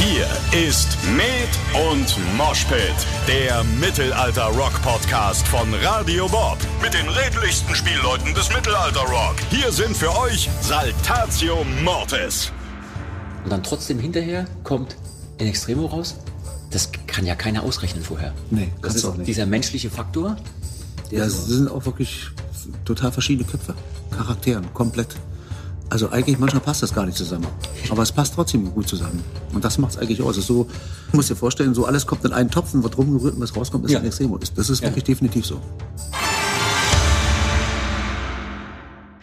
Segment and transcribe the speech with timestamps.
[0.00, 0.26] Hier
[0.58, 2.80] ist Med und Moshpit,
[3.28, 6.56] der Mittelalter-Rock-Podcast von Radio Bob.
[6.80, 9.34] Mit den redlichsten Spielleuten des Mittelalter-Rock.
[9.50, 12.50] Hier sind für euch Saltatio Mortis.
[13.44, 14.96] Und dann trotzdem hinterher kommt
[15.36, 16.16] in Extremo raus.
[16.70, 18.32] Das kann ja keiner ausrechnen vorher.
[18.48, 19.28] Nee, das kannst ist auch nicht.
[19.28, 20.36] dieser menschliche Faktor.
[21.10, 22.28] Ja, es sind auch wirklich
[22.86, 23.74] total verschiedene Köpfe,
[24.16, 25.14] Charakteren, komplett.
[25.92, 27.48] Also eigentlich manchmal passt das gar nicht zusammen.
[27.90, 29.24] Aber es passt trotzdem gut zusammen.
[29.52, 30.36] Und das macht es eigentlich aus.
[30.36, 30.68] So,
[31.10, 33.56] du musst dir vorstellen, so alles kommt in einen Topf und wird rumgerührt und was
[33.56, 33.98] rauskommt, ist Ja.
[33.98, 34.38] ein Extremo.
[34.38, 35.60] Das das ist wirklich definitiv so.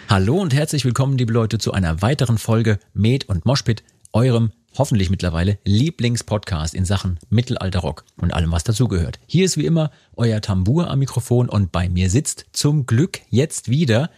[0.10, 5.10] Hallo und herzlich willkommen, liebe Leute, zu einer weiteren Folge Med und Moshpit, eurem hoffentlich
[5.10, 9.20] mittlerweile Lieblingspodcast in Sachen Mittelalterrock und allem, was dazugehört.
[9.26, 13.70] Hier ist wie immer euer Tambour am Mikrofon und bei mir sitzt zum Glück jetzt
[13.70, 14.10] wieder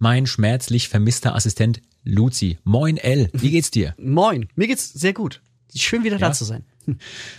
[0.00, 2.58] mein schmerzlich vermisster Assistent Luzi.
[2.64, 3.94] Moin L, wie geht's dir?
[3.98, 5.40] Moin, mir geht's sehr gut.
[5.74, 6.28] Schön wieder Ja?
[6.28, 6.64] da zu sein.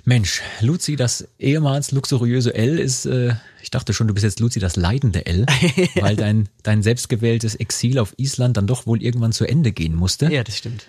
[0.05, 4.59] Mensch, Luzi, das ehemals luxuriöse L ist, äh, ich dachte schon, du bist jetzt Luzi,
[4.59, 5.45] das leidende L,
[5.95, 10.31] weil dein, dein selbstgewähltes Exil auf Island dann doch wohl irgendwann zu Ende gehen musste.
[10.31, 10.88] Ja, das stimmt.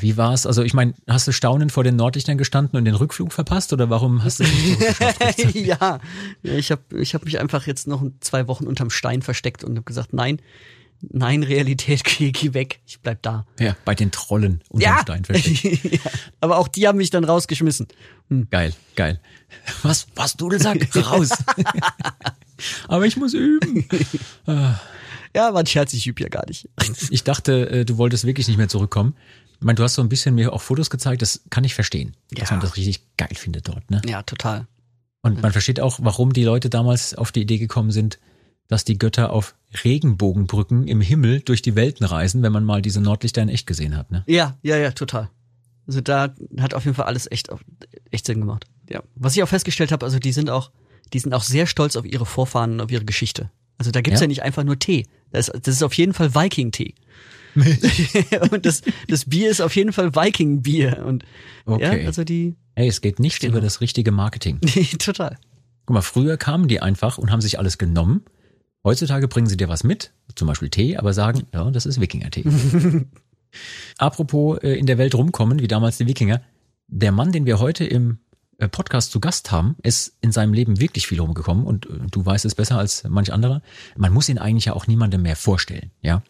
[0.00, 0.46] Wie war's?
[0.46, 3.88] Also ich meine, hast du staunend vor den Nordlichtern gestanden und den Rückflug verpasst oder
[3.88, 6.00] warum hast du nicht ja,
[6.42, 9.84] ich habe ich hab mich einfach jetzt noch zwei Wochen unterm Stein versteckt und habe
[9.84, 10.40] gesagt, nein,
[11.00, 13.46] nein, Realität, geh, geh weg, ich bleib da.
[13.58, 15.42] ja, bei den Trollen unter dem Stein
[15.90, 15.98] ja.
[16.40, 17.88] Aber auch die haben mich dann rausgeschmissen.
[18.50, 19.20] Geil, geil.
[19.82, 20.94] Was, was, Dudelsack?
[21.06, 21.30] Raus!
[22.88, 23.86] Aber ich muss üben.
[24.46, 26.68] Ja, war ein Scherz, ich üb ja gar nicht.
[27.10, 29.16] Ich dachte, äh, du wolltest wirklich nicht mehr zurückkommen.
[29.58, 32.16] Ich meine, du hast so ein bisschen mir auch Fotos gezeigt, das kann ich verstehen,
[32.30, 32.56] dass Ja.
[32.56, 33.90] man das richtig geil findet dort.
[33.90, 34.00] Ne?
[34.06, 34.66] Ja, total.
[35.22, 38.18] Und man versteht auch, warum die Leute damals auf die Idee gekommen sind,
[38.74, 43.00] dass die Götter auf Regenbogenbrücken im Himmel durch die Welten reisen, wenn man mal diese
[43.00, 44.10] Nordlichter in echt gesehen hat.
[44.10, 44.24] Ne?
[44.26, 45.30] Ja, ja, ja, total.
[45.86, 47.48] Also da hat auf jeden Fall alles echt,
[48.10, 48.64] echt Sinn gemacht.
[48.90, 49.02] Ja.
[49.14, 50.72] Was ich auch festgestellt habe, also die sind auch,
[51.12, 53.48] die sind auch sehr stolz auf ihre Vorfahren und auf ihre Geschichte.
[53.78, 54.24] Also da gibt's Ja?
[54.24, 55.06] ja, nicht einfach nur Tee.
[55.30, 56.94] Das, ist- das ist auf jeden Fall Viking-Tee.
[58.50, 61.04] und das, das Bier ist auf jeden Fall Viking-Bier.
[61.06, 61.24] Und
[61.66, 62.00] Okay.
[62.02, 64.60] ja, also die, Hey, es geht nicht über das richtige Marketing.
[64.98, 65.38] total.
[65.86, 68.22] Guck mal, früher kamen die einfach und haben sich alles genommen.
[68.84, 72.44] Heutzutage bringen sie dir was mit, zum Beispiel Tee, aber sagen, ja, das ist Wikinger-Tee.
[73.98, 76.42] Apropos äh, in der Welt rumkommen, wie damals die Wikinger.
[76.88, 78.18] Der Mann, den wir heute im
[78.58, 82.26] äh, Podcast zu Gast haben, ist in seinem Leben wirklich viel rumgekommen und äh, du
[82.26, 83.62] weißt es besser als manch anderer.
[83.96, 86.22] Man muss ihn eigentlich ja auch niemandem mehr vorstellen, ja.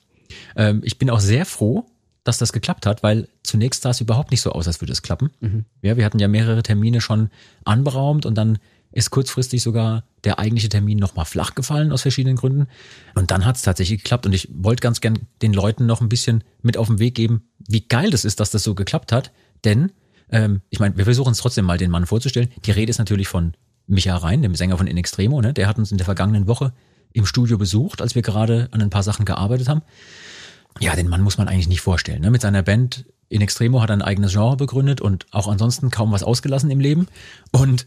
[0.56, 1.86] Ähm, ich bin auch sehr froh,
[2.22, 5.02] dass das geklappt hat, weil zunächst sah es überhaupt nicht so aus, als würde es
[5.02, 5.30] klappen.
[5.82, 7.30] Ja, wir hatten ja mehrere Termine schon
[7.64, 8.58] anberaumt und dann
[8.94, 12.68] ist kurzfristig sogar der eigentliche Termin nochmal flach gefallen aus verschiedenen Gründen.
[13.14, 14.24] Und dann hat es tatsächlich geklappt.
[14.24, 17.48] Und ich wollte ganz gern den Leuten noch ein bisschen mit auf den Weg geben,
[17.68, 19.32] wie geil das ist, dass das so geklappt hat.
[19.64, 19.90] Denn,
[20.30, 22.50] ähm, ich meine, wir versuchen es trotzdem mal den Mann vorzustellen.
[22.64, 23.54] Die Rede ist natürlich von
[23.88, 25.40] Micha Rhein, dem Sänger von In Extremo.
[25.40, 25.52] Ne?
[25.52, 26.72] Der hat uns in der vergangenen Woche
[27.12, 29.82] im Studio besucht, als wir gerade an ein paar Sachen gearbeitet haben.
[30.78, 32.22] Ja, den Mann muss man eigentlich nicht vorstellen.
[32.22, 32.30] Ne?
[32.30, 36.12] Mit seiner Band In Extremo hat er ein eigenes Genre begründet und auch ansonsten kaum
[36.12, 37.08] was ausgelassen im Leben.
[37.50, 37.84] Und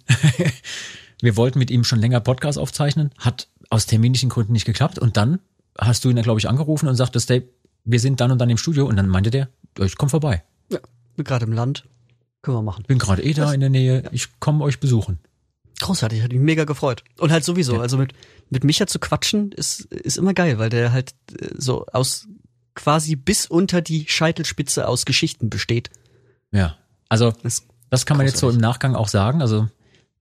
[1.21, 4.99] wir wollten mit ihm schon länger Podcast aufzeichnen, hat aus terminischen Gründen nicht geklappt.
[4.99, 5.39] Und dann
[5.79, 7.45] hast du ihn, glaube ich, angerufen und sagtest, Dave,
[7.85, 8.87] wir sind dann und dann im Studio.
[8.87, 9.47] Und dann meinte der,
[9.77, 10.43] ja, ich komme vorbei.
[10.69, 10.79] Ja,
[11.15, 11.85] bin gerade im Land.
[12.41, 12.83] Können wir machen.
[12.85, 14.03] Bin gerade eh da in der Nähe.
[14.11, 15.17] Ich komme euch besuchen.
[15.79, 17.05] Großartig, hat mich mega gefreut.
[17.19, 17.81] Und halt sowieso, Ja.
[17.81, 18.11] also mit,
[18.49, 22.27] mit Micha zu quatschen ist, ist immer geil, weil der halt äh, so aus
[22.77, 25.89] quasi bis unter die Scheitelspitze aus Geschichten besteht.
[26.51, 26.77] Ja,
[27.09, 29.41] also Das, Das kann man jetzt so im Nachgang auch sagen.
[29.41, 29.67] Also,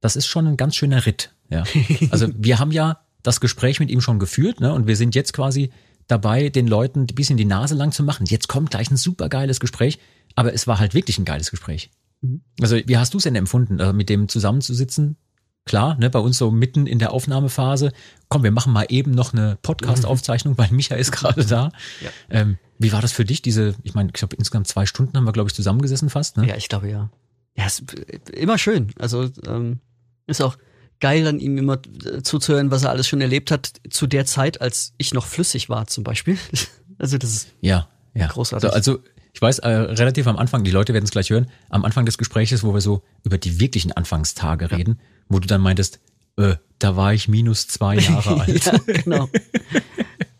[0.00, 1.32] das ist schon ein ganz schöner Ritt.
[1.48, 1.62] Ja.
[2.10, 4.72] Also, wir haben ja das Gespräch mit ihm schon geführt, ne?
[4.72, 5.70] Und wir sind jetzt quasi
[6.08, 8.26] dabei, den Leuten ein bisschen die Nase lang zu machen.
[8.26, 9.98] Jetzt kommt gleich ein super geiles Gespräch.
[10.34, 11.90] Aber es war halt wirklich ein geiles Gespräch.
[12.60, 15.16] Also, wie hast du es denn empfunden, äh, mit dem zusammenzusitzen?
[15.66, 17.92] Klar, ne, bei uns so mitten in der Aufnahmephase.
[18.28, 21.70] Komm, wir machen mal eben noch eine Podcast-Aufzeichnung, weil Micha ist gerade da.
[22.00, 22.10] Ja.
[22.30, 23.42] Ähm, wie war das für dich?
[23.42, 26.36] Diese, ich meine, ich glaube, insgesamt zwei Stunden haben wir, glaube ich, zusammengesessen fast.
[26.36, 26.46] Ne?
[26.46, 27.10] ja, ich glaube ja.
[27.56, 27.82] Ja, ist
[28.32, 28.92] immer schön.
[28.98, 29.80] Also ähm,
[30.26, 30.56] ist auch
[31.00, 34.60] geil, an ihm immer äh, zuzuhören, was er alles schon erlebt hat zu der Zeit,
[34.60, 36.38] als ich noch flüssig war zum Beispiel.
[36.98, 38.28] Also das ist Ja, ja.
[38.28, 38.70] Großartig.
[38.70, 38.98] So, also
[39.36, 42.16] ich weiß, äh, relativ am Anfang, die Leute werden es gleich hören, am Anfang des
[42.16, 44.98] Gespräches, wo wir so über die wirklichen Anfangstage reden,
[45.28, 46.00] wo du dann meintest,
[46.38, 48.64] äh, da war ich minus zwei Jahre alt.
[48.64, 49.28] ja, genau.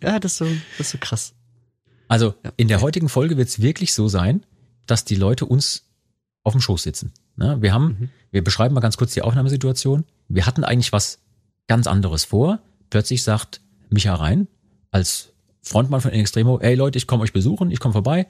[0.03, 0.47] Ja, das ist so,
[0.79, 1.35] das ist so krass.
[2.09, 4.47] Also in der heutigen Folge wird es wirklich so sein,
[4.87, 5.85] dass die Leute uns
[6.43, 7.13] auf dem Schoß sitzen.
[7.37, 7.59] Ne?
[7.61, 10.05] Wir haben, wir beschreiben mal ganz kurz die Aufnahmesituation.
[10.29, 11.19] Wir hatten eigentlich was
[11.67, 12.61] ganz anderes vor.
[12.89, 13.61] Plötzlich sagt
[13.91, 14.49] Micha Rein
[14.91, 18.27] als Frontmann von In Extremo, ey Leute, ich komme euch besuchen, ich komme vorbei,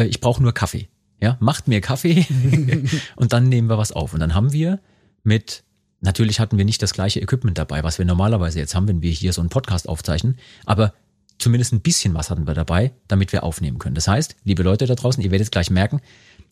[0.00, 0.88] äh, ich brauche nur Kaffee.
[1.20, 2.26] ja, macht mir Kaffee
[3.16, 4.14] und dann nehmen wir was auf.
[4.14, 4.80] Und dann haben wir
[5.22, 5.64] mit,
[6.00, 9.10] natürlich hatten wir nicht das gleiche Equipment dabei, was wir normalerweise jetzt haben, wenn wir
[9.10, 10.94] hier so einen Podcast aufzeichnen, aber
[11.38, 13.94] zumindest ein bisschen was hatten wir dabei, damit wir aufnehmen können.
[13.94, 16.00] Das heißt, liebe Leute da draußen, ihr werdet gleich merken,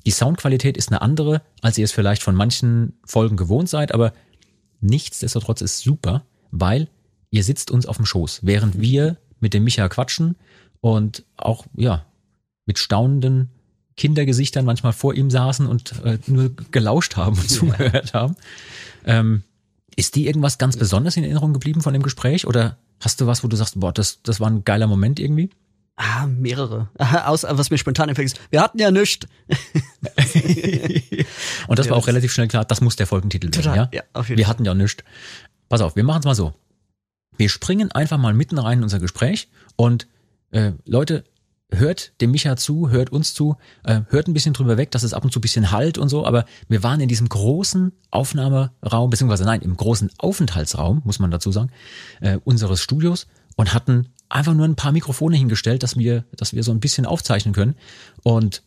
[0.06, 4.12] die Soundqualität ist eine andere, als ihr es vielleicht von manchen Folgen gewohnt seid, aber
[4.81, 6.89] nichtsdestotrotz ist super, weil
[7.31, 10.37] ihr sitzt uns auf dem Schoß, während wir mit dem Micha quatschen
[10.81, 12.06] und auch, ja,
[12.69, 13.50] mit staunenden
[13.97, 18.37] Kindergesichtern manchmal vor ihm saßen und äh, nur gelauscht haben und zugehört haben.
[19.05, 19.43] Ähm,
[19.97, 23.43] ist dir irgendwas ganz Besonderes in Erinnerung geblieben von dem Gespräch oder hast du was,
[23.43, 25.50] wo du sagst, boah, das, das war ein geiler Moment irgendwie?
[25.97, 26.91] Ah, mehrere.
[27.26, 29.26] Aus, was mir spontan einfällt, ist, wir hatten ja nichts.
[31.67, 33.99] und das Ja, war auch relativ schnell klar, das muss der Folgentitel Total, werden, ja?
[34.00, 35.03] ja, auf jeden wir hatten ja nichts.
[35.69, 36.55] Pass auf, wir machen es mal so.
[37.37, 40.06] Wir springen einfach mal mitten rein in unser Gespräch und
[40.53, 41.25] äh, Leute,
[41.70, 45.12] hört dem Micha zu, hört uns zu, äh, hört ein bisschen drüber weg, dass es
[45.12, 49.11] ab und zu ein bisschen halt und so, aber wir waren in diesem großen Aufnahmeraum,
[49.11, 51.70] beziehungsweise nein, im großen Aufenthaltsraum, muss man dazu sagen,
[52.20, 53.26] äh, unseres Studios
[53.56, 57.06] und hatten einfach nur ein paar Mikrofone hingestellt, dass wir, dass wir so ein bisschen
[57.06, 57.75] aufzeichnen können
[58.23, 58.62] und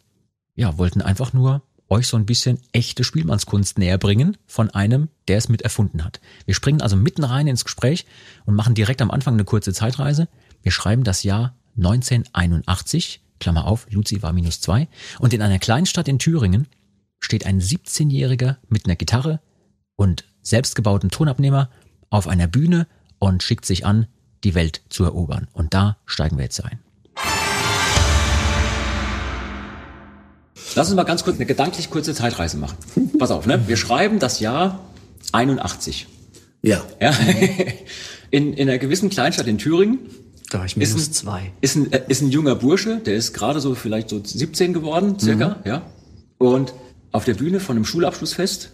[0.55, 5.37] ja, wollten einfach nur euch so ein bisschen echte Spielmannskunst näher bringen von einem, der
[5.37, 6.21] es mit erfunden hat.
[6.45, 8.05] Wir springen also mitten rein ins Gespräch
[8.45, 10.29] und machen direkt am Anfang eine kurze Zeitreise.
[10.61, 14.87] Wir schreiben das Jahr 1981, Klammer auf, Luzi war minus zwei,
[15.19, 16.67] und in einer Kleinstadt in Thüringen
[17.19, 19.39] steht ein 17-Jähriger mit einer Gitarre
[19.95, 21.69] und selbstgebauten Tonabnehmer
[22.09, 22.87] auf einer Bühne
[23.19, 24.07] und schickt sich an,
[24.43, 25.47] die Welt zu erobern.
[25.53, 26.79] Und da steigen wir jetzt ein.
[30.75, 32.77] Lass uns mal ganz kurz eine gedanklich kurze Zeitreise machen.
[33.19, 33.67] Pass auf, ne?
[33.67, 34.79] Wir schreiben das Jahr
[35.31, 36.07] 81.
[36.61, 36.83] Ja.
[36.99, 37.13] Ja?
[38.31, 39.99] In, in einer gewissen Kleinstadt in Thüringen
[40.51, 41.51] Da war ich ist minus ein, zwei.
[41.61, 45.17] Ist ein, äh, ist ein junger Bursche, der ist gerade so vielleicht so 17 geworden,
[45.17, 45.83] circa, ja.
[46.37, 46.73] Und
[47.13, 48.71] auf der Bühne von einem Schulabschlussfest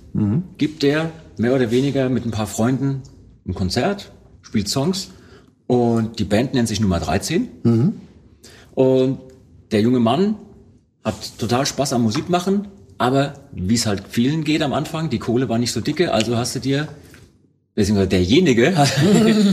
[0.58, 3.04] gibt der mehr oder weniger mit ein paar Freunden
[3.48, 5.10] ein Konzert, spielt Songs
[5.68, 7.48] und die Band nennt sich Nummer 13.
[8.74, 9.20] Und
[9.72, 10.36] der junge Mann
[11.04, 15.20] hat total Spaß am Musik machen, aber wie es halt vielen geht am Anfang, die
[15.20, 16.88] Kohle war nicht so dicke, also hast du dir
[17.76, 18.90] beziehungsweise derjenige hat,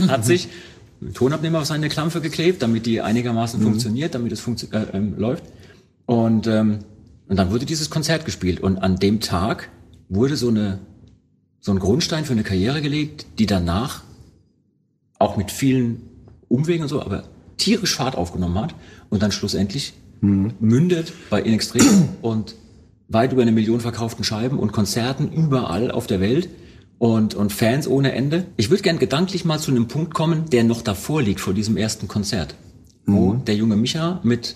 [0.07, 0.47] hat sich
[1.13, 5.43] Tonabnehmer auf seine Klampfe geklebt, damit die einigermaßen funktioniert, damit es funktio äh, ähm, läuft.
[6.05, 6.79] Und, ähm,
[7.27, 8.59] und dann wurde dieses Konzert gespielt.
[8.59, 9.69] Und an dem Tag
[10.09, 10.79] wurde so eine
[11.65, 14.03] so ein Grundstein für eine Karriere gelegt, die danach
[15.17, 16.03] auch mit vielen
[16.47, 17.23] Umwegen und so, aber
[17.57, 18.75] tierisch Fahrt aufgenommen hat
[19.09, 22.53] und dann schlussendlich mündet bei In Extremo und
[23.07, 26.49] weit über eine Million verkauften Scheiben und Konzerten überall auf der Welt
[26.97, 28.45] und, und Fans ohne Ende.
[28.57, 31.77] Ich würde gern gedanklich mal zu einem Punkt kommen, der noch davor liegt, vor diesem
[31.77, 32.55] ersten Konzert,
[33.05, 34.55] wo der junge Micha mit,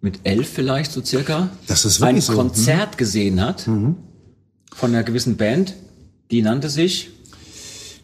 [0.00, 2.34] mit elf vielleicht so circa Das ist ein so.
[2.34, 3.96] Konzert gesehen hat von
[4.90, 5.74] einer gewissen Band,
[6.30, 7.10] die nannte sich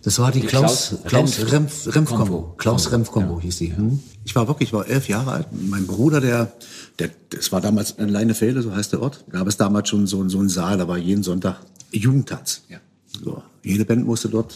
[0.02, 2.25] Das war die, Die Klaus, Klaus Klaus Renf- Renf, Renf Kombo.
[2.25, 2.54] Kombo.
[2.58, 3.40] Klaus Renf Kombo ja.
[3.42, 3.75] hieß die.
[3.76, 4.00] Hm?
[4.25, 5.46] Ich war wirklich, ich war elf Jahre alt.
[5.52, 6.52] Mein Bruder, der,
[6.98, 9.25] der, das war damals in Leinefelde, so heißt der Ort.
[9.30, 11.56] Da gab es damals schon so, so einen Saal, da war jeden Sonntag
[11.90, 12.62] Jugendtanz.
[12.69, 12.78] Ja.
[13.22, 13.43] So.
[13.62, 14.55] Jede Band musste dort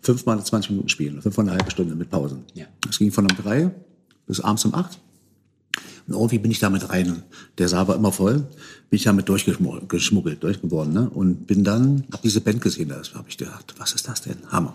[0.00, 2.44] fünfmal 20 Minuten spielen, fünfmal eine halbe Stunde mit Pausen.
[2.54, 2.66] Ja.
[2.86, 3.70] Das ging von um drei
[4.26, 4.98] bis abends um acht.
[6.06, 7.22] Und irgendwie bin ich damit rein.
[7.58, 8.38] Der Saal war immer voll.
[8.90, 10.92] Bin ich damit durchgeschmuggelt, durchgeworden.
[10.92, 11.08] Ne?
[11.10, 12.88] Und bin dann, hab diese Band gesehen.
[12.88, 14.36] Da habe ich gedacht, was ist das denn?
[14.50, 14.74] Hammer.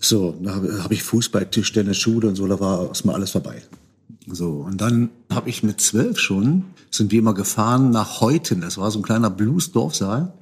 [0.00, 3.62] So, da habe hab ich Fußball, Tischtennis, Schule und so, da war erstmal alles vorbei.
[4.30, 8.60] So, und dann habe ich mit zwölf schon, sind wir immer gefahren nach Heuten.
[8.60, 10.32] Das war so ein kleiner Blues-Dorfsaal.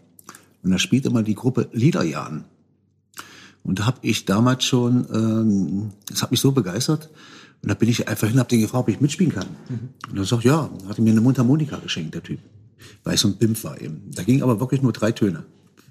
[0.66, 2.42] Und da spielt immer die Gruppe Liederjahren.
[3.62, 7.08] Und da habe ich damals schon, ähm, das hat mich so begeistert.
[7.62, 9.46] Und da bin ich einfach hin, hab den gefragt, ob ich mitspielen kann.
[10.10, 12.40] Und dann sagt ja, hat er mir eine Mundharmonika geschenkt, der Typ.
[13.04, 14.10] Weil ich so ein Bimp war eben.
[14.12, 15.44] Da ging aber wirklich nur drei Töne.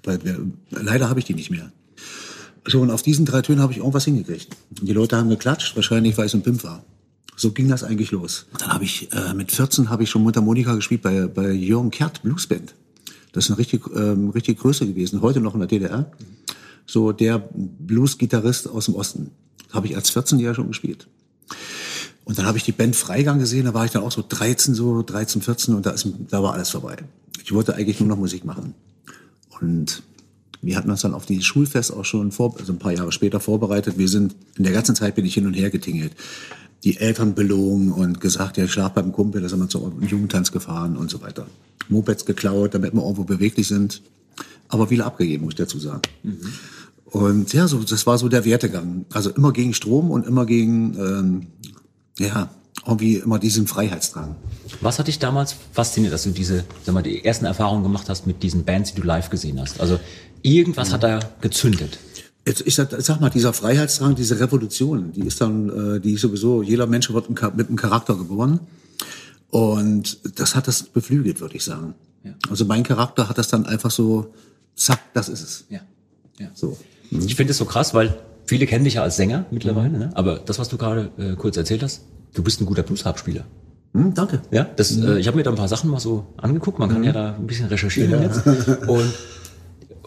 [0.04, 1.72] Weil wir, leider habe ich die nicht mehr.
[2.66, 4.54] So, und auf diesen drei Tönen habe ich irgendwas hingekriegt.
[4.78, 6.84] Und die Leute haben geklatscht, wahrscheinlich, weil ich so ein Pimp war.
[7.34, 8.44] So ging das eigentlich los.
[8.58, 12.22] Dann habe ich, äh, mit 14 habe ich schon Mundharmonika gespielt bei, bei Jürgen Kert
[12.22, 12.74] Bluesband.
[13.36, 16.10] Das ist eine richtig, ähm, richtig Größe gewesen, heute noch in der DDR.
[16.86, 19.30] So der Blues-Gitarrist aus dem Osten.
[19.72, 21.06] Habe ich als 14-Jähriger schon gespielt.
[22.24, 24.74] Und dann habe ich die Band Freigang gesehen, da war ich dann auch so 13,
[24.74, 26.96] so 13, 14 und da, ist, da war alles vorbei.
[27.44, 28.72] Ich wollte eigentlich nur noch Musik machen.
[29.60, 30.02] Und
[30.62, 33.38] wir hatten uns dann auf die Schulfest auch schon vor, also ein paar Jahre später
[33.38, 33.98] vorbereitet.
[33.98, 36.12] Wir sind, in der ganzen Zeit bin ich hin und her getingelt.
[36.86, 40.52] Die Eltern belogen und gesagt, ja, ich schlaf beim Kumpel, da sind wir zum Jugendtanz
[40.52, 41.46] gefahren und so weiter.
[41.88, 44.02] Mopeds geklaut, damit wir irgendwo beweglich sind.
[44.68, 46.02] Aber viele abgegeben, muss ich dazu sagen.
[47.06, 49.04] Und ja, so, das war so der Wertegang.
[49.12, 51.46] Also immer gegen Strom und immer gegen, ähm,
[52.18, 52.50] ja,
[52.86, 54.36] irgendwie immer diesen Freiheitsdrang.
[54.80, 58.26] Was hat dich damals fasziniert, dass du diese, sag mal, die ersten Erfahrungen gemacht hast
[58.26, 59.80] mit diesen Bands, die du live gesehen hast?
[59.80, 59.98] Also
[60.42, 61.98] irgendwas hat da gezündet.
[62.46, 66.20] Jetzt, ich sag, sag mal, dieser Freiheitsdrang, diese Revolution, die ist dann, äh, die ist
[66.20, 68.60] sowieso, jeder Mensch wird mit einem Charakter geboren.
[69.50, 71.94] Und das hat das beflügelt, würde ich sagen.
[72.22, 72.34] Ja.
[72.48, 74.32] Also mein Charakter hat das dann einfach so,
[74.76, 75.64] zack, das ist es.
[75.70, 75.80] Ja.
[76.38, 76.48] ja.
[76.54, 76.76] So.
[77.10, 80.10] Ich finde es so krass, weil viele kennen dich ja als Sänger mittlerweile, ne?
[80.14, 82.02] aber das, was du gerade äh, kurz erzählt hast,
[82.34, 83.44] du bist ein guter Bluesharp-Spieler.
[83.92, 84.42] Hm, danke.
[84.52, 86.78] Ja, das, äh, ich habe mir da ein paar Sachen mal so angeguckt.
[86.78, 88.46] Man kann ja da ein bisschen recherchieren jetzt.
[88.86, 89.12] Und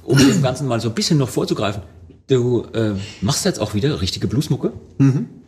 [0.04, 1.82] um dem Ganzen mal so ein bisschen noch vorzugreifen,
[2.30, 4.74] du äh, machst jetzt auch wieder richtige Bluesmucke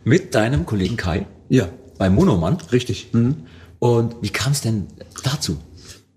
[0.04, 2.58] mit deinem Kollegen Kai Ja, bei Monoman.
[2.72, 3.08] richtig.
[3.12, 3.36] Mhm.
[3.78, 4.86] Und wie kam es denn
[5.24, 5.56] dazu?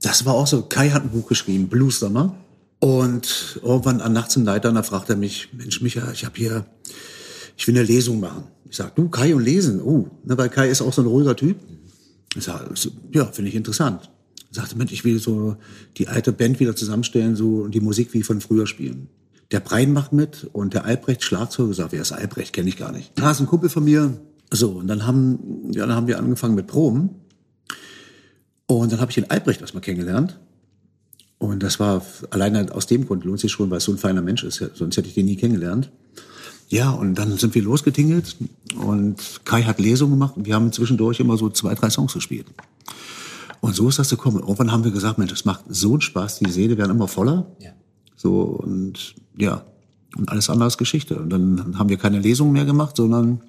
[0.01, 2.36] Das war auch so, Kai hat ein Buch geschrieben, Blues Sommer.
[2.79, 6.65] Und irgendwann an nachts im Leiter, da fragt er mich, Mensch, Micha, ich habe hier,
[7.57, 8.43] ich will eine Lesung machen.
[8.69, 11.36] Ich sag, du, Kai und lesen, oh, ne, weil Kai ist auch so ein ruhiger
[11.36, 11.57] Typ.
[12.36, 12.69] Ich sag,
[13.13, 14.10] ja, finde ich interessant.
[14.51, 15.55] Er sagte, Mensch, ich will so
[15.98, 19.07] die alte Band wieder zusammenstellen, so und die Musik wie von früher spielen.
[19.52, 22.54] Der Brein macht mit und der Albrecht Schlagzeug sagt, wer ist Albrecht?
[22.54, 23.12] Kenne ich gar nicht.
[23.16, 24.20] Da ist ein Kumpel von mir.
[24.52, 27.10] So, und dann haben, ja, dann haben wir angefangen mit Proben.
[28.68, 30.40] Und dann habe ich den Albrecht erstmal kennengelernt.
[31.38, 34.22] Und das war alleine aus dem Grund lohnt sich schon, weil es so ein feiner
[34.22, 34.64] Mensch ist.
[34.74, 35.92] Sonst hätte ich den nie kennengelernt.
[36.70, 38.38] Ja, und dann sind wir losgetingelt
[38.75, 42.48] und Kai hat Lesungen gemacht und wir haben zwischendurch immer so zwei, drei Songs gespielt.
[43.62, 44.40] Und so ist das gekommen.
[44.40, 47.52] Irgendwann haben wir gesagt, Mensch, das macht so einen Spaß, die Seele werden immer voller.
[47.60, 47.72] Ja.
[48.15, 49.63] So, und ja,
[50.17, 51.17] und alles andere ist Geschichte.
[51.17, 53.41] Und dann haben wir keine Lesungen mehr gemacht, sondern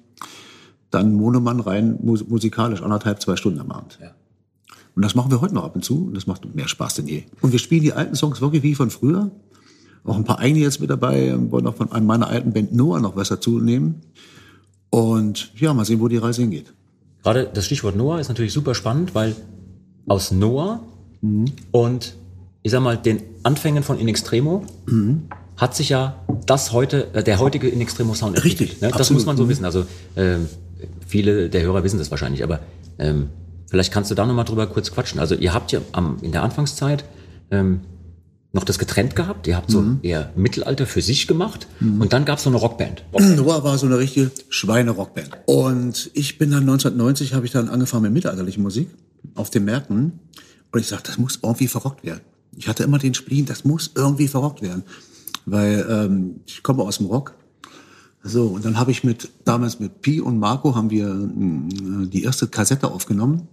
[0.91, 3.97] dann Monomann rein mus musikalisch, anderthalb, zwei Stunden am Abend.
[4.01, 4.11] Ja.
[4.95, 7.07] Und das machen wir heute noch ab und zu und das macht mehr Spaß denn
[7.07, 7.23] je.
[7.41, 9.31] Und wir spielen die alten Songs wirklich wie von früher.
[10.03, 12.73] Auch ein paar eigene jetzt mit dabei, Wir wollen auch von einem meiner alten Band
[12.73, 14.01] Noah noch was dazu nehmen.
[14.89, 16.73] Und ja, mal sehen, wo die Reise hingeht.
[17.23, 19.35] Gerade das Stichwort Noah ist natürlich super spannend, weil
[20.07, 20.79] aus Noah
[21.71, 22.15] und
[22.67, 24.65] ich sag mal den Anfängen von In Extremo
[25.55, 28.59] hat sich ja das heute, äh, der heutige In Extremo Sound entwickelt.
[28.71, 28.91] Richtig, ne?
[28.95, 29.49] Das muss man so Mhm.
[29.49, 29.63] wissen.
[29.65, 29.85] Also
[30.17, 30.47] ähm,
[31.07, 32.59] viele der Hörer wissen das wahrscheinlich, aber
[32.99, 33.29] ähm,
[33.69, 35.19] vielleicht kannst du da nochmal drüber kurz quatschen.
[35.21, 37.05] Also ihr habt ja am, in der Anfangszeit
[37.51, 37.79] ähm,
[38.51, 39.47] noch das getrennt gehabt.
[39.47, 39.99] Ihr habt so Mhm.
[40.03, 43.03] eher Mittelalter für sich gemacht und dann gab es so eine Rockband.
[43.37, 45.29] Noah war so eine richtige Schweinerockband.
[45.45, 48.89] Und ich bin dann 1990, habe ich dann angefangen mit mittelalterlicher Musik
[49.35, 50.19] auf den Märkten.
[50.73, 52.19] Und ich sagte, das muss irgendwie verrockt werden.
[52.57, 54.83] Ich hatte immer den Spleen, das muss irgendwie verrockt werden.
[55.45, 57.35] Weil ähm, ich komme aus dem Rock.
[58.23, 62.23] So, und dann habe ich mit, damals mit Pi und Marco haben wir mh, die
[62.23, 63.47] erste Kassette aufgenommen.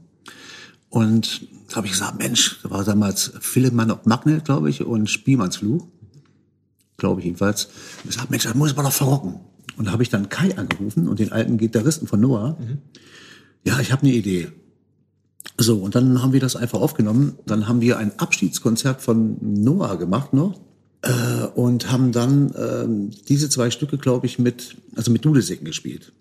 [0.89, 5.09] Und da habe ich gesagt, Mensch, da war damals Philipp auf Magnet, glaube ich, und
[5.09, 5.87] Spielmannsfluch
[6.97, 7.67] glaube ich jedenfalls.
[8.03, 9.41] Und gesagt, Mensch, das muss man doch verrocken.
[9.77, 12.57] Und da habe ich dann Kai angerufen und den alten Gitarristen von Noah.
[13.65, 14.53] Ja, ich habe eine Idee.
[15.57, 17.39] So, und dann haben wir das einfach aufgenommen.
[17.47, 20.61] Dann haben wir ein Abschiedskonzert von Noah gemacht noch.
[21.03, 26.13] Äh, und haben dann ähm, diese zwei Stücke, glaube ich, mit, also mit Dudesicken gespielt.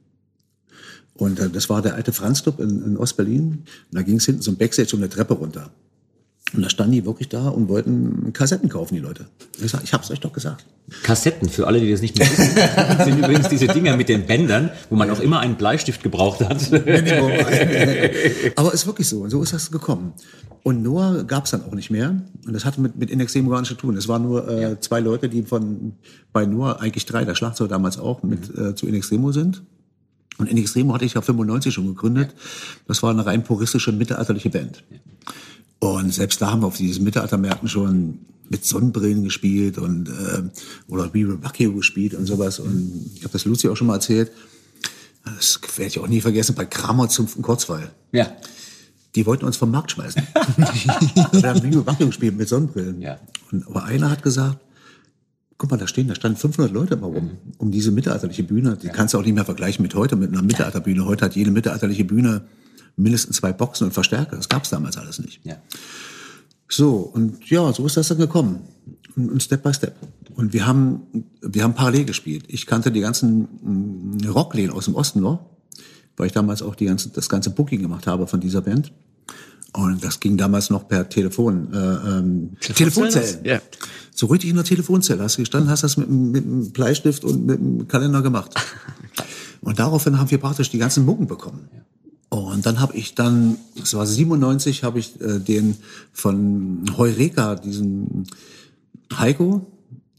[1.14, 3.44] Und äh, das war der alte Franz Club in, in Ostberlin.
[3.44, 5.72] Und da ging es hinten so ein Backstage um eine Treppe runter.
[6.54, 9.26] Und da standen die wirklich da und wollten Kassetten kaufen, die Leute.
[9.60, 10.66] Ich sag, ich hab's euch doch gesagt.
[11.02, 12.56] Kassetten, für alle, die das nicht mehr wissen,
[13.06, 16.72] sind übrigens diese Dinger mit den Bändern, wo man auch immer einen Bleistift gebraucht hat.
[18.56, 19.22] Aber ist wirklich so.
[19.22, 20.14] Und so ist das gekommen.
[20.62, 22.22] Und Noah gab's dann auch nicht mehr.
[22.46, 23.98] Und das hatte mit, mit Inextremo gar nichts zu tun.
[23.98, 25.94] Es waren nur äh, zwei Leute, die von
[26.32, 29.64] bei Noah, eigentlich drei, der Schlagzeuger damals auch, mit äh, zu Inextremo sind.
[30.38, 32.34] Und Inextremo hatte ich ja 95 schon gegründet.
[32.88, 34.84] Das war eine rein puristische, mittelalterliche Band.
[35.84, 40.44] Und selbst da haben wir auf diesen Mittelaltermärkten schon mit Sonnenbrillen gespielt und äh,
[40.88, 42.60] oder We Rock You gespielt und sowas.
[42.60, 44.32] Und ich habe das Lucy auch schon mal erzählt.
[45.26, 47.92] Das werde ich auch nie vergessen, bei Kramer zum Kurzweil.
[48.14, 48.32] Ja.
[49.16, 50.22] Die wollten uns vom Markt schmeißen.
[51.34, 53.02] Wir haben Video Wackeln gespielt mit Sonnenbrillen.
[53.02, 53.20] Ja.
[53.52, 54.60] Und, aber einer hat gesagt,
[55.58, 58.78] guck mal, da stehen, da standen 500 Leute immer rum, um diese mittelalterliche Bühne.
[58.82, 61.04] Die kannst du auch nicht mehr vergleichen mit heute, mit einer Mittelalterbühne.
[61.06, 62.46] Heute hat jede mittelalterliche Bühne
[62.96, 64.36] mindestens zwei Boxen und Verstärker.
[64.36, 65.42] Das gab's damals alles nicht.
[65.44, 65.58] ja.
[66.70, 68.62] So, und ja, so ist das dann gekommen.
[69.16, 69.96] Und, und Step by Step.
[70.36, 71.02] Und wir haben,
[71.42, 72.46] wir haben parallel gespielt.
[72.48, 75.46] Ich kannte die ganzen mm, Rockläden aus dem Osten noch,
[76.18, 78.92] weil ich damals auch die ganze, das ganze Booking gemacht habe von dieser Band.
[79.74, 83.44] Und das ging damals noch per Telefon, äh, ähm, Telefonzellen.
[83.44, 83.62] Ja.
[84.14, 85.24] So richtig in der Telefonzelle.
[85.24, 88.54] Hast du gestanden, hast das mit, mit einem Bleistift und mit einem Kalender gemacht.
[89.62, 91.70] Und daraufhin haben wir praktisch die ganzen Mucken bekommen.
[92.34, 95.76] Und dann habe ich dann, das war 97, habe ich äh, den
[96.14, 98.26] von Heureka, diesen
[99.16, 99.68] Heiko,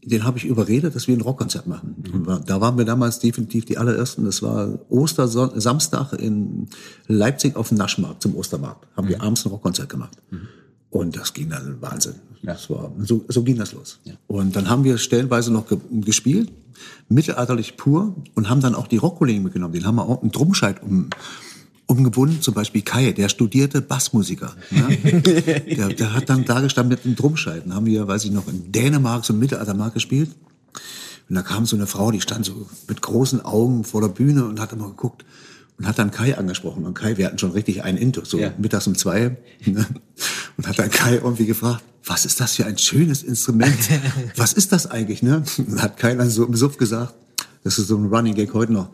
[0.01, 1.95] den habe ich überredet, dass wir ein Rockkonzert machen.
[2.13, 4.23] Und da waren wir damals definitiv die allerersten.
[4.23, 6.69] Das war Ostersamstag in
[7.07, 8.87] Leipzig auf dem Naschmarkt zum Ostermarkt.
[8.95, 10.17] Haben wir abends ein Rockkonzert gemacht.
[10.91, 12.15] Und das ging dann Wahnsinn.
[12.43, 13.99] Das war, so, so ging das los.
[14.27, 16.49] Und dann haben wir stellenweise noch ge gespielt,
[17.09, 19.73] mittelalterlich pur, und haben dann auch die Rockkollegen mitgenommen.
[19.73, 21.09] Den haben wir auch einen Drumscheit um,
[21.87, 24.55] umgebunden, zum Beispiel Kai, der studierte Bassmusiker.
[24.71, 24.97] Ne?
[25.77, 27.63] der, der hat dann da gestanden mit einem Drumscheit.
[27.65, 30.31] Dann haben wir, weiß ich noch, in Dänemark, so im Mittelaltermarkt gespielt.
[31.29, 34.45] Und da kam so eine Frau, die stand so mit großen Augen vor der Bühne
[34.45, 35.25] und hat immer geguckt
[35.77, 36.85] und hat dann Kai angesprochen.
[36.85, 38.53] Und Kai, wir hatten schon richtig einen Intus, so Ja.
[38.57, 39.37] mittags um zwei.
[39.65, 39.85] Ne?
[40.57, 43.75] Und hat dann Kai irgendwie gefragt, was ist das für ein schönes Instrument?
[44.35, 45.23] Was ist das eigentlich?
[45.23, 45.43] Ne?
[45.57, 47.15] Und hat Kai dann so im Suff gesagt,
[47.63, 48.89] das ist so ein Running Gag heute noch.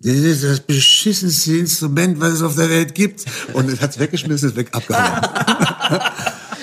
[0.00, 3.24] Das ist das beschissenste Instrument, was es auf der Welt gibt.
[3.54, 5.22] Und es hat's weggeschmissen, ist weg abgehauen.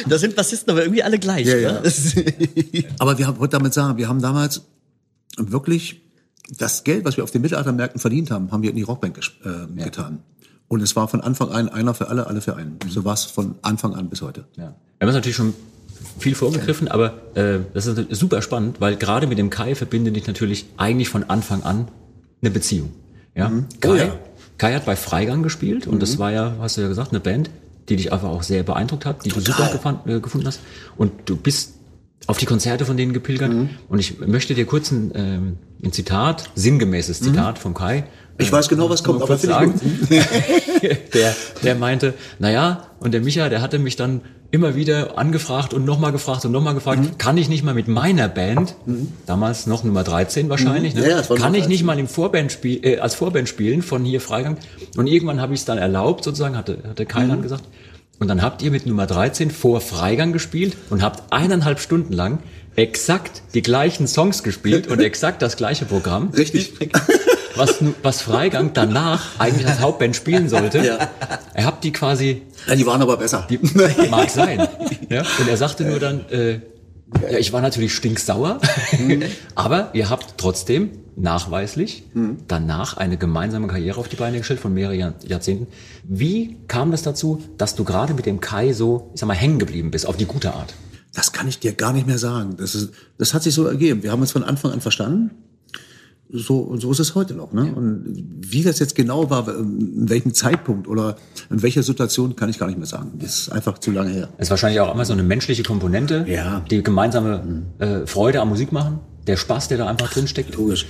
[0.07, 1.47] Da sind Bassisten aber irgendwie alle gleich.
[1.47, 1.81] Ja, ne?
[2.73, 2.83] ja.
[2.99, 4.63] Aber wir haben, wollte damit sagen, wir haben damals
[5.37, 6.01] wirklich
[6.49, 9.81] das Geld, was wir auf den Mittelaltermärkten verdient haben, haben wir in die Rockbank äh,
[9.83, 10.19] getan.
[10.67, 12.79] Und es war von Anfang an einer für alle, alle für einen.
[12.89, 14.45] So war es von Anfang an bis heute.
[14.55, 14.75] Ja.
[14.97, 15.53] Wir haben es natürlich schon
[16.19, 20.27] viel vorgegriffen, aber äh, das ist super spannend, weil gerade mit dem Kai verbindet dich
[20.27, 21.87] natürlich eigentlich von Anfang an
[22.41, 22.91] eine Beziehung.
[23.35, 23.51] Ja?
[23.79, 24.15] Kai, Oh ja.
[24.57, 27.49] Kai hat bei Freigang gespielt und das war ja, hast du ja gesagt, eine Band,
[27.89, 30.61] die dich einfach auch sehr beeindruckt hat, die du super äh, gefunden hast.
[30.95, 31.73] Und du bist
[32.27, 33.51] auf die Konzerte von denen gepilgert.
[33.89, 38.05] Und ich möchte dir kurz ein, ähm, ein Zitat, sinngemäßes Zitat vom Kai.
[38.37, 39.73] Ich weiß genau, was kommt, mal aber sagen.
[41.13, 44.21] der, der meinte, naja, und der Micha, der hatte mich dann
[44.53, 47.17] immer wieder angefragt und nochmal gefragt und nochmal gefragt, Mhm.
[47.17, 48.75] kann ich nicht mal mit meiner Band,
[49.25, 51.01] damals noch Nummer 13 wahrscheinlich, Mhm.
[51.01, 51.85] ne, Ja, kann ich nicht 13.
[51.87, 54.57] mal im Vorband spiel, äh, als Vorband spielen von hier Freigang.
[54.95, 57.41] Und irgendwann habe ich es dann erlaubt, sozusagen, hatte, hatte Kai Mhm.
[57.41, 57.63] gesagt.
[58.19, 62.37] Und dann habt ihr mit Nummer 13 vor Freigang gespielt und habt eineinhalb Stunden lang
[62.75, 66.73] exakt die gleichen Songs gespielt und exakt das gleiche Programm Richtig.
[67.55, 70.79] was, was Freigang danach eigentlich als Hauptband spielen sollte.
[71.53, 73.47] Er habt die quasi, Ja, die waren aber besser.
[73.49, 73.59] die,
[74.09, 74.67] mag sein.
[75.09, 75.23] Ja?
[75.39, 76.59] Und er sagte nur dann, äh,
[77.31, 78.59] ja, ich war natürlich stinksauer,
[79.55, 82.03] aber ihr habt trotzdem nachweislich
[82.47, 85.67] danach eine gemeinsame Karriere auf die Beine gestellt von mehreren Jahr, Jahrzehnten.
[86.03, 89.59] Wie kam das dazu, dass du gerade mit dem Kai so, ich sag mal, hängen
[89.59, 90.73] geblieben bist, auf die gute Art?
[91.13, 92.55] Das kann ich dir gar nicht mehr sagen.
[92.57, 94.01] Das, ist, das hat sich so ergeben.
[94.01, 95.29] Wir haben uns von Anfang an verstanden.
[96.35, 97.53] So, und so ist es heute noch.
[97.53, 97.71] Ne?
[97.75, 98.05] Und
[98.39, 101.15] wie das jetzt genau war, in welchem Zeitpunkt oder
[101.51, 103.11] in welcher Situation, kann ich gar nicht mehr sagen.
[103.19, 104.29] Das ist einfach zu lange her.
[104.39, 106.61] Es ist wahrscheinlich auch immer so eine menschliche Komponente, Ja.
[106.71, 110.55] die gemeinsame äh, Freude am Musik machen, der Spaß, der da einfach drin steckt.
[110.55, 110.87] Logisch.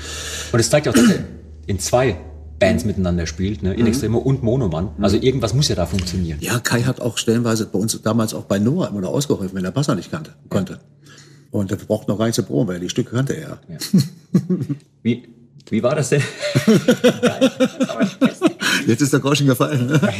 [0.53, 1.25] Und es zeigt auch, dass er
[1.67, 2.15] in zwei
[2.60, 3.73] Bands miteinander spielt, ne?
[3.73, 4.91] In Extremo und Monoman.
[5.01, 6.38] Also irgendwas muss ja da funktionieren.
[6.39, 9.65] Ja, Kai hat auch stellenweise bei uns damals auch bei Noah immer noch ausgeholfen, wenn
[9.65, 10.79] er Passer nicht kannte, konnte.
[11.53, 13.59] Und er braucht noch gar nicht zu proben, weil die Stücke kannte er.
[15.03, 15.21] Wie,
[15.69, 16.23] wie war das denn?
[18.87, 19.85] Jetzt ist der Groschen gefallen.
[19.85, 20.01] Ne?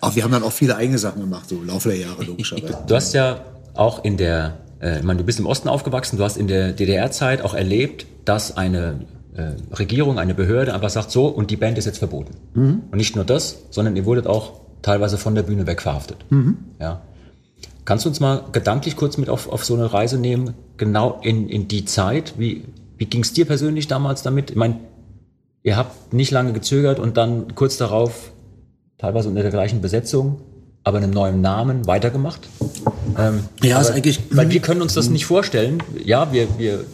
[0.00, 2.78] Aber wir haben dann auch viele eigene Sachen gemacht, so im Laufe der Jahre, logischerweise.
[2.86, 6.24] Du hast ja auch in der, äh, ich meine, du bist im Osten aufgewachsen, du
[6.24, 9.04] hast in der DDR-Zeit auch erlebt, dass eine
[9.36, 12.36] äh, Regierung, eine Behörde einfach sagt, so, und die Band ist jetzt verboten.
[12.90, 16.24] Und nicht nur das, sondern ihr wurdet auch teilweise von der Bühne weg verhaftet.
[16.80, 17.02] Ja.
[17.84, 21.48] Kannst du uns mal gedanklich kurz mit auf, auf so eine Reise nehmen, genau in,
[21.48, 22.34] in die Zeit?
[22.38, 22.64] Wie,
[22.96, 24.50] wie ging es dir persönlich damals damit?
[24.50, 24.78] Ich meine,
[25.62, 28.30] ihr habt nicht lange gezögert und dann kurz darauf,
[28.98, 30.40] teilweise unter der gleichen Besetzung,
[30.84, 32.48] aber einem neuen Namen weitergemacht.
[33.18, 35.82] Ähm, Ja, ist eigentlich- Weil wir können uns das nicht vorstellen.
[36.04, 36.84] Ja, wir, wir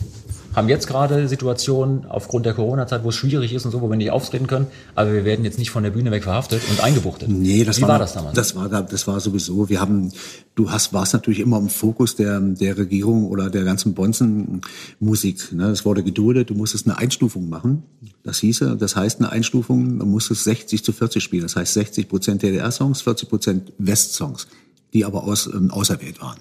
[0.59, 3.97] haben jetzt gerade Situationen aufgrund der Corona-Zeit, wo es schwierig ist und so, wo wir
[3.97, 7.29] nicht auftreten können, aber wir werden jetzt nicht von der Bühne weg verhaftet und eingebuchtet.
[7.31, 8.35] Nee, das Wie war, war das damals?
[8.35, 9.69] Das war, da- das war sowieso.
[9.69, 10.13] Wir haben,
[10.55, 15.53] du hast, warst natürlich immer im Fokus der, der Regierung oder der ganzen Bonzen-Musik.
[15.53, 15.69] Ne?
[15.71, 16.51] Es wurde geduldet.
[16.51, 17.83] Du musstest eine Einstufung machen.
[18.25, 21.43] Das hieße, das heißt eine Einstufung, man musste 60 zu 40 spielen.
[21.43, 24.47] Das heißt 60 Prozent DDR-Songs, 40 Prozent West-Songs,
[24.93, 26.39] die aber aus, ähm, auserwählt waren.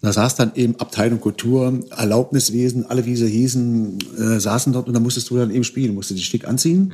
[0.00, 4.94] Da saß dann eben Abteilung Kultur, Erlaubniswesen, alle wie sie hießen, äh, saßen dort und
[4.94, 6.92] da musstest du dann eben spielen, musst du die Stick anziehen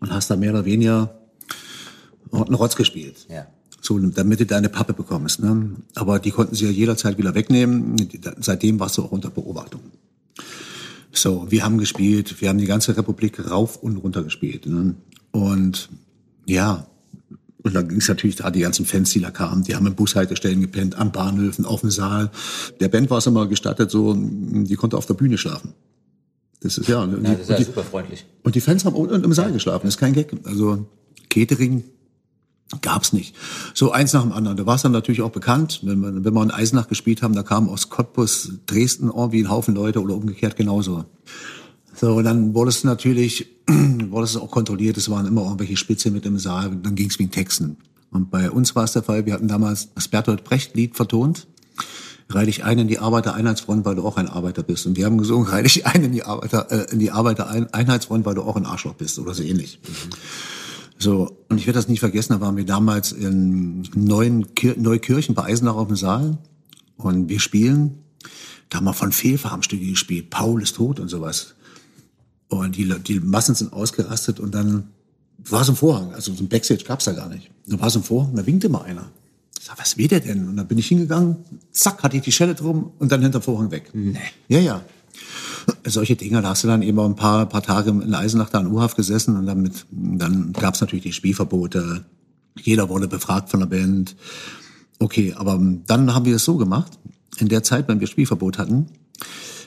[0.00, 1.20] und hast da mehr oder weniger
[2.32, 3.26] einen Rotz gespielt.
[3.30, 3.46] Ja.
[3.80, 5.40] So, damit du deine Pappe bekommst.
[5.40, 5.76] Ne?
[5.94, 7.96] Aber die konnten sie ja jederzeit wieder wegnehmen.
[8.40, 9.80] Seitdem warst du auch unter Beobachtung.
[11.12, 14.66] So, wir haben gespielt, wir haben die ganze Republik rauf und runter gespielt.
[14.66, 14.96] Ne?
[15.30, 15.88] Und
[16.46, 16.88] ja,
[17.62, 19.94] und dann ging es natürlich da, die ganzen Fans, die da kamen, die haben in
[19.94, 22.30] Bushaltestellen gepennt, am Bahnhöfen, auf dem Saal.
[22.80, 25.72] Der Band war es immer gestattet, so, die konnte auf der Bühne schlafen.
[26.60, 28.24] Das ist ja, und Ja, die, das ist ja die, super freundlich.
[28.42, 30.32] und die Fans haben unten im Saal geschlafen, das ist kein Gag.
[30.44, 30.86] Also
[31.28, 31.84] Catering
[32.82, 33.36] Gab's nicht.
[33.74, 34.56] So eins nach dem anderen.
[34.56, 37.34] Da war es dann natürlich auch bekannt, wenn wir, wenn wir in Eisenach gespielt haben,
[37.34, 41.04] da kamen aus Cottbus, Dresden irgendwie ein Haufen Leute oder umgekehrt genauso.
[41.98, 46.10] So, und dann wurde es natürlich, wurde es auch kontrolliert, es waren immer irgendwelche Spitze
[46.10, 47.78] mit im Saal, dann ging es wegen Texten.
[48.10, 51.46] Und bei uns war es der Fall, wir hatten damals das Bertolt Brecht-Lied vertont.
[52.28, 54.86] Reih dich ein in die Arbeitereinheitsfront, weil du auch ein Arbeiter bist.
[54.86, 58.34] Und wir haben gesungen, reih dich ein in die Arbeiter, äh, in die Arbeitereinheitsfront, weil
[58.34, 59.78] du auch ein Arschloch bist oder so ähnlich.
[60.98, 65.44] So, und ich werde das nicht vergessen, da waren wir damals in Neuen, Neukirchen bei
[65.44, 66.38] Eisenach auf dem Saal
[66.96, 67.98] und wir spielen,
[68.70, 71.54] da haben wir von Fehlfarbenstücke gespielt, Paul ist tot und sowas.
[72.48, 74.88] Und die, die Massen sind ausgerastet und dann
[75.38, 77.50] war so ein Vorhang, also so ein Backstage gab's da gar nicht.
[77.66, 79.10] Da war so ein Vorhang, da winkte mal einer.
[79.58, 80.48] Ich sag, was will der denn?
[80.48, 81.36] Und dann bin ich hingegangen,
[81.72, 83.90] zack, hatte ich die Schelle drum und dann hinter Vorhang weg.
[83.92, 84.18] Nee.
[84.48, 84.82] Ja, ja
[85.86, 88.60] solche Dinge, da hast du dann eben auch ein paar, paar Tage in Eisenach da
[88.60, 92.04] in U-Haft gesessen und dann, mit, dann gab es natürlich die Spielverbote.
[92.60, 94.16] Jeder wurde befragt von der Band.
[94.98, 96.98] Okay, aber dann haben wir es so gemacht.
[97.38, 98.86] In der Zeit, wenn wir Spielverbot hatten,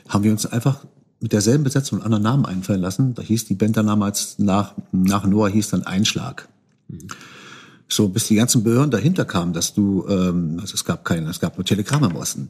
[0.07, 0.85] haben wir uns einfach
[1.21, 3.13] mit derselben Besetzung einen anderen Namen einfallen lassen.
[3.13, 6.47] Da hieß die Band dann damals nach, nach Noah hieß dann Einschlag.
[7.87, 11.39] So, bis die ganzen Behörden dahinter kamen, dass du, ähm, also es gab keine, es
[11.39, 12.49] gab nur Telegramme im Osten.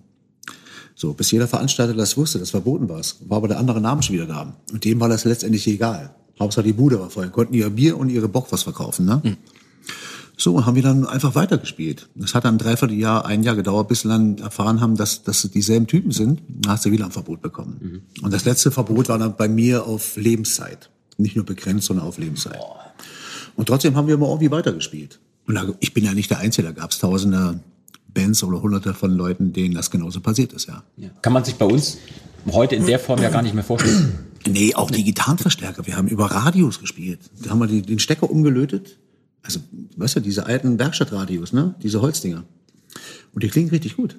[0.95, 3.01] So, bis jeder Veranstalter das wusste, das verboten war.
[3.27, 4.53] War aber der andere Name schon wieder da.
[4.71, 6.13] Und dem war das letztendlich egal.
[6.39, 7.29] Hauptsache die Bude war voll.
[7.29, 9.21] Konnten ihr Bier und ihre Bockwurst verkaufen, ne?
[9.23, 9.38] Mhm.
[10.41, 12.08] So, haben wir dann einfach weitergespielt.
[12.15, 15.41] Das hat dann ein Dreivierteljahr, ein Jahr gedauert, bis wir dann erfahren haben, dass, dass
[15.52, 16.41] dieselben Typen sind.
[16.47, 18.04] Dann hast du wieder ein Verbot bekommen.
[18.17, 18.23] Mhm.
[18.23, 20.89] Und das letzte Verbot war dann bei mir auf Lebenszeit.
[21.17, 22.58] Nicht nur begrenzt, sondern auf Lebenszeit.
[23.58, 25.19] Und trotzdem haben wir immer irgendwie weitergespielt.
[25.45, 27.60] Und da, ich bin ja nicht der Einzige, da gab es tausende
[28.13, 30.84] Bands oder hunderte von Leuten, denen das genauso passiert ist, ja.
[30.95, 31.10] ja.
[31.21, 31.97] Kann man sich bei uns
[32.49, 34.19] heute in der Form ja gar nicht mehr vorstellen.
[34.47, 35.86] Nee, auch die Gitarrenverstärker.
[35.86, 37.19] Wir haben über Radios gespielt.
[37.43, 38.97] Da haben wir den Stecker umgelötet.
[39.43, 39.60] Also,
[39.97, 41.75] weißt du, diese alten Werkstattradios, ne?
[41.82, 42.43] Diese Holzdinger.
[43.34, 44.17] Und die klingen richtig gut.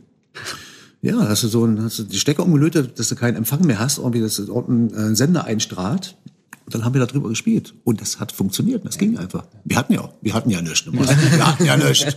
[1.02, 3.78] Ja, hast du so ein, hast du die Stecker umgelötet, dass du keinen Empfang mehr
[3.78, 6.16] hast, irgendwie, dass ein äh, Sender einstrahlt.
[6.66, 7.74] Und dann haben wir darüber gespielt.
[7.84, 8.84] Und das hat funktioniert.
[8.86, 9.44] Das ging einfach.
[9.64, 10.86] Wir hatten ja, wir hatten ja nichts.
[10.92, 12.16] Wir hatten ja nichts.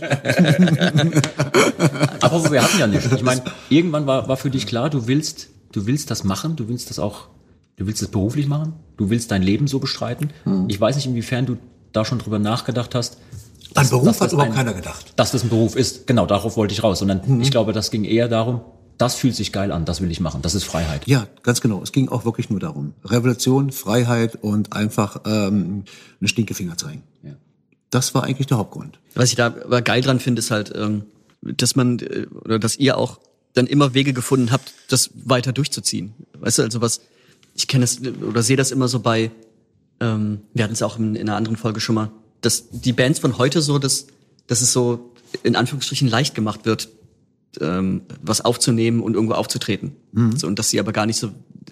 [2.20, 3.10] Aber wir hatten ja nichts.
[3.10, 6.68] Ich meine, irgendwann war, war für dich klar, du willst, du willst das machen, du
[6.68, 7.28] willst das auch,
[7.76, 10.30] du willst das beruflich machen, du willst dein Leben so bestreiten.
[10.44, 10.66] Hm.
[10.68, 11.56] Ich weiß nicht, inwiefern du
[11.94, 13.16] da schon drüber nachgedacht hast.
[13.74, 15.14] An Beruf hat überhaupt ein, keiner gedacht.
[15.16, 16.06] Dass das ein Beruf ist.
[16.06, 16.98] Genau, darauf wollte ich raus.
[16.98, 17.40] Sondern mhm.
[17.40, 18.60] ich glaube, das ging eher darum,
[18.98, 21.06] das fühlt sich geil an, das will ich machen, das ist Freiheit.
[21.06, 21.82] Ja, ganz genau.
[21.82, 22.94] Es ging auch wirklich nur darum.
[23.04, 25.84] Revolution, Freiheit und einfach ähm,
[26.20, 27.02] einen Stinkefinger zeigen.
[27.22, 27.32] Ja.
[27.90, 29.00] Das war eigentlich der Hauptgrund.
[29.14, 31.04] Was ich da aber geil dran finde, ist halt, ähm,
[31.42, 33.18] dass man äh, oder dass ihr auch
[33.54, 36.14] dann immer Wege gefunden habt, das weiter durchzuziehen.
[36.38, 37.00] Weißt du, also was,
[37.54, 39.30] ich kenne es oder sehe das immer so bei,
[40.00, 43.18] ähm, wir hatten es auch in, in einer anderen Folge schon mal, dass die Bands
[43.18, 44.06] von heute so, dass,
[44.46, 46.88] dass es so in Anführungsstrichen leicht gemacht wird,
[47.60, 49.96] ähm, was aufzunehmen und irgendwo aufzutreten.
[50.12, 50.36] Mhm.
[50.36, 51.30] So, und dass sie aber gar nicht so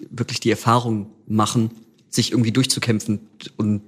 [0.09, 1.71] wirklich die Erfahrung machen,
[2.09, 3.21] sich irgendwie durchzukämpfen
[3.57, 3.81] und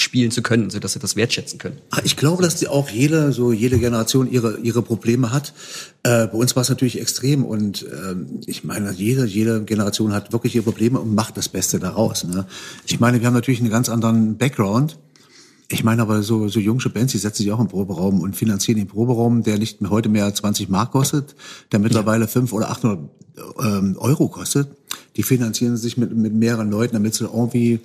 [0.00, 1.78] spielen zu können, so dass sie das wertschätzen können.
[1.90, 5.52] Ah, ich glaube, dass die auch jede, so jede Generation ihre ihre Probleme hat.
[6.02, 8.14] Äh, bei uns war es natürlich extrem und äh,
[8.46, 12.24] ich meine, jede jede Generation hat wirklich ihre Probleme und macht das Beste daraus.
[12.24, 12.46] Ne?
[12.86, 14.98] Ich meine, wir haben natürlich einen ganz anderen Background
[15.70, 18.78] ich meine aber so, so junge Bands, die setzen sich auch im Proberaum und finanzieren
[18.78, 21.36] den Proberaum, der nicht mehr heute mehr 20 Mark kostet,
[21.72, 22.26] der mittlerweile ja.
[22.26, 22.98] 5 oder 800
[23.60, 24.68] ähm, Euro kostet.
[25.16, 27.80] Die finanzieren sich mit, mit mehreren Leuten, damit sie irgendwie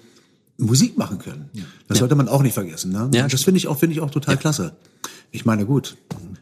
[0.57, 1.49] Musik machen können.
[1.53, 1.63] Ja.
[1.87, 2.91] Das sollte man auch nicht vergessen.
[2.91, 3.09] Ne?
[3.13, 4.39] Ja, das finde ich auch, finde ich auch total ja.
[4.39, 4.75] klasse.
[5.31, 5.97] Ich meine, gut,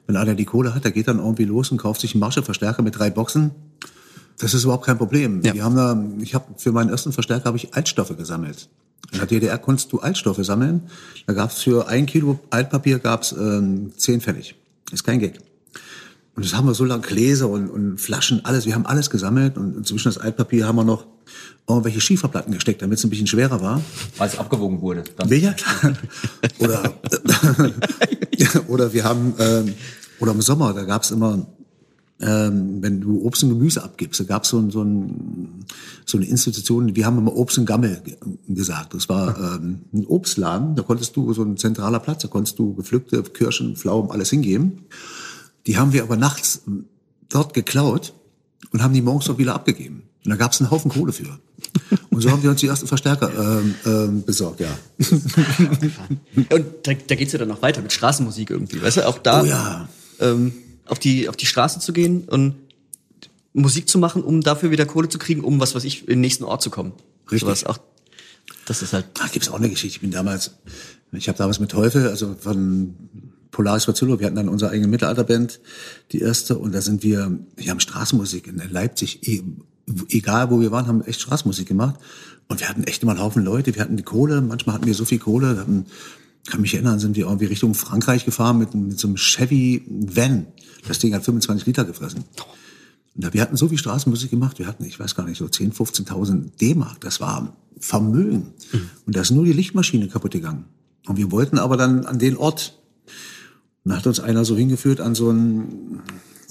[0.06, 2.82] wenn einer die Kohle hat, der geht dann irgendwie los und kauft sich einen Marshall-Verstärker
[2.82, 3.52] mit drei Boxen.
[4.38, 5.41] Das ist überhaupt kein Problem.
[5.43, 5.54] Ja.
[5.54, 8.69] Wir haben da, ich habe für meinen ersten Verstärker habe ich Altstoffe gesammelt.
[9.12, 10.84] In der DDR konntest du Altstoffe sammeln.
[11.28, 14.56] Da gab es für ein Kilo Altpapier gab's ähm, zehn Pfennig.
[14.91, 15.39] Ist kein Gag.
[16.36, 18.65] Und das haben wir so lange Gläser und, und Flaschen, alles.
[18.65, 21.06] Wir haben alles gesammelt und, und zwischen das Altpapier haben wir noch
[21.76, 23.82] irgendwelche Schieferplatten gesteckt, damit es ein bisschen schwerer war.
[24.18, 25.04] Weil es abgewogen wurde.
[25.18, 25.30] Dann.
[25.30, 25.94] Ja, klar.
[26.60, 26.94] Oder,
[28.68, 29.74] oder wir haben, ähm,
[30.20, 31.46] oder im Sommer, da gab's immer
[32.22, 35.66] ähm, wenn du Obst und Gemüse abgibst, da gab es so, so, ein,
[36.06, 38.02] so eine Institution, wir haben immer Obst und Gammel
[38.48, 38.94] gesagt.
[38.94, 42.76] Das war ähm, ein Obstladen, da konntest du, so ein zentraler Platz, da konntest du
[42.76, 44.86] gepflückte Kirschen, Pflaumen, alles hingeben.
[45.66, 46.62] Die haben wir aber nachts
[47.30, 48.14] dort geklaut
[48.72, 50.04] und haben die morgens auch wieder abgegeben.
[50.24, 51.40] Und da gab es einen Haufen Kohle für.
[52.10, 54.70] Und so haben wir uns die ersten Verstärker ähm, ähm, besorgt, ja.
[56.36, 59.08] und da, da geht's ja dann noch weiter mit Straßenmusik irgendwie, weißt du?
[59.08, 59.42] Auch da.
[59.42, 59.90] Oh ja.
[60.20, 60.54] Ähm,
[60.86, 62.56] auf die, auf die Straße zu gehen und
[63.54, 66.22] Musik zu machen, um dafür wieder Kohle zu kriegen, um was weiß ich, in den
[66.22, 66.94] nächsten Ort zu kommen.
[67.26, 67.42] Richtig.
[67.42, 67.80] Sowas auch,
[68.66, 69.06] das ist halt.
[69.16, 69.96] Da gibt's auch eine Geschichte.
[69.96, 70.52] Ich bin damals,
[71.12, 72.96] ich habe damals mit Teufel, also von
[73.52, 75.60] Polaris Vazillo, wir hatten dann unsere eigene Mittelalterband,
[76.12, 79.44] die erste, und da sind wir, wir haben Straßenmusik in Leipzig, e-
[80.10, 81.95] egal wo wir waren, haben echt Straßenmusik gemacht.
[82.47, 84.93] Und wir hatten echt immer einen Haufen Leute, wir hatten die Kohle, manchmal hatten wir
[84.93, 85.86] so viel Kohle, hatten,
[86.47, 90.47] kann mich erinnern, sind wir irgendwie Richtung Frankreich gefahren mit, mit so einem Chevy Van.
[90.88, 92.25] Das Ding hat 25 Liter gefressen.
[93.15, 96.08] Und wir hatten so viel Straßenmusik gemacht, wir hatten, ich weiß gar nicht, so 10.000,
[96.08, 97.01] 15.000 D-Mark.
[97.01, 98.54] Das war Vermögen.
[98.71, 98.89] Mhm.
[99.06, 100.65] Und da ist nur die Lichtmaschine kaputt gegangen.
[101.08, 102.77] Und wir wollten aber dann an den Ort.
[103.84, 106.01] Und da hat uns einer so hingeführt an so einen,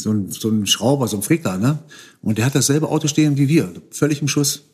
[0.00, 1.78] so einen, so einen Schrauber, so einen Fricker, ne?
[2.22, 4.64] Und der hat dasselbe Auto stehen wie wir, völlig im Schuss.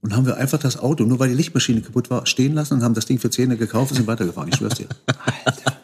[0.00, 2.82] Und haben wir einfach das Auto, nur weil die Lichtmaschine kaputt war, stehen lassen und
[2.84, 4.48] haben das Ding für Zähne gekauft und sind weitergefahren.
[4.48, 4.86] Ich schwör's dir.
[5.44, 5.76] Alter.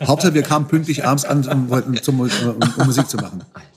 [0.06, 2.30] Hauptsache, wir kamen pünktlich abends an, um, um, um,
[2.78, 3.42] um Musik zu machen.
[3.52, 3.68] Alter.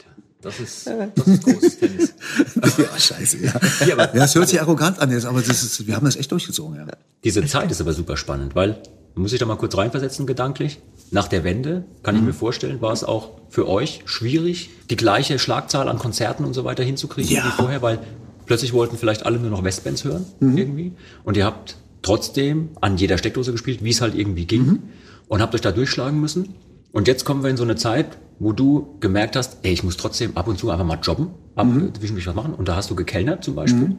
[0.41, 2.13] Das ist, das ist großes Tennis.
[2.77, 3.54] ja, scheiße, ja.
[3.86, 6.15] Ja, aber, ja, es hört sich arrogant an jetzt, aber das ist, wir haben das
[6.15, 6.88] echt durchgezogen, ja.
[7.23, 8.82] Diese Zeit ist aber super spannend, weil,
[9.13, 10.80] man muss sich da mal kurz reinversetzen gedanklich.
[11.13, 12.28] Nach der Wende, kann ich mhm.
[12.28, 16.63] mir vorstellen, war es auch für euch schwierig, die gleiche Schlagzahl an Konzerten und so
[16.63, 17.45] weiter hinzukriegen ja.
[17.45, 18.00] wie vorher, weil
[18.45, 20.58] plötzlich wollten vielleicht alle nur noch Westbands hören, mhm.
[20.58, 20.93] irgendwie.
[21.26, 24.65] Und ihr habt trotzdem an jeder Steckdose gespielt, wie es halt irgendwie ging.
[24.65, 24.80] Mhm.
[25.28, 26.56] Und habt euch da durchschlagen müssen.
[26.91, 29.97] Und jetzt kommen wir in so eine Zeit, wo du gemerkt hast, ey, ich muss
[29.97, 31.93] trotzdem ab und zu einfach mal jobben, ab, mhm.
[31.93, 32.54] zwischendurch was machen.
[32.54, 33.89] Und da hast du gekellnert zum Beispiel.
[33.89, 33.97] Mhm.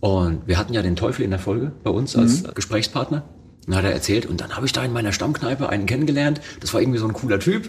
[0.00, 2.54] Und wir hatten ja den Teufel in der Folge bei uns als mhm.
[2.54, 3.24] Gesprächspartner.
[3.66, 6.40] Und dann hat er erzählt, und dann habe ich da in meiner Stammkneipe einen kennengelernt.
[6.60, 7.68] Das war irgendwie so ein cooler Typ.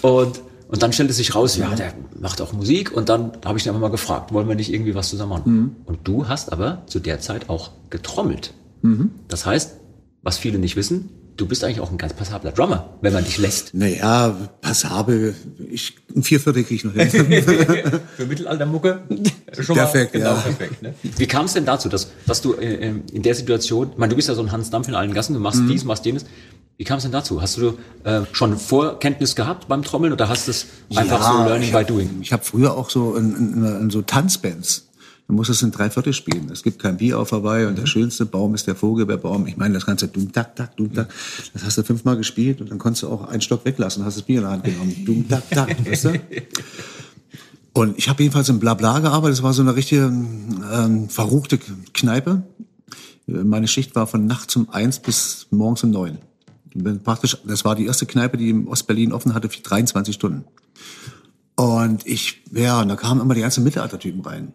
[0.00, 2.92] Und, und dann stellte sich raus, ja, der macht auch Musik.
[2.96, 5.52] Und dann habe ich ihn einfach mal gefragt, wollen wir nicht irgendwie was zusammen machen?
[5.52, 5.76] Mhm.
[5.84, 8.54] Und du hast aber zu der Zeit auch getrommelt.
[8.80, 9.10] Mhm.
[9.28, 9.76] Das heißt,
[10.22, 13.38] was viele nicht wissen, du bist eigentlich auch ein ganz passabler Drummer, wenn man dich
[13.38, 13.74] lässt.
[13.74, 15.34] Naja, passabel.
[15.70, 17.10] Ich, ein Vierviertel kriege ich noch hin.
[18.16, 19.02] Für Mittelaltermucke
[19.60, 20.40] schon perfekt, mal genau ja.
[20.40, 20.82] perfekt.
[20.82, 20.94] Ne?
[21.02, 24.16] Wie kam es denn dazu, dass, dass du äh, in der Situation, ich meine, du
[24.16, 25.68] bist ja so ein Hans Dampf in allen Gassen, du machst mhm.
[25.68, 26.24] dies, machst jenes.
[26.76, 27.40] Wie kam es denn dazu?
[27.40, 31.48] Hast du äh, schon Vorkenntnis gehabt beim Trommeln oder hast du es einfach ja, so
[31.48, 32.18] Learning hab, by Doing?
[32.20, 34.88] Ich habe früher auch so in, in, in so Tanzbands
[35.26, 36.50] man muss es in drei Viertel spielen.
[36.52, 37.88] Es gibt kein Bier auf Hawaii und der mhm.
[37.88, 39.46] schönste Baum ist der Vogelbeerbaum.
[39.46, 41.08] Ich meine, das ganze dumm, tak, tak, dumm, tak.
[41.54, 44.24] Das hast du fünfmal gespielt und dann konntest du auch einen Stock weglassen, hast das
[44.24, 45.04] Bier in der Hand genommen.
[45.04, 46.20] Dumm, tak, tak, weißt du?
[47.72, 49.38] Und ich habe jedenfalls im Blabla gearbeitet.
[49.38, 51.58] Das war so eine richtige ähm, verruchte
[51.92, 52.42] Kneipe.
[53.26, 56.18] Meine Schicht war von nachts um eins bis morgens um neun.
[57.02, 60.44] Praktisch, das war die erste Kneipe, die im Ostberlin offen hatte, für 23 Stunden.
[61.56, 64.52] Und ich, ja, und da kamen immer die ganzen Mittelaltertypen rein.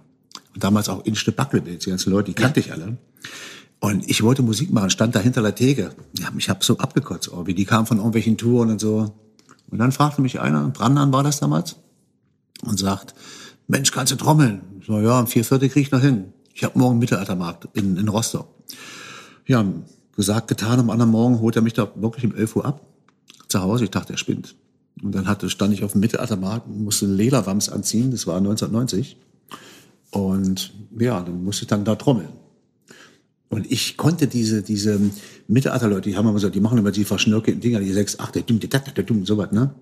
[0.60, 2.66] Damals auch Inste Buckelbild, die ganzen Leute, die kannte ja.
[2.66, 2.98] ich alle.
[3.80, 5.92] Und ich wollte Musik machen, stand da hinter der Theke.
[6.20, 9.14] Ja, ich habe so abgekotzt, oh, wie die kamen von irgendwelchen Touren und so.
[9.70, 11.78] Und dann fragte mich einer, Brandan war das damals,
[12.64, 13.14] und sagt,
[13.68, 14.62] Mensch, kannst du trommeln?
[14.86, 16.34] So, ja, um vier Viertel krieg ich noch hin.
[16.54, 18.48] Ich habe morgen Mittelaltermarkt in, in Rostock.
[19.46, 19.64] Ja,
[20.16, 22.86] gesagt, getan, am anderen Morgen holt er mich da wirklich um 11 Uhr ab.
[23.48, 24.56] Zu Hause, ich dachte, er spinnt.
[25.02, 29.18] Und dann hatte, stand ich auf dem Mittelaltermarkt und musste Lederwams anziehen, das war 1990.
[30.12, 32.30] Und ja, dann musste ich dann da trommeln.
[33.50, 35.00] Und ich konnte diese, diese
[35.48, 38.44] Mittelalterleute, die haben immer so, die machen immer die verschnörkelten Dinger, die sechs, acht, der
[38.44, 39.74] dumm, der der dumm, so was, ne?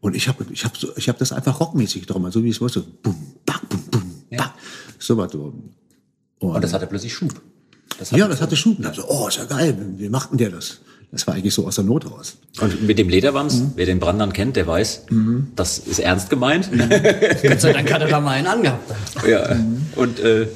[0.00, 2.60] Und ich habe ich hab so, ich hab das einfach rockmäßig getrommelt, so wie es
[2.60, 4.54] war, so bum, bam, bum, bum, ja.
[4.98, 5.34] so was.
[5.34, 5.72] Und,
[6.38, 7.40] und das hatte plötzlich Schub.
[7.98, 8.78] Das ja, das hatte Schub.
[8.78, 10.80] Und so, oh, ist ja geil, wie macht denn der das?
[11.12, 12.36] Das war eigentlich so aus der Not raus.
[12.60, 13.72] Und mit dem Lederwams, mhm.
[13.76, 15.48] wer den Brandern kennt, der weiß, mhm.
[15.56, 16.70] das ist ernst gemeint.
[16.70, 16.88] Mhm.
[17.48, 18.92] Gott sei Dank hat er da mal einen angehabt.
[19.26, 19.54] Ja.
[19.54, 19.86] Mhm.
[19.94, 20.48] Und äh,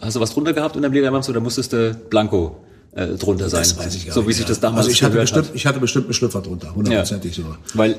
[0.00, 2.56] hast du was drunter gehabt in deinem Lederwams oder musstest du Blanko
[2.92, 3.60] äh, drunter sein?
[3.60, 5.54] Das weiß ich gar so wie sich das damals also ich hatte bestimmt, hat.
[5.54, 7.44] Ich hatte bestimmt einen Schlüpfer drunter, hundertprozentig ja.
[7.44, 7.56] so.
[7.74, 7.96] Weil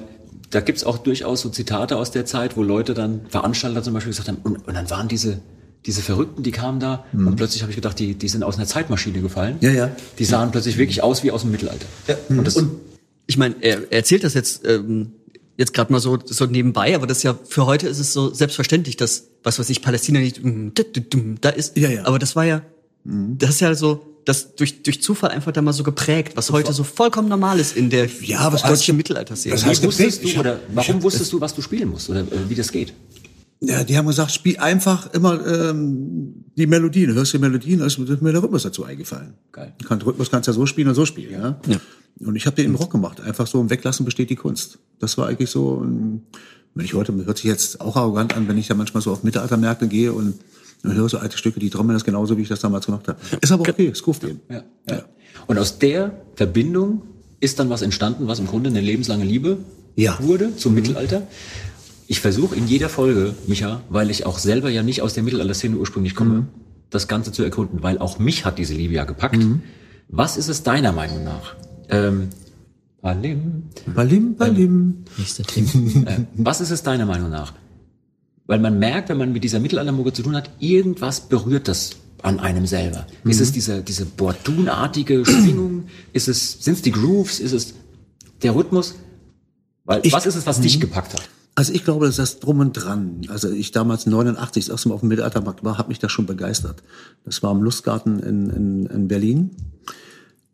[0.52, 4.12] da gibt's auch durchaus so Zitate aus der Zeit, wo Leute dann, Veranstalter zum Beispiel
[4.12, 5.40] gesagt haben, und, und dann waren diese
[5.86, 7.28] diese Verrückten, die kamen da mhm.
[7.28, 9.58] und plötzlich habe ich gedacht, die, die sind aus einer Zeitmaschine gefallen.
[9.62, 9.92] Ja, ja.
[10.18, 10.52] Die sahen ja.
[10.52, 11.86] plötzlich wirklich aus wie aus dem Mittelalter.
[12.08, 12.16] Ja.
[12.30, 12.72] Und, das, und
[13.28, 15.12] ich meine, er, er erzählt das jetzt ähm,
[15.58, 18.34] jetzt gerade mal so so nebenbei, aber das ist ja für heute ist es so
[18.34, 20.42] selbstverständlich, dass was weiß ich Palästina nicht
[21.42, 21.78] da ist.
[21.78, 22.06] Ja, ja.
[22.06, 22.62] Aber das war ja
[23.04, 23.38] mhm.
[23.38, 26.74] das ist ja so das durch durch Zufall einfach da mal so geprägt, was heute
[26.74, 29.56] so vollkommen normal ist in der ja, was deutschen Mittelalterserie.
[29.56, 32.56] Was heißt wusstest du oder warum wusstest du, was du spielen musst oder äh, wie
[32.56, 32.94] das geht?
[33.62, 37.14] Ja, die haben gesagt, spiel einfach immer ähm, die Melodien.
[37.14, 39.34] Hörst die Melodien, ist mir der Rhythmus dazu eingefallen.
[39.52, 39.74] Geil.
[39.86, 41.32] Kann, Rhythmus kannst du ja so spielen und so spielen.
[41.32, 41.60] Ja.
[41.68, 41.78] ja.
[42.26, 43.20] Und ich habe den im Rock gemacht.
[43.20, 44.80] Einfach so im Weglassen besteht die Kunst.
[45.00, 45.86] Das war eigentlich so.
[46.76, 49.24] Wenn ich heute hört sich jetzt auch arrogant an, wenn ich da manchmal so auf
[49.24, 50.36] Mittelaltermärkte gehe und
[50.84, 53.20] und höre so alte Stücke, die trommeln das genauso, wie ich das damals gemacht habe.
[53.42, 54.40] Ist aber okay, es kauft eben.
[54.50, 54.96] Ja, ja.
[54.96, 55.06] ja.
[55.48, 57.02] Und aus der Verbindung
[57.40, 59.58] ist dann was entstanden, was im Grunde eine lebenslange Liebe
[59.96, 60.18] ja.
[60.22, 60.80] wurde zum mhm.
[60.80, 61.28] Mittelalter.
[62.12, 65.78] Ich versuche in jeder Folge, Micha, weil ich auch selber ja nicht aus der Mittelalter-Szene
[65.78, 66.48] ursprünglich komme, mhm.
[66.90, 69.38] das Ganze zu erkunden, weil auch mich hat diese Liebe ja gepackt.
[69.38, 69.62] Mhm.
[70.08, 71.54] Was ist es deiner Meinung nach?
[71.88, 72.30] Ähm,
[73.00, 73.66] Balim.
[73.94, 75.06] Balim, Balim.
[75.20, 75.70] Nächster Thema.
[76.10, 77.54] Äh, was ist es deiner Meinung nach?
[78.48, 81.92] Weil man merkt, wenn man mit dieser Mittelaltermucke zu tun hat, irgendwas berührt das
[82.24, 83.06] an einem selber.
[83.24, 85.84] Ist es diese, diese Bordunartige Schwingung?
[86.12, 87.40] Ist es, sind es die Grooves?
[87.40, 87.76] Ist es
[88.42, 88.96] der Rhythmus?
[89.86, 91.30] Weil, Ich- was ist es, was dich gepackt hat?
[91.60, 93.20] Also ich glaube, das ist das drum und dran.
[93.28, 96.26] Also ich damals 89 das erste Mal auf dem Mittelaltermarkt war, hat mich das schon
[96.26, 96.82] begeistert.
[97.26, 99.52] Das war im Lustgarten in, in, in Berlin.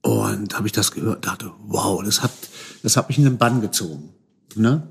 [0.01, 2.31] Und habe ich das gehört, dachte, wow, das hat,
[2.81, 4.09] das hat mich in den Bann gezogen.
[4.55, 4.81] Ne?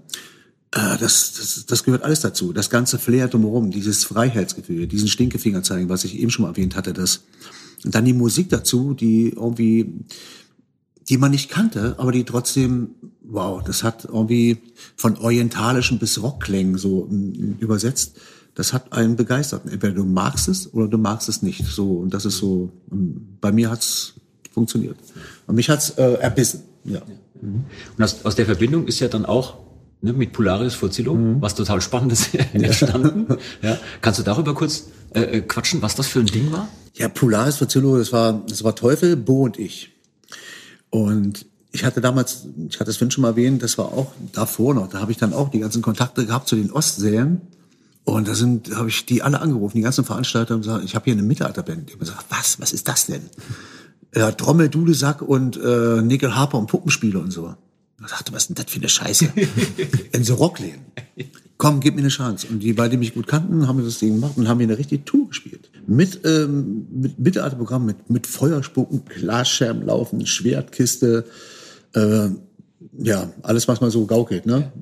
[0.71, 2.53] Äh, das, das, das gehört alles dazu.
[2.53, 6.77] Das ganze Flair drumherum, dieses Freiheitsgefühl, diesen Stinkefinger zeigen, was ich eben schon mal erwähnt
[6.77, 7.25] hatte, das.
[7.85, 9.93] Und dann die Musik dazu, die irgendwie,
[11.09, 12.91] die man nicht kannte, aber die trotzdem,
[13.23, 14.59] wow, das hat irgendwie
[14.97, 18.17] von orientalischen bis Rockklängen so mm, übersetzt.
[18.55, 19.63] Das hat einen begeistert.
[19.71, 21.65] Entweder du magst es oder du magst es nicht.
[21.67, 22.71] So und das ist so.
[22.91, 24.15] mm, Bei mir hat's
[24.53, 24.97] funktioniert.
[25.47, 26.63] Und mich hat's äh, erbissen.
[26.85, 27.03] Ja.
[27.43, 29.59] Und aus, aus der Verbindung ist ja dann auch
[30.01, 33.27] ne, mit Polaris Fuzilo, was total Spannendes entstanden.
[33.63, 33.79] Ja.
[34.01, 36.69] Kannst du darüber kurz äh, äh, quatschen, was das für ein Ding war?
[36.95, 39.91] Ja, Polaris Fazillo, das war, das war Teufel, Bo und ich.
[40.95, 44.87] Und ich hatte damals, ich hatte es schon mal erwähnt, das war auch davor noch,
[44.87, 47.41] da habe ich dann auch die ganzen Kontakte gehabt zu den Ostsälen.
[48.05, 51.07] Und da sind, habe ich die alle angerufen, die ganzen Veranstalter und gesagt, ich habe
[51.07, 51.89] hier eine Mittelalterband.
[51.89, 53.23] Die haben gesagt, was, was ist das denn?
[54.15, 57.57] Ja, Trommel, Dudelsack und äh, Nickel Harper und Puppenspiele und so.
[58.05, 59.33] Ich dachte, was ist denn das für eine Scheiße?
[60.13, 60.83] In so Rockläden.
[61.57, 62.49] Komm, gib mir eine Chance.
[62.51, 64.79] Und die, weil die mich gut kannten, haben das Ding gemacht und haben hier eine
[64.79, 65.71] richtige Tour gespielt.
[65.87, 71.25] Mit, ähm, mit Mittelalterprogramm, mit, mit Feuerspucken, Glasscherben laufen, Schwertkiste,
[71.95, 72.29] äh,
[72.99, 74.73] ja, alles, was man so gaukelt, ne?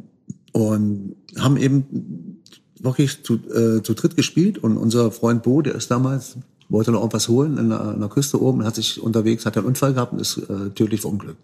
[0.53, 2.41] Und haben eben
[2.81, 6.37] wirklich zu, äh, zu dritt gespielt und unser Freund Bo, der ist damals,
[6.69, 9.57] wollte noch irgendwas holen in der, an der Küste oben, und hat sich unterwegs, hat
[9.57, 11.39] einen Unfall gehabt und ist äh, tödlich verunglückt.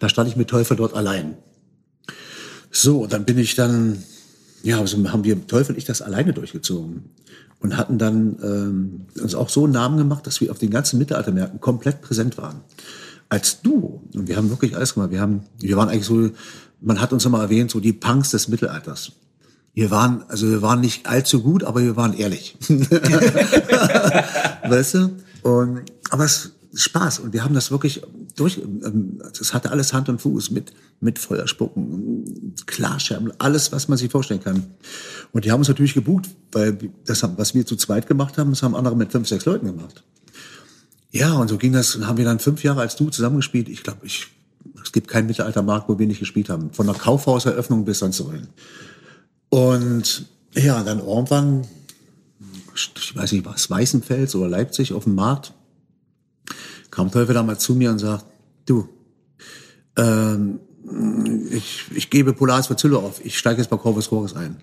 [0.00, 1.36] Da stand ich mit Teufel dort allein.
[2.70, 4.02] So, und dann bin ich dann,
[4.62, 7.04] ja, also haben wir Teufel und ich das alleine durchgezogen
[7.60, 10.98] und hatten dann ähm, uns auch so einen Namen gemacht, dass wir auf den ganzen
[10.98, 12.60] Mittelaltermärkten komplett präsent waren.
[13.28, 14.02] Als Duo.
[14.14, 15.10] Und wir haben wirklich alles gemacht.
[15.10, 16.30] Wir haben, wir waren eigentlich so,
[16.80, 19.12] man hat uns immer erwähnt, so die Punks des Mittelalters.
[19.74, 22.56] Wir waren, also wir waren nicht allzu gut, aber wir waren ehrlich.
[24.68, 25.10] weißt du?
[25.42, 27.18] Und, aber es ist Spaß.
[27.18, 28.02] Und wir haben das wirklich
[28.36, 33.98] durch, ähm, das hatte alles Hand und Fuß mit, mit Feuerspucken, Klarscherben, alles, was man
[33.98, 34.66] sich vorstellen kann.
[35.32, 38.50] Und die haben uns natürlich gebucht, weil das, haben- was wir zu zweit gemacht haben,
[38.50, 40.04] das haben andere mit fünf, sechs Leuten gemacht.
[41.10, 43.68] Ja, und so ging das, haben wir dann fünf Jahre als Du zusammengespielt.
[43.68, 44.26] Ich glaube, ich,
[44.82, 46.72] es gibt keinen Mittelaltermarkt, wo wir nicht gespielt haben.
[46.72, 48.48] Von der Kaufhauseröffnung bis sonst wohin.
[49.48, 51.66] Und ja, dann irgendwann,
[52.74, 55.54] ich weiß nicht, was, Weißenfels oder Leipzig auf dem Markt,
[56.96, 58.24] kam Teufel da mal zu mir und sagt,
[58.64, 58.88] du,
[59.98, 60.60] ähm,
[61.50, 64.56] ich, ich gebe Polaris Fazillo auf, ich steige jetzt bei Corvus Chorus ein.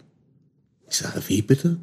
[0.90, 1.78] Ich sage, wie bitte?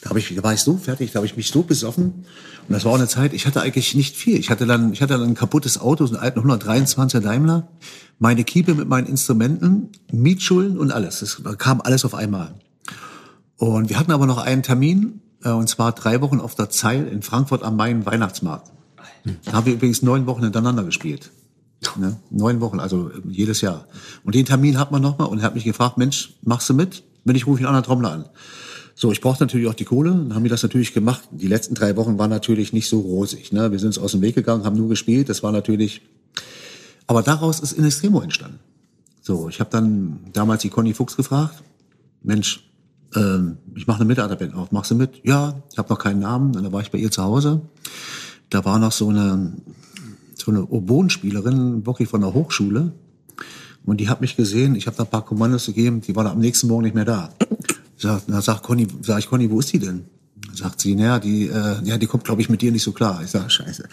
[0.00, 2.24] Da, hab ich, da war ich so fertig, da habe ich mich so besoffen.
[2.66, 4.38] Und das war auch eine Zeit, ich hatte eigentlich nicht viel.
[4.38, 7.68] Ich hatte dann, ich hatte dann ein kaputtes Auto, so einen alten 123er Daimler,
[8.18, 11.20] meine Kiepe mit meinen Instrumenten, Mietschulden und alles.
[11.20, 12.54] Das kam alles auf einmal.
[13.58, 17.06] Und wir hatten aber noch einen Termin, äh, und zwar drei Wochen auf der Zeil
[17.06, 18.70] in Frankfurt am Main Weihnachtsmarkt.
[19.44, 21.30] Da haben wir übrigens neun Wochen hintereinander gespielt.
[21.96, 22.16] Ne?
[22.30, 23.86] Neun Wochen, also äh, jedes Jahr.
[24.24, 27.02] Und den Termin hat man nochmal und er hat mich gefragt, Mensch, machst du mit?
[27.24, 28.24] Wenn ich rufe ich einen anderen Trommler an.
[28.94, 31.22] So, ich brauchte natürlich auch die Kohle, dann haben wir das natürlich gemacht.
[31.32, 33.52] Die letzten drei Wochen waren natürlich nicht so rosig.
[33.52, 33.72] Ne?
[33.72, 36.02] Wir sind uns aus dem Weg gegangen, haben nur gespielt, das war natürlich...
[37.06, 38.60] Aber daraus ist In Extremo entstanden.
[39.20, 41.62] So, ich habe dann damals die Conny Fuchs gefragt,
[42.22, 42.70] Mensch,
[43.14, 45.20] ähm, ich mache eine Mitarbeiterband auf, machst du mit?
[45.24, 46.54] Ja, ich habe noch keinen Namen.
[46.54, 47.62] Und dann war ich bei ihr zu Hause.
[48.54, 49.52] Da war noch so eine,
[50.36, 52.92] so eine Oboenspielerin, wirklich von der Hochschule.
[53.84, 56.38] Und die hat mich gesehen, ich habe da ein paar Kommandos gegeben, die war am
[56.38, 57.30] nächsten Morgen nicht mehr da.
[57.96, 60.04] Sag, na, sag, Conny, sag ich, Conny, wo ist die denn?
[60.52, 63.22] Sagt sie, naja, die, äh, ja, die kommt, glaube ich, mit dir nicht so klar.
[63.24, 63.88] Ich sag, scheiße.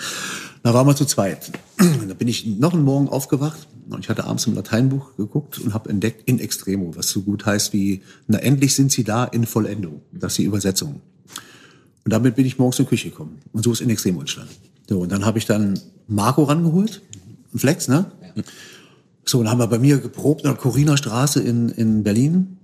[0.61, 1.51] Da waren wir zu zweit.
[2.07, 5.73] Da bin ich noch einen Morgen aufgewacht und ich hatte abends im Lateinbuch geguckt und
[5.73, 9.47] habe entdeckt in extremo, was so gut heißt wie, na endlich sind sie da in
[9.47, 10.01] Vollendung.
[10.11, 11.01] Das ist die Übersetzung.
[12.03, 13.39] Und damit bin ich morgens in die Küche gekommen.
[13.51, 14.53] Und so ist in extremo entstanden.
[14.89, 17.01] So, und dann habe ich dann Marco rangeholt,
[17.53, 18.11] ein Flex, ne?
[19.25, 22.57] So, und dann haben wir bei mir geprobt in der Coriner Straße in, in Berlin.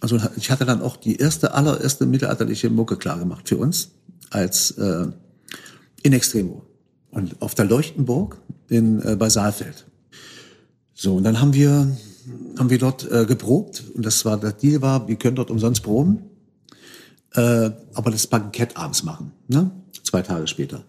[0.00, 3.90] Also ich hatte dann auch die erste, allererste mittelalterliche Mucke klar gemacht für uns
[4.30, 5.06] als äh,
[6.02, 6.62] in Extremo.
[7.10, 9.86] Und auf der Leuchtenburg in, äh, bei Saalfeld.
[10.92, 11.96] So, und dann haben wir,
[12.58, 13.84] haben wir dort äh, geprobt.
[13.94, 16.22] Und das war, der Deal war, wir können dort umsonst proben.
[17.34, 19.70] Äh, aber das Bankett abends machen, ne?
[20.02, 20.84] Zwei Tage später.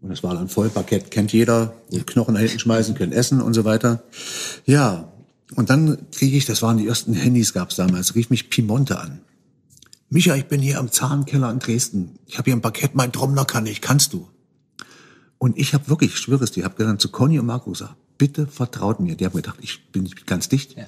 [0.00, 1.74] Und das war dann voll Parkett, kennt jeder,
[2.06, 4.02] Knochen da hinten schmeißen, können essen und so weiter.
[4.66, 5.12] Ja,
[5.54, 9.20] und dann kriege ich, das waren die ersten Handys gab's damals, rief mich Pimonte an.
[10.08, 12.18] Micha, ich bin hier am Zahnkeller in Dresden.
[12.26, 14.28] Ich habe hier ein Parkett, mein Trommler kann ich, kannst du?
[15.38, 17.96] Und ich habe wirklich, ich schwöre es dir, habe dann zu Conny und Marco gesagt,
[18.18, 19.16] bitte vertraut mir.
[19.16, 20.76] Die haben gedacht, ich bin ganz dicht.
[20.76, 20.84] Ja.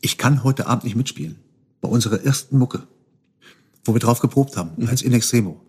[0.00, 1.36] Ich kann heute Abend nicht mitspielen.
[1.80, 2.86] Bei unserer ersten Mucke,
[3.86, 4.88] wo wir drauf geprobt haben, mhm.
[4.88, 5.60] als In Extremo.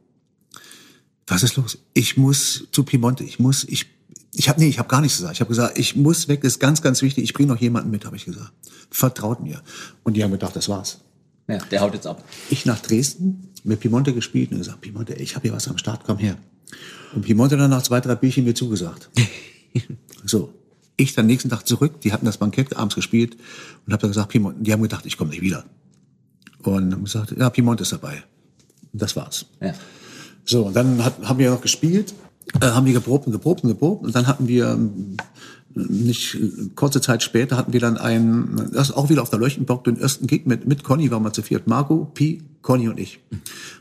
[1.27, 1.77] Was ist los?
[1.93, 3.87] Ich muss zu Piemonte, ich muss, ich,
[4.33, 5.35] ich habe nee, ich habe gar nichts gesagt.
[5.35, 7.23] Ich habe gesagt, ich muss weg, das ist ganz, ganz wichtig.
[7.25, 8.53] Ich bringe noch jemanden mit, habe ich gesagt.
[8.89, 9.61] Vertraut mir.
[10.03, 10.99] Und die haben gedacht, das war's.
[11.49, 12.23] Ja, der haut jetzt ab.
[12.49, 16.03] Ich nach Dresden, mit Piemonte gespielt und gesagt, Piemonte, ich habe hier was am Start,
[16.05, 16.37] komm her.
[17.13, 19.09] Und Piemonte dann nach zwei, drei Bierchen mir zugesagt.
[20.25, 20.53] so.
[20.99, 23.37] Ich dann nächsten Tag zurück, die hatten das Bankett abends gespielt
[23.85, 25.63] und habe dann gesagt, Piemonte, die haben gedacht, ich komme nicht wieder.
[26.75, 28.23] Und haben gesagt, ja, Piemonte ist dabei.
[28.93, 29.45] Und das war's.
[29.61, 29.73] Ja.
[30.45, 32.13] So, und dann hat, haben wir noch gespielt,
[32.61, 35.17] äh, haben wir geprobt und geprobt und geprobt und dann hatten wir ähm,
[35.75, 36.37] nicht
[36.75, 40.25] kurze Zeit später hatten wir dann einen, das auch wieder auf der Leuchtenbock, den ersten
[40.25, 41.67] Gig mit, mit Conny waren wir zu viert.
[41.67, 43.19] Marco, Pi, Conny und ich.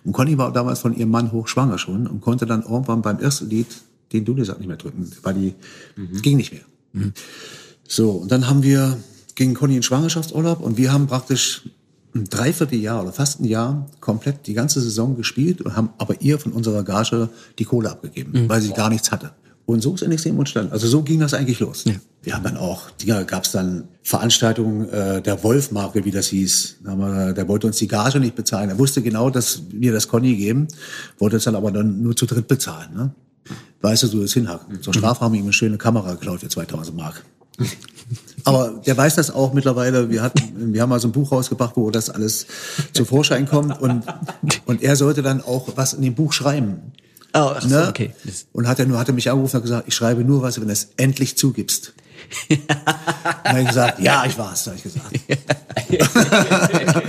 [0.05, 3.49] Und Conny war damals von ihrem Mann hochschwanger schon und konnte dann irgendwann beim ersten
[3.49, 3.68] Lied
[4.12, 5.55] den Dudelsack nicht mehr drücken, weil die
[5.97, 6.20] mhm.
[6.22, 6.62] ging nicht mehr.
[6.93, 7.12] Mhm.
[7.89, 8.99] So, und dann haben wir,
[9.34, 11.62] ging Conny in Schwangerschaftsurlaub und wir haben praktisch
[12.17, 16.39] ein Dreivierteljahr oder fast ein Jahr komplett die ganze Saison gespielt und haben aber ihr
[16.39, 18.49] von unserer Gage die Kohle abgegeben, mhm.
[18.49, 19.33] weil sie gar nichts hatte.
[19.67, 20.73] Und so ist NXT entstanden.
[20.73, 21.85] Also so ging das eigentlich los.
[21.85, 21.95] Ja.
[22.23, 26.77] Wir haben dann auch, da gab es dann Veranstaltungen äh, der Wolf-Marke, wie das hieß.
[26.85, 28.71] Da wir, der wollte uns die Gage nicht bezahlen.
[28.71, 30.69] Er wusste genau, dass wir das Conny geben,
[31.19, 32.95] wollte es dann aber dann nur zu dritt bezahlen.
[32.95, 33.14] Ne?
[33.81, 34.83] Weißt du, so ist hinhaken.
[34.83, 37.25] Zur Strafe haben wir ihm eine schöne Kamera geklaut für 2000 Mark.
[38.47, 40.09] Aber der weiß das auch mittlerweile.
[40.09, 42.47] Wir hatten, wir haben mal so ein Buch rausgebracht, wo das alles
[42.92, 44.05] zu Vorschein kommt und,
[44.66, 46.92] und er sollte dann auch was in dem Buch schreiben.
[47.34, 47.88] Oh, ach so, ne?
[47.88, 48.14] okay.
[48.53, 50.68] Und hat er nur, hat er mich angerufen und gesagt, ich schreibe nur was, wenn
[50.68, 51.92] du es endlich zugibst.
[52.49, 52.59] dann
[53.44, 55.11] habe ich gesagt, ja, ich war's, habe ich gesagt.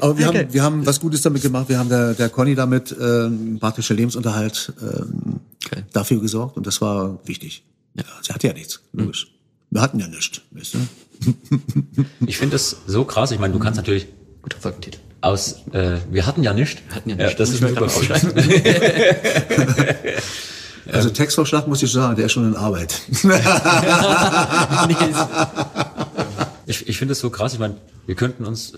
[0.00, 0.38] Aber wir, okay.
[0.38, 1.68] haben, wir haben was Gutes damit gemacht.
[1.68, 5.84] Wir haben der, der Conny damit ähm, praktischer Lebensunterhalt ähm, okay.
[5.92, 7.62] dafür gesorgt und das war wichtig.
[7.94, 9.26] Ja, sie hatte ja nichts, logisch.
[9.26, 9.41] Mhm.
[9.72, 10.78] Wir hatten ja nichts, weißt du?
[12.26, 13.30] Ich finde es so krass.
[13.30, 14.06] Ich meine, du kannst natürlich
[14.42, 14.98] guter Folgentitel.
[15.22, 16.82] Aus, äh, wir hatten ja nicht.
[16.88, 17.30] Wir hatten ja nicht.
[17.30, 17.88] Ja, das ist super
[20.92, 23.00] Also Textvorschlag muss ich sagen, der ist schon in Arbeit.
[26.66, 27.54] ich ich finde es so krass.
[27.54, 28.74] Ich meine, wir könnten uns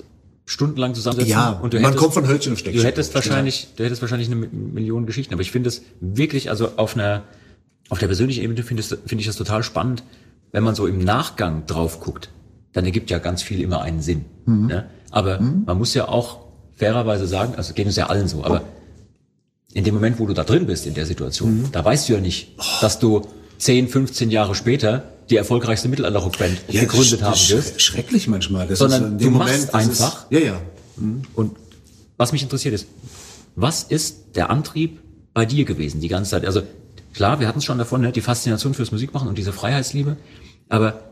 [0.46, 1.32] stundenlang zusammensetzen.
[1.32, 4.30] Ja, und du man hättest, kommt von Hölzchen und Du hättest wahrscheinlich, du hättest wahrscheinlich
[4.30, 5.34] eine Million Geschichten.
[5.34, 7.24] Aber ich finde es wirklich, also auf einer,
[7.88, 10.04] auf der persönlichen Ebene finde ich, finde ich das total spannend,
[10.54, 12.30] wenn man so im Nachgang drauf guckt.
[12.72, 14.24] Dann ergibt ja ganz viel immer einen Sinn.
[14.46, 14.66] Mhm.
[14.68, 14.88] Ne?
[15.10, 15.64] Aber mhm.
[15.66, 16.38] man muss ja auch
[16.76, 18.62] fairerweise sagen, also geht uns ja allen so, aber
[19.72, 21.72] in dem Moment, wo du da drin bist in der Situation, mhm.
[21.72, 23.22] da weißt du ja nicht, dass du
[23.58, 27.82] 10, 15 Jahre später die erfolgreichste Mittelalterrockband ja, gegründet haben wirst.
[27.82, 28.68] Schrecklich manchmal.
[28.68, 30.30] Das sondern du Moment, machst einfach.
[30.30, 30.60] Ist, ja, ja.
[30.96, 31.22] Mhm.
[31.34, 31.56] Und
[32.16, 32.86] was mich interessiert ist,
[33.56, 35.00] was ist der Antrieb
[35.32, 36.46] bei dir gewesen die ganze Zeit?
[36.46, 36.62] Also
[37.14, 40.16] klar, wir hatten es schon davon, ne, die Faszination fürs Musikmachen und diese Freiheitsliebe,
[40.68, 41.10] aber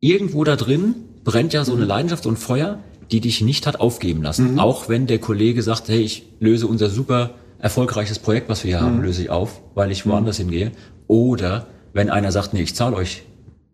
[0.00, 1.88] irgendwo da drin brennt ja so eine mhm.
[1.88, 2.78] Leidenschaft, so ein Feuer,
[3.10, 4.52] die dich nicht hat aufgeben lassen.
[4.52, 4.58] Mhm.
[4.58, 8.80] Auch wenn der Kollege sagt, hey, ich löse unser super erfolgreiches Projekt, was wir hier
[8.80, 8.86] mhm.
[8.86, 10.44] haben, löse ich auf, weil ich woanders mhm.
[10.44, 10.72] hingehe.
[11.06, 13.24] Oder wenn einer sagt, nee, ich zahle euch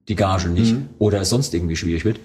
[0.09, 0.88] die Gage nicht mhm.
[0.98, 2.18] oder es sonst irgendwie schwierig wird.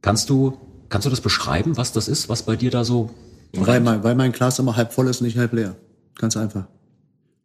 [0.00, 3.10] Kannst du, kannst du das beschreiben, was das ist, was bei dir da so
[3.54, 5.76] weil mein, weil mein Glas immer halb voll ist, nicht halb leer.
[6.18, 6.66] Ganz einfach.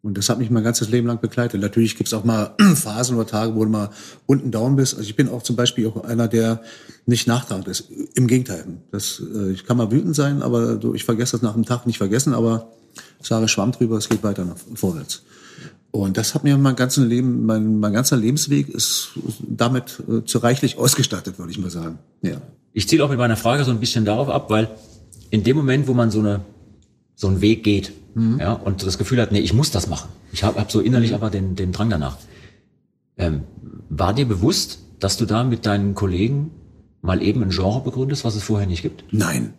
[0.08, 1.60] Und das hat mich mein ganzes Leben lang begleitet.
[1.60, 3.90] Natürlich gibt's auch mal Phasen oder Tage, wo du mal
[4.24, 4.96] unten down bist.
[4.96, 6.62] Also ich bin auch zum Beispiel auch einer, der
[7.04, 7.90] nicht nachtragend ist.
[8.14, 8.64] Im Gegenteil.
[8.90, 11.98] Das, äh, ich kann mal wütend sein, aber ich vergesse das nach dem Tag nicht
[11.98, 12.72] vergessen, aber
[13.20, 15.24] sage Schwamm drüber, es geht weiter nach vorwärts.
[15.90, 19.10] Und das hat mir mein ganzes Leben, mein, mein ganzer Lebensweg ist
[19.46, 21.98] damit äh, zu reichlich ausgestattet, würde ich mal sagen.
[22.22, 22.40] Ja.
[22.72, 24.70] Ich ziele auch mit meiner Frage so ein bisschen darauf ab, weil
[25.28, 26.40] in dem Moment, wo man so eine
[27.18, 28.38] so einen Weg geht, mhm.
[28.38, 30.08] ja, und das Gefühl hat, nee, ich muss das machen.
[30.32, 32.16] Ich habe hab so innerlich aber den, den Drang danach.
[33.16, 33.42] Ähm,
[33.90, 36.52] war dir bewusst, dass du da mit deinen Kollegen
[37.02, 39.02] mal eben ein Genre begründest, was es vorher nicht gibt?
[39.10, 39.54] Nein.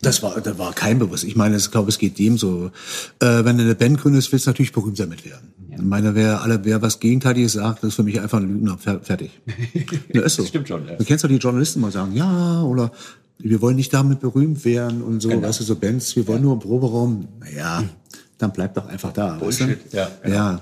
[0.00, 1.24] Das war, das war kein Bewusst.
[1.24, 2.70] Ich meine, ich glaube, es geht dem so.
[3.20, 5.54] Äh, wenn du eine Band gründest, willst du natürlich berühmt damit werden.
[5.70, 5.76] Ja.
[5.78, 8.78] Ich meine, wer, alle, wer was Gegenteiliges sagt, das ist für mich einfach ein Lügner.
[8.78, 9.30] Fertig.
[10.12, 10.42] ja, ist so.
[10.42, 10.86] Das stimmt schon.
[10.86, 10.94] Ja.
[10.96, 12.92] Du kennst doch die Journalisten mal sagen, ja, oder
[13.38, 15.42] wir wollen nicht damit berühmt werden und so, genau.
[15.42, 16.44] weißt du, so Bands, wir wollen ja.
[16.44, 17.28] nur im Proberaum.
[17.40, 17.84] Naja,
[18.38, 19.36] dann bleib doch einfach da.
[19.36, 19.96] Bullshit, weißt du?
[19.96, 20.08] ja.
[20.22, 20.34] Genau.
[20.34, 20.60] Ja.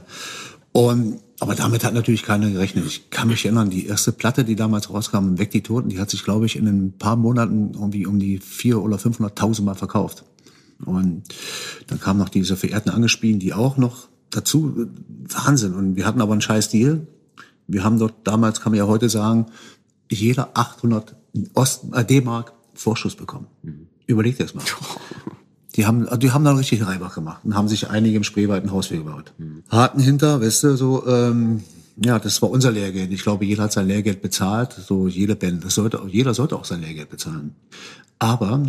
[0.73, 2.87] Und, aber damit hat natürlich keiner gerechnet.
[2.87, 6.09] Ich kann mich erinnern, die erste Platte, die damals rauskam, Weg die Toten, die hat
[6.09, 10.25] sich, glaube ich, in ein paar Monaten irgendwie um die vier oder 500.000 Mal verkauft.
[10.85, 11.25] Und
[11.89, 14.89] dann kamen noch diese verehrten Angespielen, die auch noch dazu
[15.29, 15.75] Wahnsinn.
[15.75, 17.07] Und wir hatten aber einen scheiß Deal.
[17.67, 19.47] Wir haben dort, damals kann man ja heute sagen,
[20.11, 21.15] jeder 800
[21.55, 22.53] Ost- äh, D-Mark
[22.83, 23.47] Vorschuss bekommen.
[24.07, 24.65] Überleg dir das mal.
[25.75, 28.73] Die haben, die haben dann richtig Reibach gemacht und haben sich einige im Spreewald ein
[28.73, 29.33] Haus gebaut.
[29.71, 31.63] Haken hinter, weißt du, so, ähm,
[31.97, 33.11] ja, das war unser Lehrgeld.
[33.11, 35.65] Ich glaube, jeder hat sein Lehrgeld bezahlt, so jede Band.
[35.65, 37.55] Das sollte, jeder sollte auch sein Lehrgeld bezahlen.
[38.19, 38.63] Aber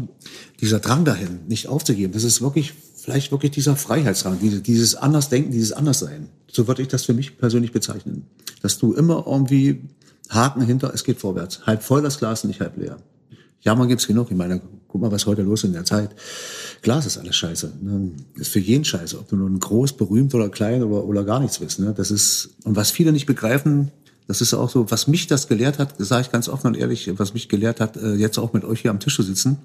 [0.61, 5.51] dieser Drang dahin, nicht aufzugeben, das ist wirklich, vielleicht wirklich dieser Freiheitsdrang, diese, dieses Andersdenken,
[5.51, 6.29] dieses Anderssein.
[6.51, 8.27] So würde ich das für mich persönlich bezeichnen.
[8.61, 9.81] Dass du immer irgendwie
[10.29, 11.65] Haken hinter, es geht vorwärts.
[11.65, 12.97] Halb voll das Glas, nicht halb leer.
[13.63, 14.29] Jammer gibt's genug.
[14.29, 16.11] Ich meine, guck mal, was heute los ist in der Zeit.
[16.81, 17.73] Glas ist alles scheiße.
[17.81, 18.11] Ne?
[18.35, 19.17] Ist für jeden scheiße.
[19.17, 21.79] Ob du nun groß, berühmt oder klein oder, oder gar nichts bist.
[21.79, 21.93] Ne?
[21.95, 23.91] Das ist, und was viele nicht begreifen,
[24.27, 27.09] das ist auch so, was mich das gelehrt hat, sage ich ganz offen und ehrlich,
[27.17, 29.57] was mich gelehrt hat, äh, jetzt auch mit euch hier am Tisch zu sitzen.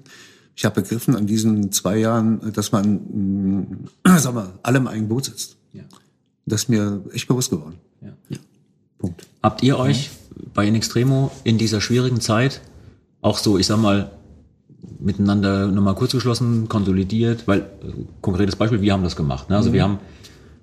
[0.55, 3.67] Ich habe begriffen an diesen zwei Jahren, dass man,
[4.03, 5.57] mh, sag mal, alle im eigenen Boot sitzt.
[5.73, 5.83] Ja.
[6.45, 7.75] Das ist mir echt bewusst geworden.
[8.01, 8.37] Ja.
[8.97, 9.27] Punkt.
[9.43, 10.09] Habt ihr euch
[10.53, 12.61] bei In Extremo in dieser schwierigen Zeit
[13.21, 14.11] auch so, ich sag mal,
[14.99, 17.65] miteinander nochmal kurz geschlossen, konsolidiert, weil, äh,
[18.21, 19.49] konkretes Beispiel, wir haben das gemacht.
[19.49, 19.57] Ne?
[19.57, 19.99] Also wir haben,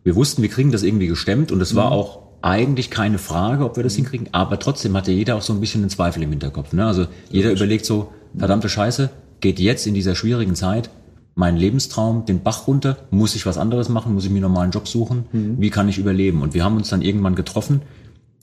[0.05, 3.77] wir wussten, wir kriegen das irgendwie gestemmt und es war auch eigentlich keine Frage, ob
[3.77, 6.73] wir das hinkriegen, aber trotzdem hatte jeder auch so ein bisschen einen Zweifel im Hinterkopf.
[6.73, 6.87] Ne?
[6.87, 10.91] Also jeder überlegt so, verdammte Scheiße, geht jetzt in dieser schwierigen Zeit
[11.35, 14.71] mein Lebenstraum den Bach runter, muss ich was anderes machen, muss ich mir einen normalen
[14.71, 15.27] Job suchen,
[15.61, 16.41] wie kann ich überleben?
[16.41, 17.83] Und wir haben uns dann irgendwann getroffen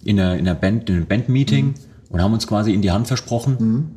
[0.04, 1.74] in einer, in einer Band, in einem Bandmeeting
[2.10, 3.96] und haben uns quasi in die Hand versprochen,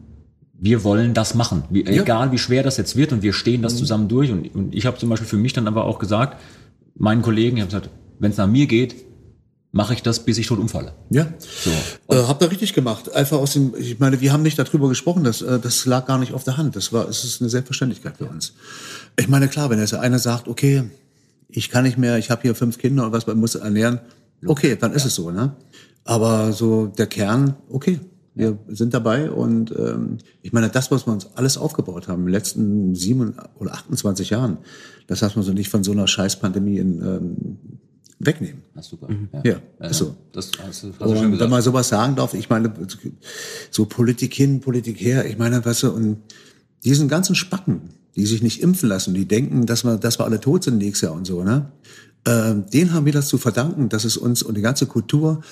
[0.59, 1.65] wir wollen das machen.
[1.71, 4.31] Wie, Egal wie schwer das jetzt wird und wir stehen das zusammen durch.
[4.31, 6.41] Und, und ich habe zum Beispiel für mich dann aber auch gesagt,
[6.95, 8.97] meinen Kollegen, ich habe gesagt, wenn es nach mir geht,
[9.73, 10.95] mache ich das, bis ich tot umfalle.
[11.11, 11.27] Ja.
[11.39, 11.71] So.
[12.09, 13.13] Äh, habt ihr richtig gemacht.
[13.15, 16.19] Einfach aus dem, ich meine, wir haben nicht darüber gesprochen, das, äh, das lag gar
[16.19, 16.77] nicht auf der Hand.
[16.77, 18.55] Das war, es ist eine Selbstverständlichkeit für uns.
[19.19, 20.85] Ich meine, klar, wenn jetzt einer sagt, okay,
[21.49, 24.01] ich kann nicht mehr, ich habe hier fünf Kinder und was, man muss ernähren,
[24.47, 25.55] okay, dann ist es so, ne?
[26.05, 28.01] Aber so der Kern, okay,
[28.37, 32.27] wir sind dabei und ähm, ich meine, das, was wir uns alles aufgebaut haben in
[32.27, 34.59] den letzten sieben oder 28 Jahren,
[35.07, 37.59] das darf man so nicht von so einer Scheißpandemie in, ähm,
[38.19, 38.63] wegnehmen.
[38.75, 39.09] Na, super.
[39.43, 39.57] Ja,
[39.87, 40.15] ist so.
[40.33, 41.51] Das hast du, hast du schön Und wenn gesagt.
[41.51, 42.73] man sowas sagen darf, ich meine,
[43.71, 46.19] so Politik hin, Politik her, ich meine, weißt du, und
[46.85, 50.41] diesen ganzen Spacken, die sich nicht impfen lassen, die denken, dass wir, dass wir alle
[50.41, 51.73] tot sind nächstes Jahr und so, ne?
[52.27, 55.43] Ähm, den haben wir das zu verdanken, dass es uns und die ganze Kultur,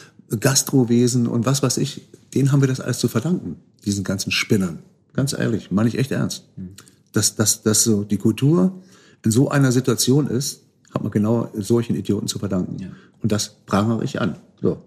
[0.41, 2.03] Gastrowesen und was weiß ich,
[2.35, 4.81] denen haben wir das alles zu verdanken, diesen ganzen Spinnern.
[5.13, 6.45] Ganz ehrlich, meine ich echt ernst.
[7.13, 8.83] Dass, dass, dass so die Kultur
[9.25, 10.63] in so einer Situation ist,
[10.93, 12.93] hat man genau solchen Idioten zu verdanken.
[13.23, 14.37] Und das prangere ich an.
[14.61, 14.83] So.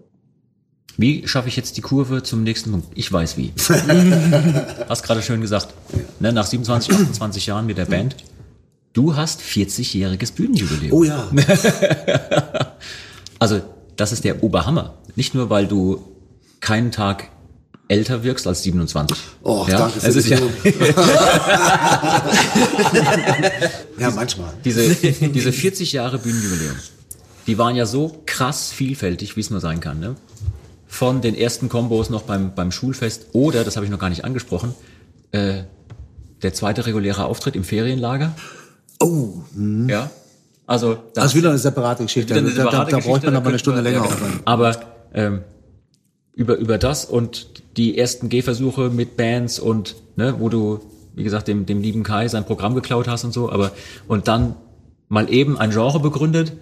[0.96, 2.88] Wie schaffe ich jetzt die Kurve zum nächsten Punkt?
[2.94, 3.52] Ich weiß wie.
[4.88, 5.68] hast gerade schön gesagt.
[6.18, 8.16] Ne, nach 27, 28 Jahren mit der Band.
[8.92, 10.92] Du hast 40-jähriges Bühnenjubiläum.
[10.92, 11.28] Oh ja.
[13.40, 13.60] Also,
[13.98, 14.94] das ist der Oberhammer.
[15.16, 16.02] Nicht nur, weil du
[16.60, 17.28] keinen Tag
[17.88, 19.16] älter wirkst als 27.
[19.42, 20.38] Oh, ja, danke für es ist ja,
[23.98, 24.52] Ja, manchmal.
[24.64, 26.76] diese, diese 40 Jahre Bühnenjubiläum,
[27.46, 30.00] die waren ja so krass vielfältig, wie es nur sein kann.
[30.00, 30.16] Ne?
[30.86, 34.24] Von den ersten Kombos noch beim, beim Schulfest oder, das habe ich noch gar nicht
[34.24, 34.74] angesprochen,
[35.32, 35.62] äh,
[36.42, 38.34] der zweite reguläre Auftritt im Ferienlager.
[39.00, 39.42] Oh,
[39.88, 40.10] Ja.
[40.68, 42.34] Also, da das ist wieder eine separate Geschichte.
[42.34, 44.14] Eine da, da, separate da braucht Geschichte, man da aber eine Stunde man- länger ja,
[44.14, 44.40] genau.
[44.44, 44.76] Aber
[45.14, 45.40] ähm,
[46.34, 47.48] über, über das und
[47.78, 50.80] die ersten Gehversuche mit Bands und ne, wo du,
[51.14, 53.72] wie gesagt, dem, dem lieben Kai sein Programm geklaut hast und so, aber
[54.08, 54.56] und dann
[55.08, 56.52] mal eben ein Genre begründet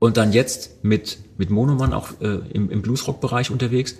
[0.00, 3.94] und dann jetzt mit, mit Monoman auch äh, im, im Bluesrock-Bereich unterwegs.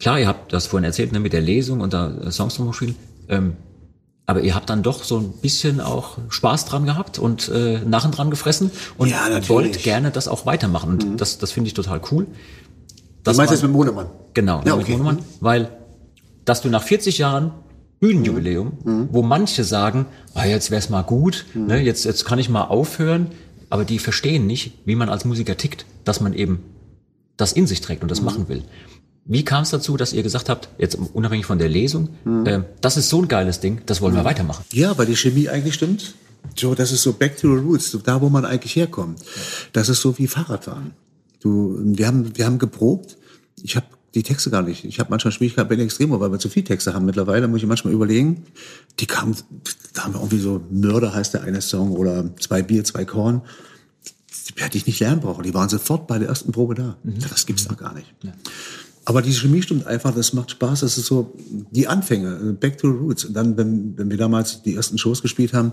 [0.00, 2.96] Klar, ihr habt das vorhin erzählt, ne, mit der Lesung und da Songs drum spielen.
[3.28, 3.52] Ähm,
[4.26, 8.12] aber ihr habt dann doch so ein bisschen auch Spaß dran gehabt und äh, Narren
[8.12, 10.90] dran gefressen und Ja, wollt gerne das auch weitermachen.
[10.90, 12.24] Und das, das finde ich total cool.
[12.26, 12.32] Du
[13.24, 14.06] Das meinst war- jetzt mit Monemann?
[14.34, 14.92] Genau, Ja, mit okay.
[14.92, 15.70] Monoman, weil
[16.44, 17.52] dass du nach 40 Jahren
[18.00, 19.08] Bühnenjubiläum, Mhm.
[19.12, 23.28] wo manche sagen, ah, jetzt wär's mal gut, ne, jetzt, jetzt kann ich mal aufhören,
[23.70, 26.64] aber die verstehen nicht, wie man als Musiker tickt, dass man eben
[27.36, 28.14] das in sich trägt und Mhm.
[28.14, 28.62] das machen will.
[29.24, 32.46] Wie kam es dazu, dass ihr gesagt habt, jetzt unabhängig von der Lesung, Mhm.
[32.46, 34.64] äh, das ist so ein geiles Ding, das wollen wir weitermachen?
[34.72, 36.14] Ja, weil die Chemie eigentlich stimmt.
[36.56, 39.20] So, das ist so back to the roots, so da, wo man eigentlich herkommt.
[39.72, 40.90] Das ist so wie Fahrradfahren.
[41.40, 43.16] Du, wir haben, wir haben geprobt.
[43.62, 44.84] Ich habe die Texte gar nicht.
[44.84, 47.46] Ich habe manchmal Schwierigkeiten bei den Extremo, weil wir zu viel Texte haben mittlerweile.
[47.48, 48.42] Muss ich manchmal überlegen.
[48.98, 49.36] Die kamen,
[49.94, 53.42] da haben wir irgendwie so Mörder heißt der eine Song oder zwei Bier, zwei Korn.
[54.56, 55.44] Die hätte ich nicht lernen brauchen.
[55.44, 56.96] Die waren sofort bei der ersten Probe da.
[57.30, 58.12] Das gibt's doch gar nicht.
[59.04, 61.34] Aber die Chemie stimmt einfach, das macht Spaß, das ist so
[61.70, 63.24] die Anfänge, back to the roots.
[63.24, 65.72] Und dann, wenn, wenn wir damals die ersten Shows gespielt haben,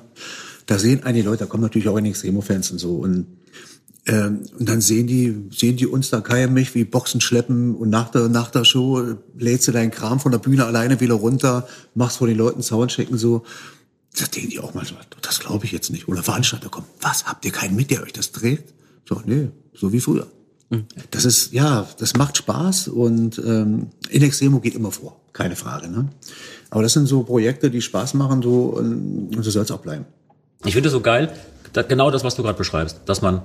[0.65, 2.95] da sehen einige Leute, da kommen natürlich auch einige Extremo-Fans und so.
[2.95, 3.27] Und
[4.05, 7.75] Ähm, und dann sehen die, sehen die uns da Kai und mich wie Boxen schleppen
[7.75, 9.03] und nach der, nach der Show
[9.37, 13.17] lädst du deinen Kram von der Bühne alleine wieder runter, machst vor den Leuten Soundchecken
[13.17, 13.43] so.
[14.17, 16.07] Da denken die auch mal so, das glaube ich jetzt nicht.
[16.07, 18.73] Oder Veranstalter kommen, was, habt ihr keinen mit, der euch das dreht?
[19.07, 20.27] So, nee, so wie früher.
[21.11, 25.89] Das ist, ja, das macht Spaß und ähm, in Extremo geht immer vor, keine Frage.
[25.89, 26.09] Ne?
[26.69, 29.79] Aber das sind so Projekte, die Spaß machen, so und, und so soll es auch
[29.79, 30.05] bleiben.
[30.65, 31.31] Ich finde so geil,
[31.73, 33.41] da, genau das, was du gerade beschreibst, dass man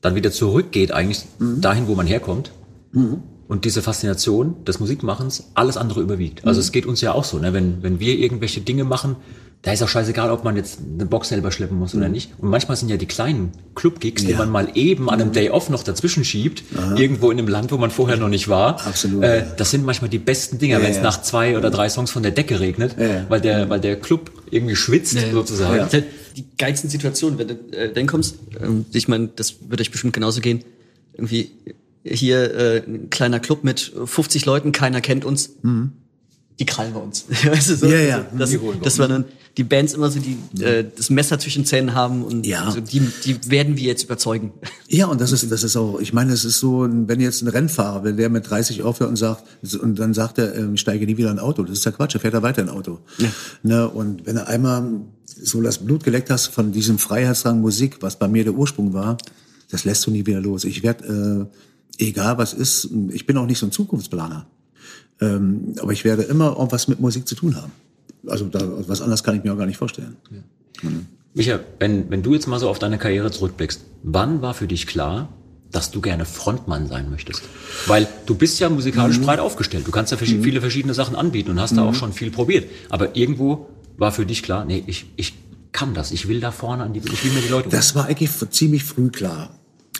[0.00, 1.60] dann wieder zurückgeht eigentlich Mhm.
[1.60, 2.52] dahin, wo man herkommt.
[2.92, 6.42] Und diese Faszination des Musikmachens alles andere überwiegt.
[6.42, 6.48] Mhm.
[6.48, 7.52] Also es geht uns ja auch so, ne?
[7.52, 9.14] wenn, wenn wir irgendwelche Dinge machen,
[9.62, 12.00] da ist auch scheißegal, ob man jetzt eine Box selber schleppen muss Mhm.
[12.00, 12.30] oder nicht.
[12.38, 15.68] Und manchmal sind ja die kleinen Club-Gigs, die man mal eben an einem Day Off
[15.68, 16.62] noch dazwischen schiebt,
[16.96, 18.84] irgendwo in einem Land, wo man vorher noch nicht war.
[18.86, 19.46] Absolut, Äh, ja.
[19.58, 21.02] das sind manchmal die besten Dinger, Ja, wenn es ja.
[21.02, 23.26] nach zwei oder drei Songs von der Decke regnet, Ja.
[23.28, 25.88] weil der, weil der Club irgendwie schwitzt sozusagen.
[25.92, 26.04] Die-
[26.36, 30.14] Die geilsten Situationen, wenn du äh, dann kommst, ähm, ich meine, das wird euch bestimmt
[30.14, 30.62] genauso gehen.
[31.12, 31.50] Irgendwie
[32.04, 35.50] hier äh, ein kleiner Club mit 50 Leuten, keiner kennt uns.
[36.60, 37.24] Die krallen wir uns.
[37.44, 37.86] weißt du, so.
[37.86, 38.26] Ja, ja.
[38.38, 39.24] Das, das war dann
[39.56, 42.70] die Bands immer so, die äh, das Messer zwischen Zähnen haben und Ja.
[42.70, 44.52] so, die, die werden wir jetzt überzeugen.
[44.92, 47.48] Ja, und das ist, das ist auch, ich meine, es ist so, wenn jetzt ein
[47.48, 49.44] Rennfahrer, wenn der mit 30 aufhört und sagt,
[49.80, 51.92] und dann sagt er, ähm, ich steige nie wieder in ein Auto, das ist ja
[51.92, 52.98] Quatsch, er fährt er weiter in ein Auto.
[53.62, 58.18] Ne, und wenn du einmal so das Blut geleckt hast von diesem Freiheitsdrang Musik, was
[58.18, 59.16] bei mir der Ursprung war,
[59.70, 60.64] das lässt du nie wieder los.
[60.64, 61.48] Ich werde,
[61.98, 64.46] äh, egal was ist, ich bin auch nicht so ein Zukunftsplaner.
[65.20, 67.72] Ähm, aber ich werde immer irgendwas mit Musik zu tun haben.
[68.26, 70.16] Also da, was anderes kann ich mir auch gar nicht vorstellen.
[71.34, 74.86] Micha, wenn, wenn du jetzt mal so auf deine Karriere zurückblickst, wann war für dich
[74.86, 75.28] klar,
[75.70, 77.42] dass du gerne Frontmann sein möchtest?
[77.86, 79.86] Weil du bist ja musikalisch breit aufgestellt.
[79.86, 82.68] Du kannst ja verschi- viele verschiedene Sachen anbieten und hast da auch schon viel probiert.
[82.88, 85.34] Aber irgendwo war für dich klar, nee, ich, ich
[85.72, 86.10] kann das.
[86.10, 87.68] Ich will da vorne an die, ich will mir die Leute.
[87.68, 89.50] Das war eigentlich ziemlich früh klar.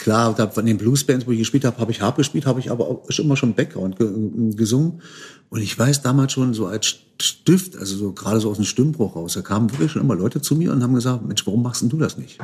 [0.01, 2.71] Klar, da von den Bluesbands, wo ich gespielt habe, habe ich Harp gespielt, habe ich
[2.71, 4.09] aber auch schon immer schon Background ge
[4.57, 5.03] gesungen.
[5.51, 9.15] Und ich weiß damals schon so als Stift, also so gerade so aus dem Stimmbruch
[9.15, 11.83] raus, da kamen wirklich schon immer Leute zu mir und haben gesagt, Mensch, warum machst
[11.83, 12.39] denn du das nicht?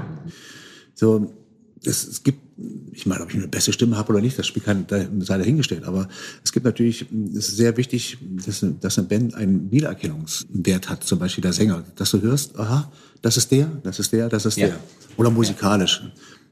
[0.94, 1.32] So,
[1.82, 2.40] es, es gibt,
[2.92, 5.38] ich meine, ob ich eine beste Stimme habe oder nicht, das spielt keine, da sei
[5.38, 5.84] dahingestellt.
[5.84, 6.08] Aber
[6.44, 11.04] es gibt natürlich, es ist sehr wichtig, dass, eine- dass eine Band einen Wiedererkennungswert hat,
[11.04, 12.92] zum Beispiel der Sänger, dass du hörst, aha,
[13.22, 14.66] das ist der, das ist der, das ist Ja.
[14.68, 14.78] der.
[15.16, 16.02] Oder musikalisch.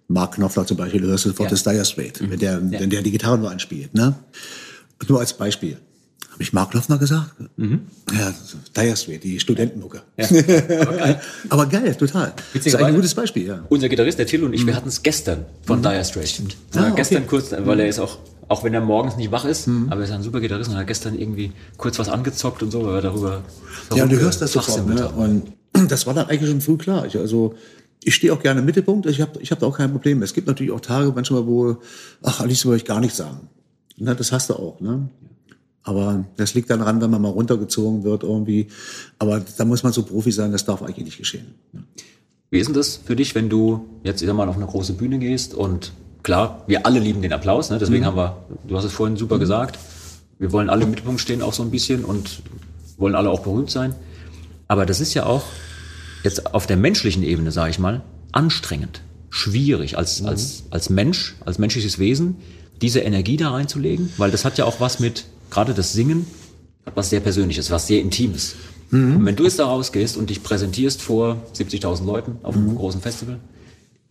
[0.09, 1.51] Mark Knopfler zum Beispiel, du hörst sofort Ja.
[1.51, 4.15] das Dire Straight, wenn der, wenn der die Gitarre nur anspielt, ne?
[5.09, 5.79] Nur als Beispiel.
[6.33, 7.31] Habe ich Mark Knopfler gesagt?
[7.57, 8.35] Ja,
[8.77, 10.03] Dire Straight, die Studentenmucke.
[11.49, 12.33] Aber geil, total.
[12.53, 13.65] Das ist ein gutes Beispiel, ja.
[13.69, 16.31] Unser Gitarrist, der Till und ich, wir hatten es gestern von Dire Straits.
[16.31, 16.57] Stimmt.
[16.75, 16.93] Ah, okay.
[16.97, 20.05] Gestern kurz, weil er ist auch, auch wenn er morgens nicht wach ist, aber er
[20.05, 23.03] ist ein super Gitarrist und hat gestern irgendwie kurz was angezockt und so, weil wir
[23.03, 23.43] darüber.
[23.95, 24.87] Ja, du hörst das sofort.
[24.87, 25.09] Ne?
[25.11, 25.53] Und
[25.89, 27.07] das war dann eigentlich schon früh klar.
[27.07, 27.55] Ich, also
[28.05, 29.07] ich stehe auch gerne im Mittelpunkt.
[29.07, 30.23] Ich habe ich hab da auch kein Problem.
[30.23, 31.79] Es gibt natürlich auch Tage manchmal, wo,
[32.23, 33.49] ach, am liebsten würde ich gar nichts sagen.
[33.97, 34.81] Na, das hast du auch.
[34.81, 35.09] Ne?
[35.83, 38.69] Aber das liegt dann daran, wenn man mal runtergezogen wird irgendwie.
[39.19, 41.55] Aber da muss man so Profi sein, das darf eigentlich nicht geschehen.
[42.51, 45.19] Wie ist denn das für dich, wenn du jetzt wieder mal auf eine große Bühne
[45.19, 45.93] gehst und
[46.23, 47.79] klar, wir alle lieben den Applaus, ne?
[47.79, 48.37] deswegen haben wir,
[48.67, 49.79] du hast es vorhin super gesagt,
[50.39, 52.43] wir wollen alle im Mittelpunkt stehen auch so ein bisschen und
[52.97, 53.95] wollen alle auch berühmt sein.
[54.69, 55.43] Aber das ist ja auch
[56.25, 58.03] jetzt auf der menschlichen Ebene, sage ich mal,
[58.33, 62.37] anstrengend, schwierig als, als, als Mensch, als menschliches Wesen,
[62.83, 66.27] diese Energie da reinzulegen, weil das hat ja auch was mit, gerade das Singen,
[66.85, 68.57] hat was sehr Persönliches, was sehr Intimes.
[68.91, 73.01] Und wenn du jetzt da rausgehst und dich präsentierst vor 70.000 Leuten auf einem großen
[73.01, 73.41] Festival,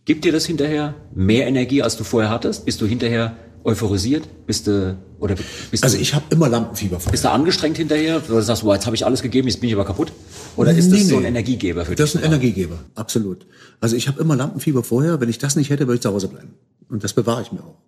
[0.04, 2.66] gibt dir das hinterher mehr Energie, als du vorher hattest?
[2.66, 4.28] Bist du hinterher euphorisiert?
[4.46, 5.34] Bist du, oder
[5.70, 7.10] bist Also du, ich habe immer Lampenfieber vor.
[7.10, 8.22] bist du angestrengt hinterher?
[8.28, 10.12] Oder sagst du, jetzt habe ich alles gegeben, jetzt bin ich aber kaputt?
[10.56, 11.28] Oder ist das Nee, so ein nee.
[11.28, 12.20] Energiegeber für Das dich?
[12.20, 13.46] ist ein Energiegeber, absolut.
[13.80, 15.20] Also ich habe immer Lampenfieber vorher.
[15.20, 16.50] Wenn ich das nicht hätte, würde ich zu Hause bleiben.
[16.88, 17.78] Und das bewahre ich mir auch.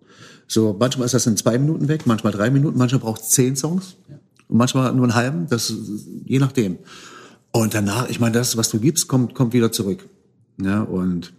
[0.47, 3.55] So, manchmal ist das in zwei Minuten weg, manchmal drei Minuten, manchmal braucht es zehn
[3.55, 3.95] Songs
[4.47, 5.73] und manchmal nur einen halben, das
[6.25, 6.77] je nachdem.
[7.51, 10.07] Und danach, ich meine, das, was du gibst, kommt, kommt wieder zurück.
[10.61, 11.33] Ja, und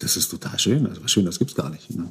[0.00, 0.86] das ist total schön.
[0.86, 1.88] Also was schön, das gibt's gar nicht.
[1.90, 2.10] Ne?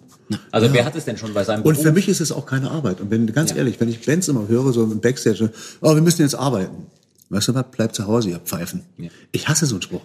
[0.52, 1.82] Also wer hat es denn schon bei seinem Und Beruf?
[1.84, 3.02] für mich ist es auch keine Arbeit.
[3.02, 6.22] Und wenn, ganz ehrlich, wenn ich Bands immer höre, so im Backstage, oh, wir müssen
[6.22, 6.88] jetzt arbeiten.
[7.30, 7.66] Weißt du was?
[7.72, 8.82] Bleib zu Hause, ihr Pfeifen.
[9.32, 10.02] Ich hasse so einen Spruch.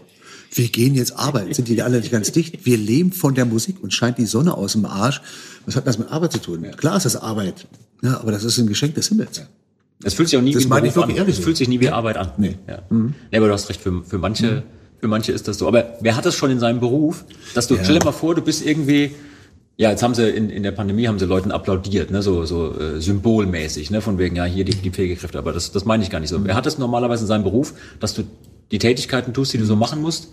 [0.53, 1.53] Wir gehen jetzt arbeiten.
[1.53, 2.65] Sind die alle nicht ganz dicht?
[2.65, 5.21] Wir leben von der Musik und scheint die Sonne aus dem Arsch.
[5.67, 6.63] Was hat das mit Arbeit zu tun?
[6.77, 7.67] Klar ist das Arbeit.
[8.03, 9.43] Ja, aber das ist ein Geschenk des Himmels.
[10.03, 11.29] Es fühlt sich auch nie Das wie wirklich an.
[11.29, 11.43] Es so.
[11.43, 12.33] fühlt sich nie wie Arbeit an.
[12.37, 12.57] Nee.
[12.69, 12.83] Ja.
[12.91, 14.63] Nee, aber du hast recht, für, für manche,
[15.05, 15.69] für manche ist das so.
[15.69, 18.41] Aber wer hat das schon in seinem Beruf, dass du, stell dir mal vor, du
[18.41, 19.11] bist irgendwie,
[19.77, 22.73] ja, jetzt haben sie in, in der Pandemie haben sie Leuten applaudiert, ne, so, so
[22.81, 26.09] äh, symbolmäßig, ne, von wegen, ja, hier die, die Pflegekräfte, aber das, das meine ich
[26.09, 26.43] gar nicht so.
[26.43, 28.23] Wer hat das normalerweise in seinem Beruf, dass du
[28.71, 30.29] die Tätigkeiten tust, die du so machen musst,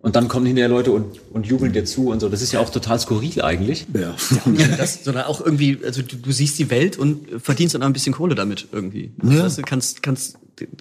[0.00, 2.28] Und dann kommen hinterher Leute und, und jubeln dir zu und so.
[2.28, 3.86] Das ist ja auch total skurril eigentlich.
[3.92, 4.14] Ja.
[4.56, 7.86] Ja, das, sondern auch irgendwie, also du, du siehst die Welt und verdienst dann auch
[7.86, 9.10] ein bisschen Kohle damit irgendwie.
[9.22, 9.44] Ja.
[9.44, 10.38] Weißt du, kannst, kannst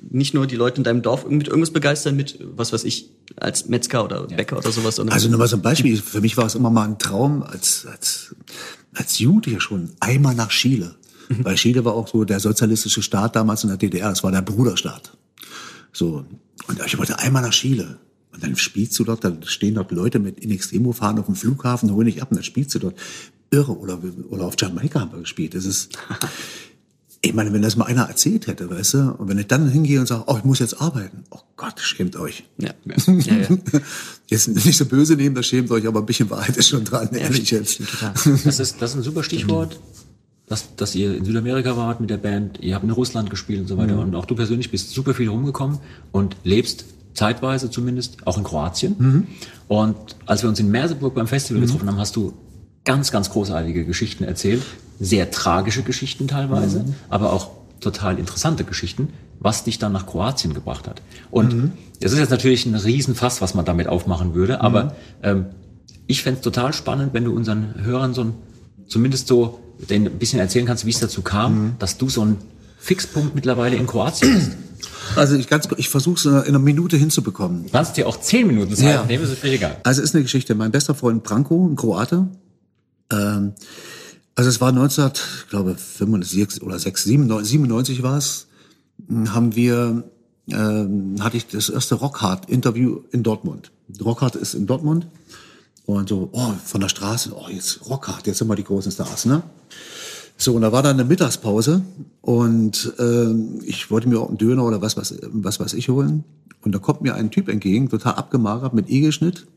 [0.10, 3.68] nicht nur die Leute in deinem Dorf mit irgendwas begeistern, mit, was weiß ich, als
[3.68, 5.98] Metzger oder Bäcker oder sowas, Also nur mal so ein Beispiel.
[5.98, 8.36] Für mich war es immer mal ein Traum, als, als,
[8.94, 10.96] als Jugendlicher schon, einmal nach Chile.
[11.30, 14.12] Weil Chile war auch so der sozialistische Staat damals in der DDR.
[14.12, 15.18] Es war der Bruderstaat.
[15.92, 16.26] So.
[16.68, 18.00] Und ich wollte einmal nach Chile.
[18.32, 21.36] Und dann spielst du dort, dann stehen dort Leute mit in Extremo fahren auf dem
[21.36, 22.96] Flughafen, holen dich ab und dann spielst du dort.
[23.52, 23.78] Irre.
[23.78, 24.00] Oder,
[24.30, 25.56] oder auf Jamaika haben wir gespielt.
[25.56, 25.98] Das ist,
[27.26, 30.00] ich meine, wenn das mal einer erzählt hätte, weißt du, und wenn ich dann hingehe
[30.00, 31.24] und sage, oh, ich muss jetzt arbeiten.
[31.32, 32.44] Oh Gott, schämt euch.
[32.58, 32.72] ja.
[33.08, 33.48] Ja, ja.
[34.28, 37.10] Jetzt nicht so böse nehmen, das schämt euch, aber ein bisschen Wahrheit ist schon dran,
[37.14, 37.80] ehrlich jetzt.
[38.44, 39.80] Das ist, das ist ein super Stichwort,
[40.48, 43.68] dass, dass ihr in Südamerika wart mit der Band, ihr habt in Russland gespielt und
[43.68, 43.98] so weiter.
[44.00, 45.80] Und auch du persönlich bist super viel rumgekommen
[46.12, 49.28] und lebst zeitweise zumindest auch in Kroatien.
[49.68, 49.96] Und
[50.26, 52.34] als wir uns in Merseburg beim Festival getroffen haben, hast du
[52.86, 54.62] ganz, ganz großartige Geschichten erzählt.
[55.00, 57.50] Sehr tragische Geschichten teilweise, aber auch
[57.82, 59.10] total interessante Geschichten,
[59.40, 61.02] was dich dann nach Kroatien gebracht hat.
[61.32, 65.48] Und das ist jetzt natürlich ein Riesenfass, was man damit aufmachen würde, aber ähm,
[66.08, 68.34] ich fänd's total spannend, wenn du unseren Hörern so ein,
[68.88, 69.60] zumindest so
[69.90, 72.38] denen ein bisschen erzählen kannst, wie es dazu kam, dass du so ein
[72.78, 74.52] Fixpunkt mittlerweile in Kroatien bist.
[75.16, 77.66] Also ich, ganz, ich versuche es in einer Minute hinzubekommen.
[77.66, 79.04] Du kannst dir auch zehn Minuten Zeit Ja.
[79.04, 79.78] nehmen, ist völlig egal.
[79.84, 80.56] Also ist eine Geschichte.
[80.56, 82.28] Mein bester Freund Branko, ein Kroate.
[83.12, 83.54] Ähm,
[84.36, 85.12] also es war 19,
[85.44, 88.48] ich glaube 95 oder 6, 97, 97 war es,
[89.28, 90.04] haben wir,
[90.48, 93.72] ähm, hatte ich das erste Rockhard-Interview in Dortmund.
[94.04, 95.08] Rockhard ist in Dortmund
[95.86, 99.26] und so, oh, von der Straße, oh, jetzt Rockhard, jetzt sind wir die großen Stars,
[99.26, 99.44] ne?
[100.38, 101.82] So, und da war dann eine Mittagspause
[102.22, 106.26] und ähm, ich wollte mir auch einen Döner oder was, was, was weiß ich holen.
[106.62, 109.48] Und da kommt mir ein Typ entgegen, total abgemagert, mit Igelschnitt.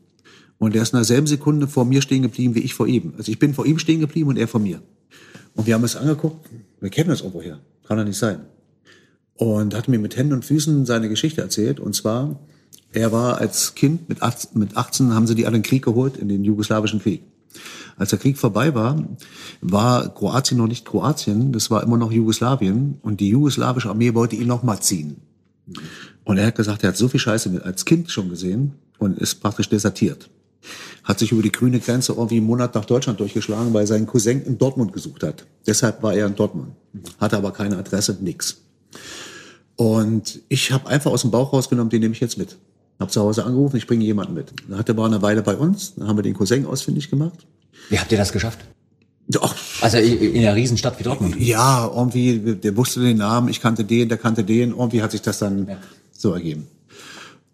[0.59, 3.13] Und der ist in derselben Sekunde vor mir stehen geblieben, wie ich vor ihm.
[3.17, 4.81] Also ich bin vor ihm stehen geblieben und er vor mir.
[5.55, 6.47] Und wir haben es angeguckt,
[6.79, 8.41] wir kennen das irgendwoher, kann doch nicht sein.
[9.35, 11.79] Und hat mir mit Händen und Füßen seine Geschichte erzählt.
[11.79, 12.39] Und zwar,
[12.91, 15.83] er war als Kind, mit 18, mit 18 haben sie die alle in den Krieg
[15.83, 17.23] geholt, in den jugoslawischen Krieg.
[17.97, 19.01] Als der Krieg vorbei war,
[19.61, 22.97] war Kroatien noch nicht Kroatien, das war immer noch Jugoslawien.
[23.01, 25.17] Und die jugoslawische Armee wollte ihn noch mal ziehen.
[26.25, 29.35] Und er hat gesagt, er hat so viel Scheiße als Kind schon gesehen und ist
[29.35, 30.29] praktisch desertiert.
[31.03, 34.41] Hat sich über die grüne Grenze irgendwie einen Monat nach Deutschland durchgeschlagen, weil sein Cousin
[34.43, 35.45] in Dortmund gesucht hat.
[35.65, 36.69] Deshalb war er in Dortmund.
[37.19, 38.61] Hatte aber keine Adresse, nix.
[39.75, 42.57] Und ich habe einfach aus dem Bauch rausgenommen, den nehme ich jetzt mit.
[42.99, 44.51] Hab zu Hause angerufen, ich bringe jemanden mit.
[44.67, 47.47] Dann hat er war eine Weile bei uns, dann haben wir den Cousin ausfindig gemacht.
[47.89, 48.59] Wie habt ihr das geschafft?
[49.39, 51.39] Ach, Also in einer Riesenstadt wie Dortmund.
[51.39, 55.21] ja, irgendwie, der wusste den Namen, ich kannte den, der kannte den, irgendwie hat sich
[55.21, 55.67] das dann
[56.11, 56.67] so ergeben.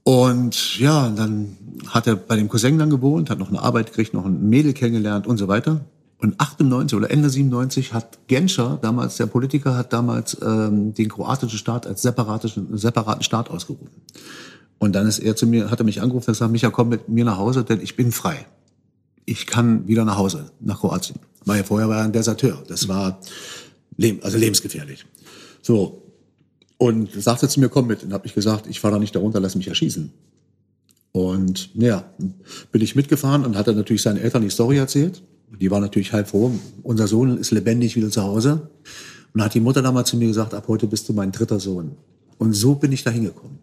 [0.07, 4.13] Und ja, dann hat er bei dem Cousin dann gewohnt, hat noch eine Arbeit gekriegt,
[4.13, 5.83] noch ein Mädel kennengelernt und so weiter.
[6.19, 11.57] Und 98 oder Ende 97 hat Genscher, damals der Politiker, hat damals ähm, den kroatischen
[11.57, 13.89] Staat als separatischen, separaten Staat ausgerufen.
[14.77, 17.09] Und dann ist er zu mir, hat er mich angerufen und gesagt, Micha, komm mit
[17.09, 18.45] mir nach Hause, denn ich bin frei.
[19.25, 21.17] Ich kann wieder nach Hause, nach Kroatien.
[21.45, 22.61] Weil vorher war er ein Deserteur.
[22.67, 23.19] Das war
[24.21, 25.03] also lebensgefährlich.
[25.63, 26.03] So.
[26.77, 28.03] Und sagte zu mir, komm mit.
[28.03, 30.11] Und habe ich gesagt, ich fahre da nicht darunter, lass mich erschießen.
[31.11, 32.03] Und ja,
[32.71, 35.23] bin ich mitgefahren und hat er natürlich seinen Eltern die Story erzählt.
[35.61, 36.51] Die waren natürlich halb froh.
[36.83, 38.69] Unser Sohn ist lebendig wieder zu Hause.
[39.33, 41.91] Und hat die Mutter damals zu mir gesagt, ab heute bist du mein dritter Sohn.
[42.37, 43.59] Und so bin ich da hingekommen.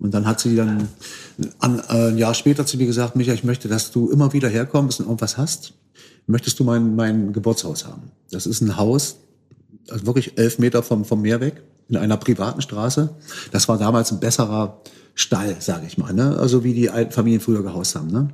[0.00, 0.88] Und dann hat sie dann
[1.58, 4.48] an, äh, ein Jahr später zu mir gesagt, Micha, ich möchte, dass du immer wieder
[4.48, 5.74] herkommst und irgendwas hast.
[6.26, 8.10] Möchtest du mein, mein Geburtshaus haben?
[8.30, 9.16] Das ist ein Haus,
[9.88, 13.14] also wirklich elf Meter vom, vom Meer weg, in einer privaten Straße.
[13.50, 14.82] Das war damals ein besserer
[15.14, 16.36] Stall, sage ich mal, ne?
[16.38, 18.08] also wie die alten Familien früher gehaust haben.
[18.08, 18.28] Ne?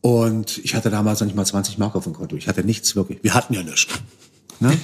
[0.00, 2.36] Und ich hatte damals noch nicht mal 20 Mark auf dem Konto.
[2.36, 3.22] Ich hatte nichts wirklich.
[3.22, 3.86] Wir hatten ja nichts.
[4.60, 4.78] Ne?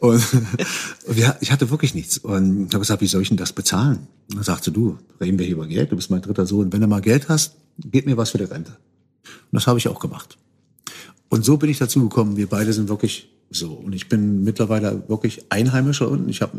[0.00, 0.22] und,
[1.06, 2.18] und wir, ich hatte wirklich nichts.
[2.18, 4.06] Und ich habe gesagt, wie soll ich denn das bezahlen?
[4.28, 6.72] Und dann sagte du, reden wir hier über Geld, du bist mein dritter Sohn.
[6.72, 8.72] Wenn du mal Geld hast, gib mir was für die Rente.
[8.72, 10.36] Und das habe ich auch gemacht.
[11.28, 12.36] Und so bin ich dazu gekommen.
[12.36, 13.72] Wir beide sind wirklich so.
[13.72, 16.58] Und ich bin mittlerweile wirklich Einheimischer und ich habe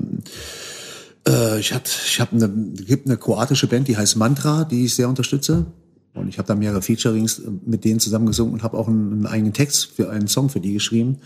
[1.27, 4.95] äh, ich hab, ich hab eine, gibt eine kroatische Band, die heißt Mantra, die ich
[4.95, 5.65] sehr unterstütze.
[6.13, 9.25] Und ich habe da mehrere Featurings mit denen zusammen gesungen und habe auch einen, einen
[9.25, 11.17] eigenen Text für einen Song für die geschrieben.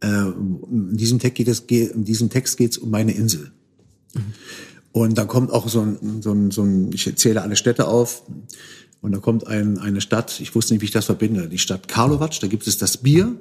[0.00, 3.50] Äh, in diesem Text geht es, in diesem Text geht es um meine Insel.
[4.92, 8.22] Und dann kommt auch so ein, so ein, so ein, ich zähle alle Städte auf.
[9.00, 11.88] Und da kommt ein, eine Stadt, ich wusste nicht, wie ich das verbinde, die Stadt
[11.88, 13.34] Karlovac, da gibt es das Bier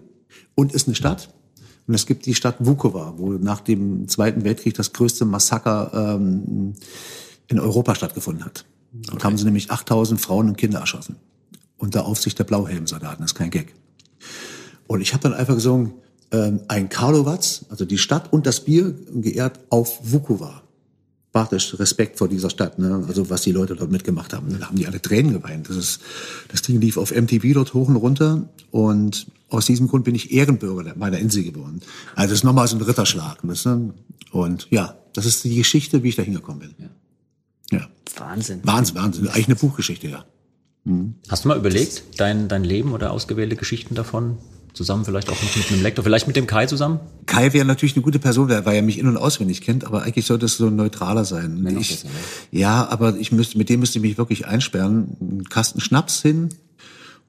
[0.56, 1.30] und ist eine Stadt.
[1.88, 6.74] Und es gibt die Stadt Vukovar, wo nach dem Zweiten Weltkrieg das größte Massaker ähm,
[7.48, 8.66] in Europa stattgefunden hat.
[8.94, 11.16] Dort haben sie nämlich 8000 Frauen und Kinder erschossen.
[11.78, 13.74] Unter Aufsicht der Blauhelmsoldaten, das ist kein Gag.
[14.88, 15.94] Und ich habe dann einfach gesungen,
[16.32, 20.64] ähm, ein Karlovac, also die Stadt und das Bier, geehrt auf Vukovar.
[21.32, 23.06] Bartisch, Respekt vor dieser Stadt, ne?
[23.08, 24.58] also was die Leute dort mitgemacht haben.
[24.60, 25.70] Da haben die alle Tränen geweint.
[25.70, 26.02] Das, ist,
[26.50, 30.32] das Ding lief auf MTV dort hoch und runter und aus diesem Grund bin ich
[30.32, 31.82] Ehrenbürger meiner Insel geworden.
[32.16, 33.40] Also das ist nochmal so ein Ritterschlag.
[33.42, 33.94] Du?
[34.32, 36.76] Und ja, das ist die Geschichte, wie ich da hingekommen bin.
[37.72, 37.80] Ja.
[37.80, 37.90] ja.
[38.18, 38.62] Wahnsinn.
[38.64, 39.28] Wahnsinn, Wahnsinn.
[39.28, 40.26] Eigentlich eine Buchgeschichte, ja.
[40.86, 41.16] Mhm.
[41.30, 44.38] Hast du mal überlegt, dein, dein Leben oder ausgewählte Geschichten davon
[44.74, 47.02] Zusammen vielleicht auch mit einem Lektor, vielleicht mit dem Kai zusammen?
[47.26, 50.26] Kai wäre natürlich eine gute Person, weil er mich in- und auswendig kennt, aber eigentlich
[50.26, 51.66] sollte es so ein neutraler sein.
[51.78, 52.14] Ich, besser, ne?
[52.52, 55.18] Ja, aber ich müsste, mit dem müsste ich mich wirklich einsperren.
[55.20, 56.50] Einen Kasten Schnaps hin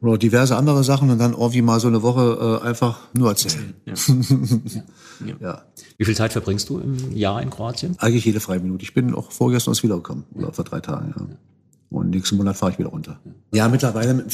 [0.03, 3.75] oder diverse andere Sachen und dann irgendwie mal so eine Woche äh, einfach nur erzählen.
[3.87, 5.27] Ja.
[5.27, 5.35] ja.
[5.41, 5.63] ja.
[5.97, 7.95] Wie viel Zeit verbringst du im Jahr in Kroatien?
[7.99, 8.83] Eigentlich jede freie Minute.
[8.83, 11.15] Ich bin auch vorgestern erst wiedergekommen, oder vor drei Tagen.
[11.17, 11.27] Ja.
[11.91, 13.21] Und nächsten Monat fahre ich wieder runter.
[13.53, 14.25] Ja, mittlerweile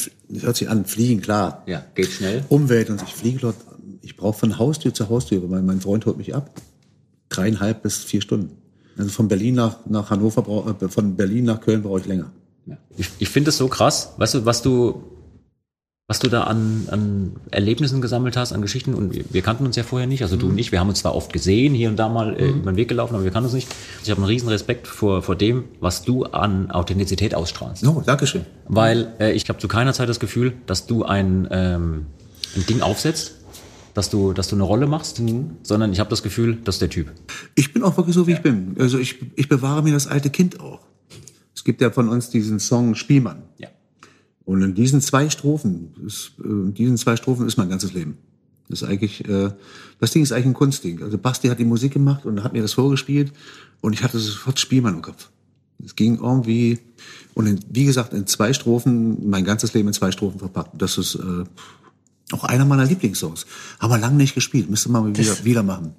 [0.40, 1.62] hört sich an, fliegen, klar.
[1.66, 2.44] Ja, geht schnell.
[2.48, 3.56] Umwelt und ich fliege dort,
[4.00, 6.50] ich brauche von Haustür zu Haustür, weil mein Freund holt mich ab.
[7.28, 8.56] Dreieinhalb bis vier Stunden.
[8.96, 12.30] Also von Berlin nach, nach Hannover, äh, von Berlin nach Köln brauche ich länger.
[12.96, 15.02] Ich, ich finde es so krass, weißt du, was du
[16.08, 18.94] was du da an, an Erlebnissen gesammelt hast, an Geschichten.
[18.94, 21.00] Und wir, wir kannten uns ja vorher nicht, also du und ich, wir haben uns
[21.00, 22.60] zwar oft gesehen, hier und da mal äh, mhm.
[22.60, 23.68] über den Weg gelaufen, aber wir kannten uns nicht.
[24.02, 27.86] Ich habe einen riesen Respekt vor, vor dem, was du an Authentizität ausstrahlst.
[27.86, 28.46] Oh, Dankeschön.
[28.66, 32.06] Weil äh, ich habe zu keiner Zeit das Gefühl, dass du ein, ähm,
[32.56, 33.34] ein Ding aufsetzt,
[33.92, 35.58] dass du, dass du eine Rolle machst, mhm.
[35.62, 37.12] sondern ich habe das Gefühl, das ist der Typ.
[37.54, 38.76] Ich bin auch wirklich so, wie ich bin.
[38.78, 40.80] Also ich, ich bewahre mir das alte Kind auch.
[41.54, 43.42] Es gibt ja von uns diesen Song Spielmann.
[43.58, 43.68] Ja.
[44.48, 48.16] Und in diesen zwei Strophen, ist, äh, in diesen zwei Strophen ist mein ganzes Leben.
[48.70, 49.50] Das ist eigentlich, äh,
[50.00, 51.02] das Ding ist eigentlich ein Kunstding.
[51.02, 53.30] Also Basti hat die Musik gemacht und hat mir das vorgespielt
[53.82, 55.28] und ich hatte sofort Spielmann im Kopf.
[55.84, 56.78] Es ging irgendwie,
[57.34, 60.80] und in, wie gesagt, in zwei Strophen, mein ganzes Leben in zwei Strophen verpackt.
[60.80, 61.44] Das ist äh,
[62.32, 63.44] auch einer meiner Lieblingssongs.
[63.78, 65.94] Haben wir lange nicht gespielt, müsste man wieder, wieder machen.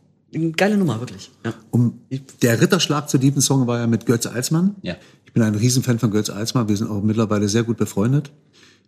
[0.58, 1.32] Geile Nummer, wirklich.
[1.44, 1.54] Ja.
[1.72, 2.02] Um,
[2.42, 4.76] der Ritterschlag zu diesem Song war ja mit Götz Alsmann.
[4.84, 4.96] Ja.
[5.30, 6.70] Ich bin ein Riesenfan von Götz Alsmann.
[6.70, 8.32] Wir sind auch mittlerweile sehr gut befreundet.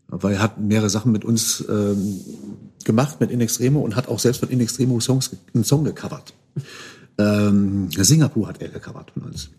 [0.08, 2.20] Weil er hat mehrere Sachen mit uns ähm,
[2.84, 6.34] gemacht, mit In Extremo, und hat auch selbst von In Extremo Songs, einen Song gecovert.
[7.20, 9.50] Ähm, Singapur hat er gecovert von uns.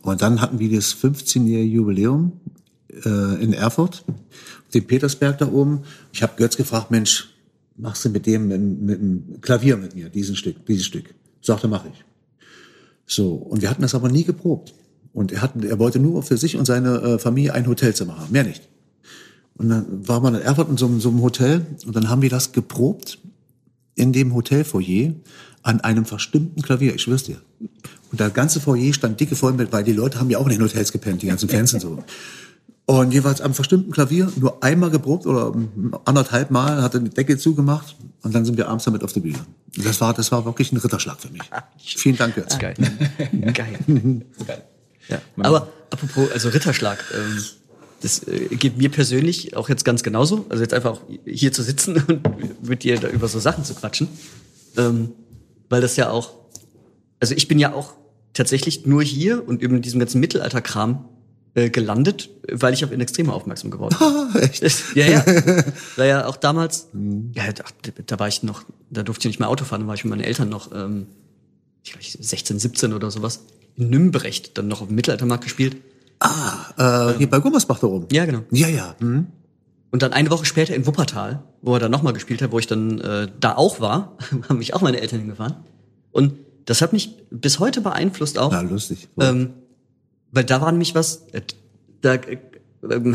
[0.00, 2.32] Und dann hatten wir das 15-jährige Jubiläum
[3.04, 4.02] äh, in Erfurt,
[4.72, 5.82] den Petersberg da oben.
[6.14, 7.28] Ich habe Götz gefragt, Mensch,
[7.76, 11.14] machst du mit dem mit dem Klavier mit mir diesen Stück, dieses Stück?
[11.42, 12.04] Sagte, mache ich.
[13.06, 14.72] So und wir hatten das aber nie geprobt.
[15.12, 18.32] Und er, hat, er wollte nur für sich und seine äh, Familie ein Hotelzimmer haben,
[18.32, 18.68] mehr nicht.
[19.54, 22.30] Und dann war man in Erfurt in so, so einem Hotel und dann haben wir
[22.30, 23.18] das geprobt
[23.94, 25.12] in dem Hotelfoyer
[25.62, 27.36] an einem verstimmten Klavier, ich schwör's dir.
[28.10, 30.52] Und das ganze Foyer stand dicke voll mit, weil die Leute haben ja auch in
[30.52, 32.02] den Hotels gepennt, die ganzen Fans und so.
[32.86, 35.54] Und jeweils am verstimmten Klavier nur einmal geprobt oder
[36.06, 39.20] anderthalb Mal, hat er die Decke zugemacht und dann sind wir abends damit auf der
[39.20, 39.38] Bühne.
[39.76, 41.42] Das war, das war wirklich ein Ritterschlag für mich.
[41.78, 42.58] Vielen Dank jetzt.
[42.58, 42.74] Geil.
[43.52, 43.78] Geil.
[44.46, 44.62] Geil.
[45.10, 45.20] Ja.
[45.38, 47.42] Aber apropos, also Ritterschlag, ähm,
[48.02, 50.46] das äh, geht mir persönlich auch jetzt ganz genauso.
[50.48, 54.08] Also jetzt einfach hier zu sitzen und mit dir da über so Sachen zu quatschen.
[54.76, 55.12] Ähm,
[55.68, 56.34] weil das ja auch,
[57.20, 57.94] also ich bin ja auch
[58.32, 61.04] tatsächlich nur hier und über diesem ganzen Mittelalterkram
[61.54, 63.96] äh, gelandet, weil ich auf In Extreme aufmerksam geworden
[64.32, 64.42] bin.
[64.60, 64.94] Echt?
[64.94, 65.26] Ja, ja.
[65.96, 67.32] War ja auch damals, mhm.
[67.34, 67.64] ja, da,
[68.06, 70.10] da, war ich noch, da durfte ich nicht mehr Auto fahren, da war ich mit
[70.10, 71.06] meinen Eltern noch, ähm,
[71.82, 73.40] ich glaube 16, 17 oder sowas,
[73.76, 75.76] in Nümbrecht dann noch auf dem Mittelaltermarkt gespielt.
[76.20, 78.06] Ah, äh, hier bei Gummersbach da oben.
[78.12, 78.40] Ja, genau.
[78.50, 78.94] Ja, ja.
[79.00, 79.28] Mhm.
[79.90, 82.66] Und dann eine Woche später in Wuppertal, wo er dann nochmal gespielt hat, wo ich
[82.66, 84.16] dann äh, da auch war,
[84.48, 85.56] haben mich auch meine Eltern hingefahren.
[86.12, 86.34] Und
[86.66, 88.52] das hat mich bis heute beeinflusst auch.
[88.52, 89.08] Ja, lustig.
[89.18, 89.54] Ähm,
[90.30, 91.42] weil da war nämlich was, äh,
[92.02, 92.38] da äh,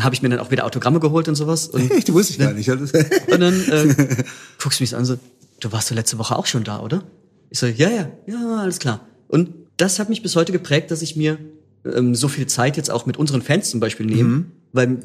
[0.00, 1.68] habe ich mir dann auch wieder Autogramme geholt und sowas.
[1.68, 2.68] Und, Echt, wusste ich gar nicht.
[2.70, 4.24] und dann äh,
[4.62, 5.16] guckst du mich an so,
[5.60, 7.02] du warst doch letzte Woche auch schon da, oder?
[7.50, 9.00] Ich so, ja, ja, ja, alles klar.
[9.28, 11.38] Und das hat mich bis heute geprägt, dass ich mir
[11.84, 14.46] ähm, so viel Zeit jetzt auch mit unseren Fans zum Beispiel nehme, mhm.
[14.72, 14.98] weil,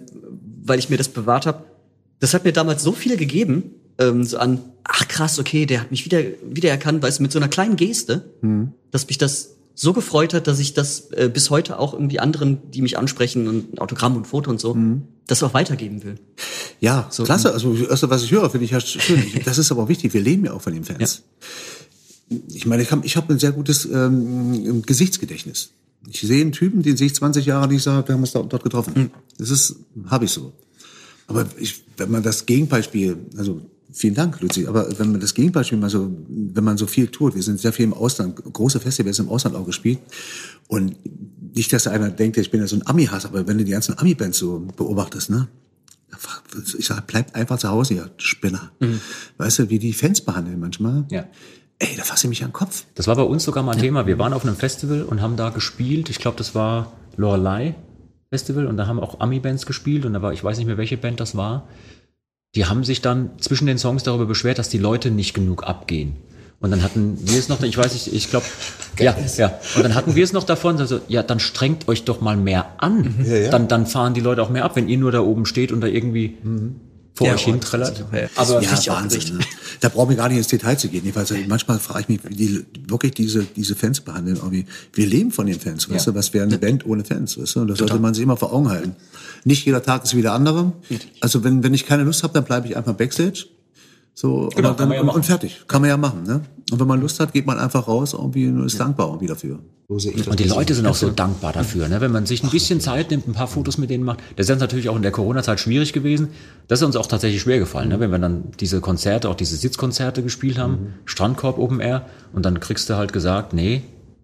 [0.63, 1.65] weil ich mir das bewahrt habe.
[2.19, 3.63] Das hat mir damals so viel gegeben,
[3.97, 6.19] ähm, so an, ach krass, okay, der hat mich wieder,
[6.49, 8.73] wieder erkannt, weißt du, mit so einer kleinen Geste, mhm.
[8.91, 12.71] dass mich das so gefreut hat, dass ich das äh, bis heute auch irgendwie anderen,
[12.71, 15.03] die mich ansprechen und Autogramm und Foto und so, mhm.
[15.27, 16.15] das auch weitergeben will.
[16.79, 17.53] Ja, so, klasse.
[17.53, 19.23] Also das erste, was ich höre, finde ich ja schön.
[19.45, 20.13] Das ist aber auch wichtig.
[20.13, 21.23] Wir leben ja auch von den Fans.
[21.23, 21.47] Ja.
[22.49, 25.71] Ich meine, ich habe ich hab ein sehr gutes ähm, Gesichtsgedächtnis.
[26.09, 28.63] Ich sehe einen Typen, den sehe ich 20 Jahre nicht, sage, wir haben uns dort
[28.63, 28.93] getroffen.
[28.95, 29.11] Mhm.
[29.37, 29.75] Das ist,
[30.07, 30.53] habe ich so.
[31.27, 33.61] Aber ich, wenn man das Gegenbeispiel, also
[33.93, 34.67] Vielen Dank, Luzi.
[34.67, 37.73] Aber wenn man das Gegenbeispiel mal so, wenn man so viel tut, wir sind sehr
[37.73, 39.99] viel im Ausland, große Festivals im Ausland auch gespielt.
[40.67, 40.95] Und
[41.53, 43.97] nicht, dass einer denkt, ich bin ja so ein Ami-Hass, aber wenn du die ganzen
[43.97, 45.49] Ami-Bands so beobachtest, ne?
[46.77, 48.71] Ich sag, bleib einfach zu Hause, ja, Spinner.
[48.79, 48.99] Mhm.
[49.37, 51.05] Weißt du, wie die Fans behandeln manchmal?
[51.09, 51.25] Ja.
[51.81, 52.85] Ey, da fasse ich mich an den Kopf.
[52.95, 53.83] Das war bei uns sogar mal ein ja.
[53.83, 54.05] Thema.
[54.05, 56.09] Wir waren auf einem Festival und haben da gespielt.
[56.09, 57.75] Ich glaube, das war Lorelei
[58.29, 60.97] Festival und da haben auch Ami-Bands gespielt und da war, ich weiß nicht mehr, welche
[60.97, 61.67] Band das war
[62.55, 66.17] die haben sich dann zwischen den Songs darüber beschwert, dass die Leute nicht genug abgehen.
[66.59, 68.45] Und dann hatten wir es noch, ich weiß nicht, ich glaube,
[68.99, 69.59] ja, ja.
[69.75, 72.73] Und dann hatten wir es noch davon, also, ja, dann strengt euch doch mal mehr
[72.77, 73.15] an.
[73.25, 73.49] Ja, ja.
[73.49, 75.81] Dann, dann fahren die Leute auch mehr ab, wenn ihr nur da oben steht und
[75.81, 76.75] da irgendwie mhm
[77.13, 78.05] vor ja, euch hinträllert.
[78.35, 79.37] Aber ja, Wahnsinn.
[79.37, 79.43] Ne?
[79.79, 81.03] Da brauchen wir gar nicht ins Detail zu gehen.
[81.03, 84.37] Jedenfalls, manchmal frage ich mich, wie die wirklich diese, diese Fans behandeln.
[84.37, 84.65] Irgendwie.
[84.93, 86.11] Wir leben von den Fans, weißt ja.
[86.13, 86.17] du?
[86.17, 87.61] Was wäre eine Band ohne Fans, weißt du?
[87.61, 88.95] Und das sollte man sich immer vor Augen halten.
[89.43, 90.73] Nicht jeder Tag ist wie der andere.
[91.19, 93.47] Also wenn, wenn ich keine Lust habe, dann bleibe ich einfach Backstage.
[94.13, 95.63] So, genau, dann, ja und fertig.
[95.67, 96.41] Kann man ja machen, ne?
[96.71, 98.85] Und wenn man Lust hat, geht man einfach raus irgendwie und ist ja.
[98.85, 99.59] dankbar irgendwie dafür.
[99.91, 101.99] Und die Leute sind auch so dankbar dafür, ne?
[101.99, 104.19] wenn man sich ein bisschen Zeit nimmt, ein paar Fotos mit denen macht.
[104.37, 106.29] Das ist jetzt natürlich auch in der Corona-Zeit schwierig gewesen.
[106.69, 107.99] Das ist uns auch tatsächlich schwer gefallen, ne?
[107.99, 110.93] wenn wir dann diese Konzerte, auch diese Sitzkonzerte gespielt haben, mhm.
[111.03, 113.81] Strandkorb Open Air, und dann kriegst du halt gesagt, nee,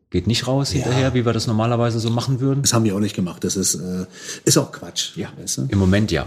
[0.10, 0.84] geht nicht raus ja.
[0.84, 2.62] hinterher, wie wir das normalerweise so machen würden.
[2.62, 3.44] Das haben wir auch nicht gemacht.
[3.44, 4.06] Das ist, äh,
[4.46, 5.18] ist auch Quatsch.
[5.18, 5.68] Ja, weißt du?
[5.70, 6.26] im Moment ja.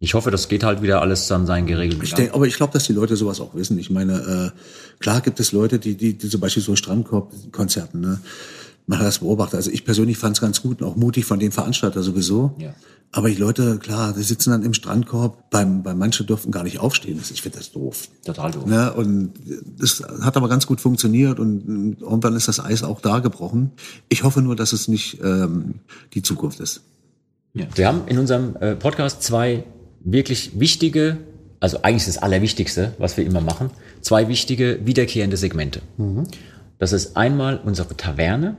[0.00, 2.00] Ich hoffe, das geht halt wieder alles dann sein geregelt.
[2.02, 3.78] Ich denke, aber ich glaube, dass die Leute sowas auch wissen.
[3.78, 8.20] Ich meine, äh, klar gibt es Leute, die, die, die zum Beispiel so Strandkorb-Konzerten, ne?
[8.88, 9.56] man hat das beobachtet.
[9.56, 12.54] Also ich persönlich fand es ganz gut und auch mutig von den Veranstalter sowieso.
[12.58, 12.74] Ja.
[13.10, 15.50] Aber die Leute, klar, die sitzen dann im Strandkorb.
[15.50, 17.20] Beim, bei manche dürfen gar nicht aufstehen.
[17.30, 18.08] Ich finde das doof.
[18.24, 18.66] Total doof.
[18.66, 18.92] Ne?
[18.92, 19.32] Und
[19.78, 23.72] das hat aber ganz gut funktioniert und irgendwann ist das Eis auch da gebrochen.
[24.08, 25.80] Ich hoffe nur, dass es nicht ähm,
[26.14, 26.82] die Zukunft ist.
[27.54, 27.66] Ja.
[27.74, 29.64] Wir haben in unserem äh, Podcast zwei
[30.00, 31.18] wirklich wichtige,
[31.60, 33.70] also eigentlich das Allerwichtigste, was wir immer machen,
[34.00, 35.80] zwei wichtige wiederkehrende Segmente.
[35.96, 36.24] Mhm.
[36.78, 38.56] Das ist einmal unsere Taverne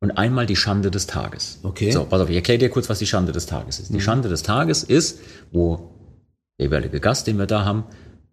[0.00, 1.60] und einmal die Schande des Tages.
[1.62, 1.90] Okay.
[1.90, 3.90] So, pass auf, ich erkläre dir kurz, was die Schande des Tages ist.
[3.90, 4.00] Die mhm.
[4.00, 5.20] Schande des Tages ist,
[5.52, 5.90] wo
[6.58, 7.84] der jeweilige Gast, den wir da haben,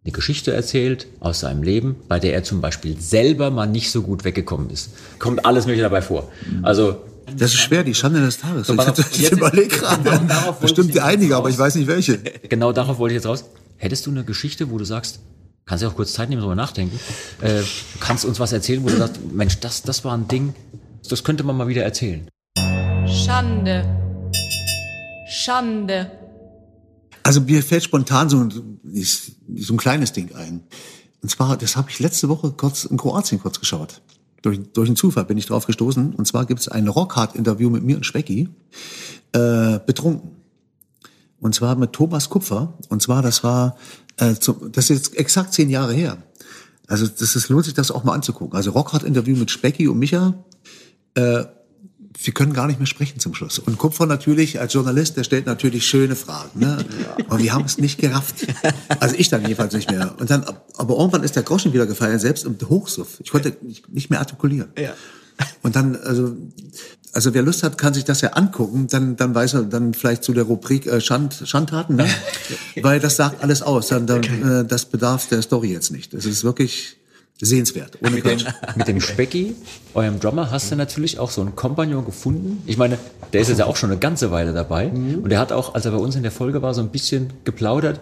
[0.03, 4.01] eine Geschichte erzählt aus seinem Leben, bei der er zum Beispiel selber mal nicht so
[4.01, 4.91] gut weggekommen ist.
[5.19, 6.31] Kommt alles mögliche dabei vor.
[6.63, 7.01] Also
[7.36, 8.67] das ist schwer, die Schande des Tages.
[8.67, 10.21] So, ich habe das überlegt gerade.
[10.61, 12.19] Bestimmt die einige, aber ich weiß nicht welche.
[12.49, 13.45] Genau darauf wollte ich jetzt raus.
[13.77, 15.19] Hättest du eine Geschichte, wo du sagst,
[15.65, 16.99] kannst du auch kurz Zeit nehmen, darüber nachdenken,
[17.41, 17.61] äh,
[17.99, 20.55] kannst uns was erzählen, wo du sagst, Mensch, das, das war ein Ding,
[21.07, 22.27] das könnte man mal wieder erzählen.
[23.07, 23.86] Schande.
[25.30, 26.11] Schande.
[27.23, 28.80] Also mir fällt spontan so ein,
[29.55, 30.63] so ein kleines Ding ein.
[31.21, 34.01] Und zwar, das habe ich letzte Woche kurz in Kroatien kurz geschaut
[34.41, 36.13] durch, durch einen Zufall bin ich drauf gestoßen.
[36.13, 38.49] Und zwar gibt es ein Rockhard-Interview mit mir und Specki,
[39.33, 40.31] äh, betrunken.
[41.39, 42.77] Und zwar mit Thomas Kupfer.
[42.89, 43.77] Und zwar, das war,
[44.17, 46.17] äh, zum, das ist jetzt exakt zehn Jahre her.
[46.87, 48.57] Also das ist, lohnt sich das auch mal anzugucken.
[48.57, 50.33] Also Rockhard-Interview mit Specki und Micha.
[51.13, 51.45] Äh,
[52.22, 53.60] wir können gar nicht mehr sprechen zum Schluss.
[53.60, 56.60] Und Kupfer natürlich als Journalist, der stellt natürlich schöne Fragen.
[56.60, 56.84] Ne?
[57.30, 58.47] Und wir haben es nicht gerafft.
[58.99, 60.16] Also ich dann jedenfalls nicht mehr.
[60.20, 60.43] Und dann,
[60.76, 63.20] aber irgendwann ist der Groschen wieder gefallen, selbst im Hochsuff.
[63.20, 64.70] Ich konnte nicht mehr artikulieren.
[64.78, 64.93] Ja.
[65.62, 66.36] Und dann, also,
[67.14, 68.88] also wer Lust hat, kann sich das ja angucken.
[68.88, 72.07] Dann, dann weiß er dann vielleicht zu der Rubrik äh, Schand, Schandtaten, ne?
[72.82, 73.88] weil das sagt alles aus.
[73.88, 76.14] Dann, dann äh, das bedarf der Story jetzt nicht.
[76.14, 76.98] Das ist wirklich
[77.41, 77.97] sehenswert.
[78.01, 78.39] Ohne mit, dem,
[78.75, 79.55] mit dem Specki,
[79.93, 82.61] eurem Drummer, hast du natürlich auch so einen Kompagnon gefunden.
[82.65, 82.97] Ich meine,
[83.33, 84.87] der ist jetzt ja auch schon eine ganze Weile dabei.
[84.87, 85.19] Mhm.
[85.23, 87.31] Und der hat auch, als er bei uns in der Folge war, so ein bisschen
[87.45, 88.01] geplaudert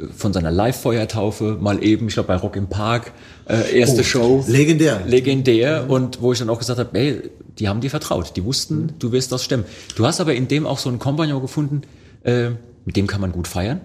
[0.00, 3.12] äh, von seiner Live-Feuertaufe, mal eben, ich glaube bei Rock im Park,
[3.48, 4.44] äh, erste oh, Show.
[4.48, 5.02] Legendär.
[5.06, 5.84] Legendär.
[5.88, 8.32] Und wo ich dann auch gesagt habe, ey, die haben dir vertraut.
[8.34, 9.64] Die wussten, du wirst das stemmen.
[9.94, 11.82] Du hast aber in dem auch so einen Kompagnon gefunden,
[12.22, 12.50] äh,
[12.86, 13.82] mit dem kann man gut feiern.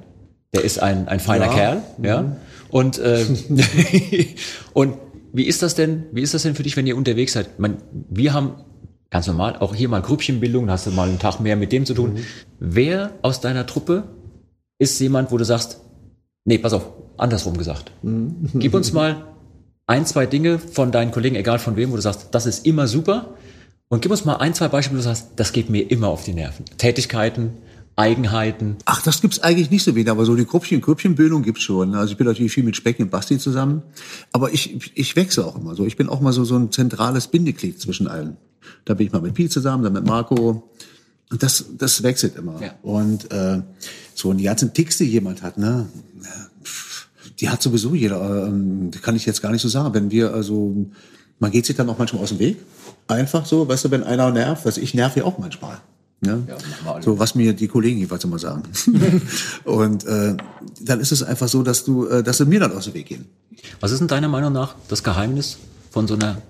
[0.53, 1.53] Der ist ein, ein feiner ja.
[1.53, 2.21] Kerl, ja.
[2.21, 2.35] Mhm.
[2.69, 3.25] Und, äh,
[4.73, 4.95] und
[5.33, 7.59] wie ist das denn, wie ist das denn für dich, wenn ihr unterwegs seid?
[7.59, 7.77] Man,
[8.09, 8.53] wir haben
[9.09, 11.93] ganz normal auch hier mal Grüppchenbildung, hast du mal einen Tag mehr mit dem zu
[11.93, 12.13] tun.
[12.13, 12.19] Mhm.
[12.59, 14.03] Wer aus deiner Truppe
[14.77, 15.81] ist jemand, wo du sagst,
[16.45, 17.91] nee, pass auf, andersrum gesagt.
[18.01, 18.49] Mhm.
[18.55, 19.27] Gib uns mal
[19.87, 22.87] ein, zwei Dinge von deinen Kollegen, egal von wem, wo du sagst, das ist immer
[22.87, 23.33] super.
[23.87, 26.23] Und gib uns mal ein, zwei Beispiele, wo du sagst, das geht mir immer auf
[26.23, 26.65] die Nerven.
[26.77, 27.53] Tätigkeiten,
[27.99, 28.77] Eigenheiten?
[28.85, 31.95] Ach, das gibt's eigentlich nicht so wenig, aber so die Grüppchen, Grüppchenbildung gibt's schon.
[31.95, 33.81] Also ich bin natürlich viel mit Speck und Basti zusammen,
[34.31, 35.85] aber ich, ich wechsle auch immer so.
[35.85, 38.37] Ich bin auch mal so, so ein zentrales Bindeglied zwischen allen.
[38.85, 40.69] Da bin ich mal mit Piet zusammen, dann mit Marco.
[41.29, 42.61] Und das, das wechselt immer.
[42.61, 42.73] Ja.
[42.81, 43.61] Und äh,
[44.15, 45.87] so, und die ganzen Ticks, die jemand hat, ne,
[47.39, 49.93] die hat sowieso jeder, ähm, kann ich jetzt gar nicht so sagen.
[49.93, 50.75] Wenn wir, also,
[51.39, 52.57] man geht sich dann auch manchmal aus dem Weg.
[53.07, 55.79] Einfach so, weißt du, wenn einer nervt, also ich nerv ja auch manchmal.
[56.25, 56.37] Ja?
[57.01, 58.63] so was mir die Kollegen jeweils immer sagen.
[59.63, 60.35] und äh,
[60.81, 63.07] dann ist es einfach so, dass du, äh, dass sie mir dann aus dem Weg
[63.07, 63.25] gehen.
[63.79, 65.57] Was ist denn deiner Meinung nach das Geheimnis
[65.91, 66.41] von so einer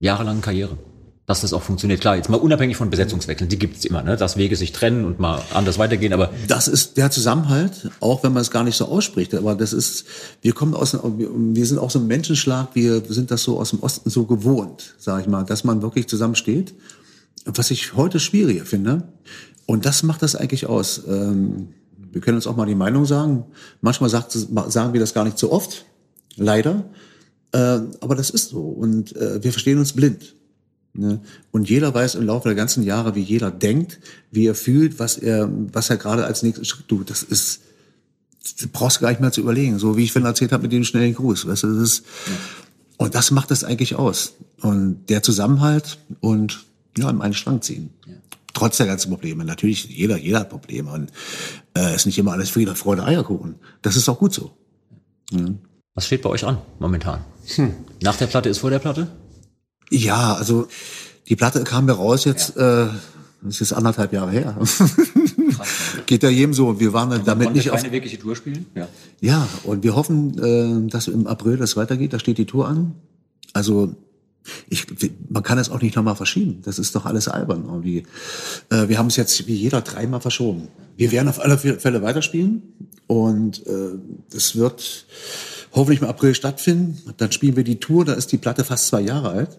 [0.00, 0.78] jahrelangen Karriere?
[1.26, 2.00] Dass das auch funktioniert.
[2.00, 4.16] Klar, jetzt mal unabhängig von Besetzungswechseln, die gibt's immer, ne?
[4.16, 8.32] dass Wege sich trennen und mal anders weitergehen, aber Das ist der Zusammenhalt, auch wenn
[8.32, 9.34] man es gar nicht so ausspricht.
[9.34, 10.04] Aber das ist,
[10.40, 13.80] wir kommen aus, wir sind auch so ein Menschenschlag, wir sind das so aus dem
[13.80, 16.74] Osten so gewohnt, sage ich mal, dass man wirklich zusammensteht.
[17.44, 19.08] Was ich heute schwieriger finde.
[19.66, 21.02] Und das macht das eigentlich aus.
[21.08, 21.68] Ähm,
[22.12, 23.44] wir können uns auch mal die Meinung sagen.
[23.80, 25.86] Manchmal sagt, sagen wir das gar nicht so oft,
[26.36, 26.84] leider.
[27.52, 28.60] Äh, aber das ist so.
[28.60, 30.34] Und äh, wir verstehen uns blind.
[30.94, 31.20] Ne?
[31.50, 33.98] Und jeder weiß im Laufe der ganzen Jahre, wie jeder denkt,
[34.30, 37.08] wie er fühlt, was er, was er gerade als nächstes Schritt tut.
[37.08, 37.62] Das ist,
[38.42, 39.78] das brauchst du gar nicht mehr zu überlegen.
[39.78, 41.46] So wie ich vorhin erzählt habe mit dem schnellen Gruß.
[41.46, 42.04] Weißt du, das ist,
[42.98, 44.34] und das macht das eigentlich aus.
[44.60, 46.64] Und der Zusammenhalt und
[46.96, 47.90] ja, in einen Strang ziehen.
[48.54, 49.44] Trotz der ganzen Probleme.
[49.44, 50.92] Natürlich, jeder, jeder hat Probleme.
[50.92, 51.10] Und
[51.76, 53.56] äh, ist nicht immer alles Friede, Freude, Eierkuchen.
[53.80, 54.56] Das ist auch gut so.
[55.94, 57.24] was steht bei euch an momentan?
[58.02, 59.08] Nach der Platte ist vor der Platte?
[59.90, 60.68] Ja, also
[61.28, 62.88] die Platte kam mir raus jetzt, äh,
[63.42, 64.56] das ist anderthalb Jahre her.
[66.06, 66.78] Geht ja jedem so.
[66.78, 67.80] Wir waren dann damit nicht auf.
[67.80, 68.66] keine wirkliche Tour spielen?
[68.74, 68.88] Ja.
[69.20, 72.12] Ja, und wir hoffen, äh, dass im April das weitergeht.
[72.12, 72.94] Da steht die Tour an.
[73.52, 73.94] Also
[74.68, 74.86] ich,
[75.28, 76.62] man kann es auch nicht nochmal verschieben.
[76.64, 77.64] Das ist doch alles albern.
[77.66, 78.04] Irgendwie.
[78.70, 80.68] Äh, wir haben es jetzt wie jeder dreimal verschoben.
[80.96, 82.62] Wir werden auf alle Fälle weiterspielen
[83.06, 83.98] und äh,
[84.30, 85.06] das wird
[85.72, 86.98] hoffentlich im April stattfinden.
[87.16, 88.04] Dann spielen wir die Tour.
[88.04, 89.58] Da ist die Platte fast zwei Jahre alt.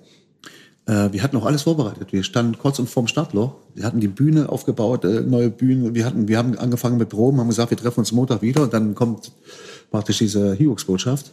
[0.86, 2.12] Äh, wir hatten auch alles vorbereitet.
[2.12, 3.56] Wir standen kurz und vorm Startloch.
[3.74, 5.96] Wir hatten die Bühne aufgebaut, äh, neue Bühne.
[5.96, 8.74] Wir hatten, wir haben angefangen mit Proben, haben gesagt, wir treffen uns Montag wieder und
[8.74, 9.32] dann kommt
[9.92, 11.32] praktisch diese Hughes-Botschaft.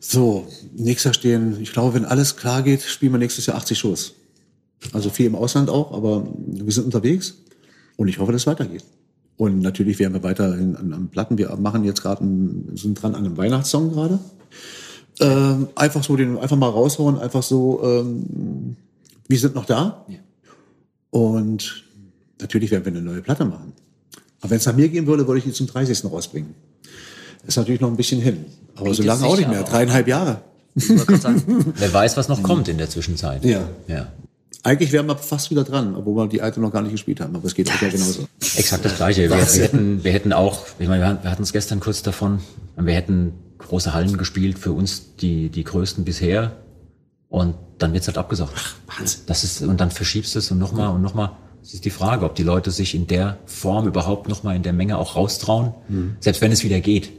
[0.00, 0.46] So,
[0.76, 4.14] nächstes Jahr stehen, ich glaube, wenn alles klar geht, spielen wir nächstes Jahr 80 Shows.
[4.92, 7.34] Also viel im Ausland auch, aber wir sind unterwegs
[7.96, 8.84] und ich hoffe, dass es weitergeht.
[9.36, 11.38] Und natürlich werden wir weiter in, an, an Platten.
[11.38, 12.24] Wir machen jetzt gerade,
[12.74, 14.18] sind dran an einem Weihnachtssong gerade.
[15.20, 18.76] Ähm, einfach so den, einfach mal raushauen, einfach so, ähm,
[19.26, 20.06] wir sind noch da.
[21.10, 21.84] Und
[22.40, 23.72] natürlich werden wir eine neue Platte machen.
[24.40, 26.04] Aber wenn es nach mir gehen würde, würde ich die zum 30.
[26.04, 26.54] rausbringen.
[27.48, 28.44] Ist natürlich noch ein bisschen hin.
[28.76, 29.62] Aber so lange auch nicht mehr.
[29.64, 29.68] auch.
[29.68, 30.42] Dreieinhalb Jahre.
[30.76, 33.44] Ich wollte gerade sagen, Wer weiß, was noch kommt in der Zwischenzeit.
[33.44, 33.62] Ja.
[33.88, 34.06] Ja.
[34.62, 37.34] Eigentlich wären wir fast wieder dran, obwohl wir die alte noch gar nicht gespielt haben.
[37.34, 38.28] Aber es geht euch ja genauso.
[38.56, 39.22] Exakt das Gleiche.
[39.22, 42.40] Wir, wir, hätten, wir hätten auch, ich meine, wir hatten- es gestern kurz davon,
[42.76, 46.52] wir hätten große Hallen gespielt, für uns die, die größten bisher.
[47.28, 48.52] Und dann wird's halt abgesagt.
[49.26, 51.30] Das ist, und dann verschiebst du es und nochmal und nochmal.
[51.62, 54.72] Es ist die Frage, ob die Leute sich in der Form überhaupt nochmal in der
[54.72, 55.74] Menge auch raustrauen,
[56.20, 57.10] selbst wenn es wieder geht.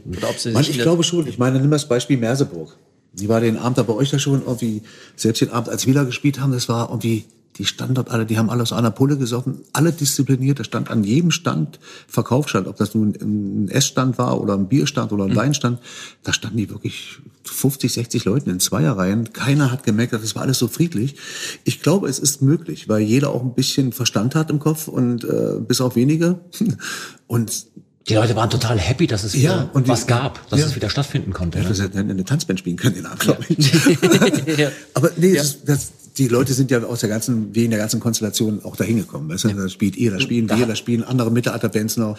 [0.66, 1.26] sich ich glaube schon.
[1.26, 2.76] Ich meine, nimm das Beispiel Merseburg.
[3.12, 4.82] Die war den Abend da bei euch da schon irgendwie,
[5.16, 7.24] selbst den Abend, als wir da gespielt haben, das war irgendwie,
[7.56, 10.90] die standen dort alle, die haben alle aus einer Pulle gesoffen, alle diszipliniert, da stand
[10.90, 11.78] an jedem Stand
[12.08, 15.78] Verkaufsstand, ob das nun ein Essstand war oder ein Bierstand oder ein Weinstand,
[16.22, 19.32] da standen die wirklich 50, 60 Leuten in Zweierreihen.
[19.32, 21.16] Keiner hat gemerkt, das war alles so friedlich.
[21.64, 25.24] Ich glaube, es ist möglich, weil jeder auch ein bisschen Verstand hat im Kopf und
[25.24, 26.38] äh, bis auf wenige.
[27.26, 27.66] Und
[28.08, 30.66] Die Leute waren total happy, dass es wieder Ja, und die- was gab, dass ja.
[30.66, 31.58] es wieder stattfinden konnte.
[31.58, 31.70] Ja, Ne?
[31.70, 33.72] das hätte eine Tanzband spielen können, den Abend, glaube ich.
[34.94, 38.60] Aber nee, das, das, die Leute sind ja aus der ganzen, wegen der ganzen Konstellation
[38.62, 39.28] auch dahin gekommen.
[39.30, 39.48] Weißt du?
[39.48, 42.18] Da spielt ihr, da spielen wir, da spielen andere Mittelalterbands noch.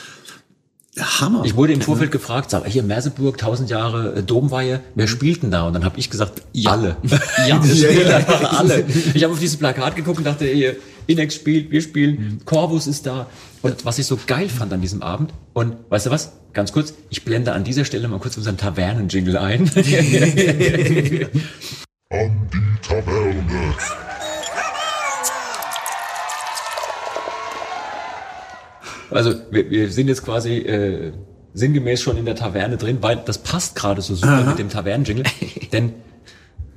[1.00, 1.44] Hammer.
[1.46, 5.52] Ich wurde im Vorfeld gefragt, sag, hier Merseburg, 1000 Jahre äh, Domweihe, wer spielt denn
[5.52, 5.68] da?
[5.68, 6.98] Und dann habe ich gesagt, alle.
[7.48, 8.84] Ja, wir spielen einfach alle.
[9.14, 10.76] Ich habe auf dieses Plakat geguckt und dachte, hier,
[11.08, 13.28] Inex spielt, wir spielen, Corvus ist da.
[13.62, 16.94] Und was ich so geil fand an diesem Abend, und weißt du was, ganz kurz,
[17.10, 19.72] ich blende an dieser Stelle mal kurz unseren Tavernen-Jingle ein.
[22.12, 23.76] an die Taverne.
[29.10, 31.14] Also wir, wir sind jetzt quasi äh,
[31.54, 35.26] sinngemäß schon in der Taverne drin, weil das passt gerade so super mit dem Tavernen-Jingle.
[35.72, 35.94] Denn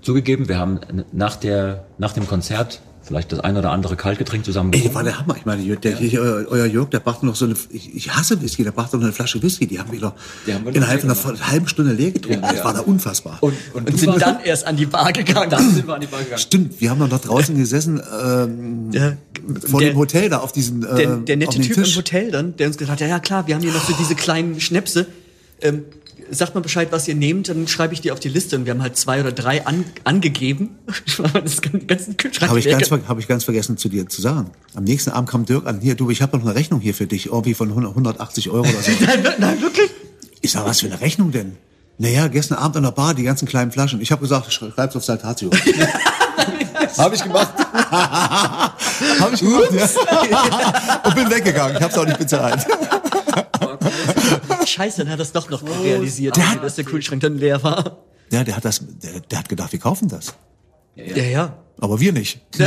[0.02, 0.80] zugegeben, wir haben
[1.12, 5.18] nach, der, nach dem Konzert vielleicht das ein oder andere Kaltgetränk zusammen Ey, war der
[5.18, 5.36] Hammer.
[5.36, 8.40] Ich meine, der, der, euer, euer Jörg, der brachte noch so eine, ich, ich hasse
[8.40, 10.14] Whisky, der brachte noch eine Flasche Whisky, die haben wir doch
[10.48, 11.16] haben wir innerhalb einer
[11.50, 12.42] halben Stunde leer getrunken.
[12.42, 12.64] Ja, das ja.
[12.64, 13.38] war da unfassbar.
[13.40, 15.50] Und, und, und sind dann erst an die Bar gegangen.
[15.50, 16.38] dann sind wir an die Bar gegangen.
[16.40, 19.16] Stimmt, wir haben doch noch draußen gesessen, ähm, Ja,
[19.68, 21.90] vor der- dem Hotel da auf diesen, äh, der, der nette Typ Tisch.
[21.92, 23.94] im Hotel dann, der uns gesagt hat, ja, ja klar, wir haben hier noch so
[23.98, 25.06] diese kleinen Schnäpse.
[25.60, 25.84] Ähm,
[26.34, 28.56] sagt mal Bescheid, was ihr nehmt, dann schreibe ich die auf die Liste.
[28.56, 30.76] Und wir haben halt zwei oder drei an, angegeben.
[31.44, 34.50] das ganzen Kühlschrank Habe ich, ganz, hab ich ganz vergessen zu dir zu sagen.
[34.74, 37.06] Am nächsten Abend kam Dirk an, hier, du, ich habe noch eine Rechnung hier für
[37.06, 38.90] dich, irgendwie von 100 180 Euro oder so.
[39.00, 39.90] Nein, nein, wirklich?
[40.40, 41.56] Ich sag, was für eine Rechnung denn?
[41.98, 44.00] Naja, gestern Abend an der Bar, die ganzen kleinen Flaschen.
[44.00, 45.50] Ich habe gesagt, sch- schreib's auf Saltatio.
[46.98, 47.52] Habe ich gemacht.
[47.90, 51.00] Habe ich gemacht, ja.
[51.04, 51.76] Und bin weggegangen.
[51.76, 52.64] Ich habe es auch nicht bezahlt.
[54.74, 57.98] Scheiße, dann hat er das doch noch realisiert, dass der Kühlschrank dann leer war.
[58.32, 60.34] Ja, der hat das, der, der hat gedacht, wir kaufen das.
[60.96, 61.56] Ja, ja.
[61.80, 62.40] Aber wir nicht.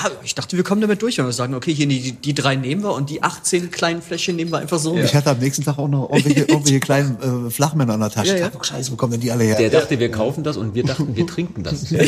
[0.00, 2.54] Ja, ich dachte, wir kommen damit durch, wenn wir sagen, okay, hier die, die drei
[2.54, 4.96] nehmen wir und die 18 kleinen Fläschchen nehmen wir einfach so.
[4.96, 8.28] Ich hatte am nächsten Tag auch noch irgendwelche, irgendwelche kleinen äh, Flachmänner in der Tasche.
[8.28, 8.38] Ja, ja.
[8.38, 9.56] Ich dachte, oh, Scheiße, wo kommen denn die alle her?
[9.56, 11.90] Der dachte, wir kaufen das und wir dachten, wir trinken das.
[11.90, 11.98] ja,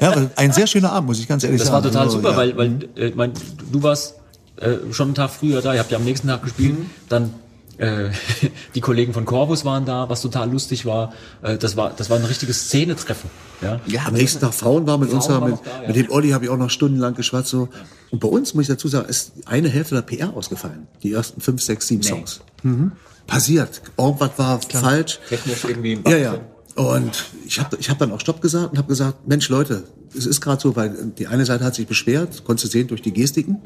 [0.00, 1.84] aber ein sehr schöner Abend, muss ich ganz ehrlich Das sagen.
[1.84, 2.36] war total Also, super, ja.
[2.38, 3.32] weil, weil äh, mein,
[3.70, 4.14] du warst
[4.56, 6.90] äh, schon einen Tag früher da, ihr habt ja am nächsten Tag gespielt, Mhm.
[7.10, 7.34] dann
[7.78, 8.10] äh,
[8.74, 11.12] die Kollegen von Corvus waren da, was total lustig war.
[11.42, 13.30] Äh, das war das war ein richtiges Szenetreffen.
[13.60, 13.80] Ja?
[14.06, 15.86] Am nächsten Tag Frauen war mit uns, Frauen da, war mit, da, ja.
[15.88, 17.48] mit dem Olli habe ich auch noch stundenlang geschwatzt.
[17.48, 17.68] So.
[18.10, 20.86] Und bei uns, muss ich dazu sagen, ist eine Hälfte der PR ausgefallen.
[21.02, 22.40] Die ersten fünf, sechs, sieben Songs.
[22.62, 22.92] Mhm.
[23.26, 23.80] Passiert.
[23.96, 25.18] Irgendwas war falsch.
[25.28, 26.40] Technisch irgendwie Ja, ja.
[26.74, 29.84] Und ich habe ich hab dann auch Stopp gesagt und habe gesagt, Mensch Leute,
[30.16, 33.00] es ist gerade so, weil die eine Seite hat sich beschwert, konntest du sehen durch
[33.00, 33.60] die Gestiken.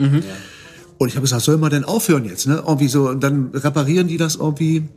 [0.98, 2.46] Und ich habe gesagt, soll man denn aufhören jetzt?
[2.46, 2.62] Ne?
[2.66, 4.88] Irgendwie so, und dann reparieren die das irgendwie.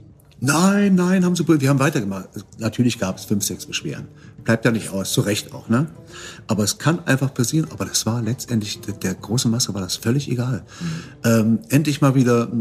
[0.43, 2.27] Nein, nein, haben sie, wir haben weitergemacht.
[2.57, 4.07] Natürlich gab es fünf, sechs Beschwerden.
[4.43, 5.85] Bleibt ja nicht aus, zu Recht auch, ne?
[6.47, 9.97] Aber es kann einfach passieren, aber das war letztendlich, der, der großen Masse war das
[9.97, 10.63] völlig egal.
[11.23, 12.51] Ähm, endlich mal wieder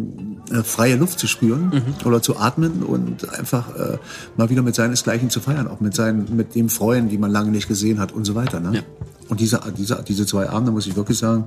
[0.53, 3.97] äh, freie Luft zu spüren oder zu atmen und einfach äh,
[4.37, 7.51] mal wieder mit seinesgleichen zu feiern, auch mit seinen, mit dem Freuen, die man lange
[7.51, 8.75] nicht gesehen hat und so weiter, ne?
[8.75, 8.83] Ja.
[9.31, 11.47] Und diese, diese, diese zwei Abende, muss ich wirklich sagen,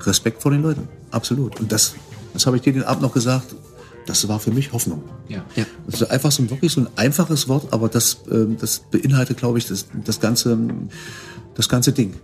[0.00, 1.60] Respekt vor den Leuten, absolut.
[1.60, 1.94] Und das,
[2.32, 3.54] das habe ich dir den Abend noch gesagt,
[4.06, 5.02] das war für mich Hoffnung.
[5.28, 5.44] Ja.
[5.54, 5.64] Ja.
[5.86, 9.36] Das ist einfach so ein, wirklich so ein einfaches Wort, aber das, ähm, das beinhaltet,
[9.38, 10.58] glaube ich, das, das, ganze,
[11.54, 12.14] das ganze Ding.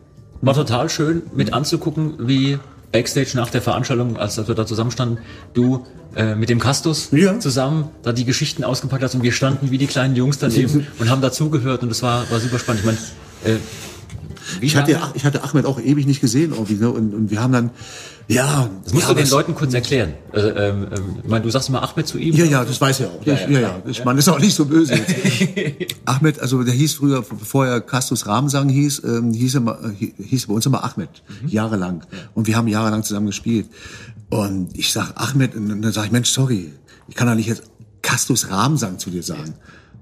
[0.40, 2.58] War total schön mit anzugucken, wie
[2.90, 5.18] Backstage nach der Veranstaltung, als wir da zusammenstanden,
[5.54, 5.84] du
[6.16, 7.38] äh, mit dem Kastus Ja.
[7.38, 11.10] zusammen da die Geschichten ausgepackt hast und wir standen wie die kleinen Jungs daneben und
[11.10, 12.80] haben dazugehört und das war, war super spannend.
[12.80, 12.98] Ich meine,
[13.44, 13.58] äh,
[14.60, 16.90] wie Ich hatte, ich hatte Ahmed auch ewig nicht gesehen irgendwie, ne?
[16.90, 17.70] und, und wir haben dann,
[18.26, 20.14] ja, das musst ja, du den Leuten kurz erklären.
[20.32, 22.34] Also, ähm, ähm, ich meine, du sagst immer Ahmed zu ihm.
[22.34, 23.24] Ja, ja, das weiß er auch.
[23.24, 23.82] Ja, ja, ja.
[23.86, 24.94] Ich meine, ist auch nicht so böse.
[24.94, 25.94] Jetzt.
[26.04, 30.46] Ahmed, also der hieß früher, bevor er Castus Rahmensang hieß, ähm, hieß, er mal, hieß
[30.46, 31.08] bei uns immer Ahmed,
[31.46, 32.02] jahrelang.
[32.34, 33.66] Und wir haben jahrelang zusammen gespielt.
[34.28, 36.72] Und ich sag Ahmed, und dann sage ich, Mensch, sorry,
[37.08, 37.62] ich kann doch nicht jetzt
[38.02, 39.54] Castus Rahmensang zu dir sagen.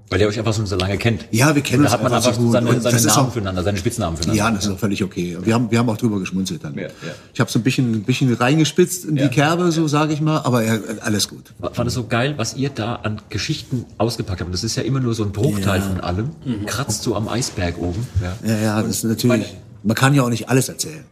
[0.09, 1.25] Weil der euch einfach schon so lange kennt.
[1.31, 2.53] Ja, wir kennen Und da uns hat man einfach so gut.
[2.53, 4.41] seine, seine Namen auch- füreinander, seine Spitznamen füreinander.
[4.41, 5.37] Ja, das ist auch völlig okay.
[5.43, 6.75] Wir haben, wir haben auch drüber geschmunzelt dann.
[6.75, 6.89] Ja, ja.
[7.33, 10.39] Ich habe so ein bisschen, ein bisschen reingespitzt in die Kerbe, so sage ich mal,
[10.39, 11.53] aber ja, alles gut.
[11.73, 14.53] fand es so geil, was ihr da an Geschichten ausgepackt habt.
[14.53, 16.29] Das ist ja immer nur so ein Bruchteil von allem.
[16.65, 18.07] Kratzt so am Eisberg oben.
[18.21, 18.49] Ja.
[18.49, 21.03] Ja, ja, das ist natürlich, man kann ja auch nicht alles erzählen.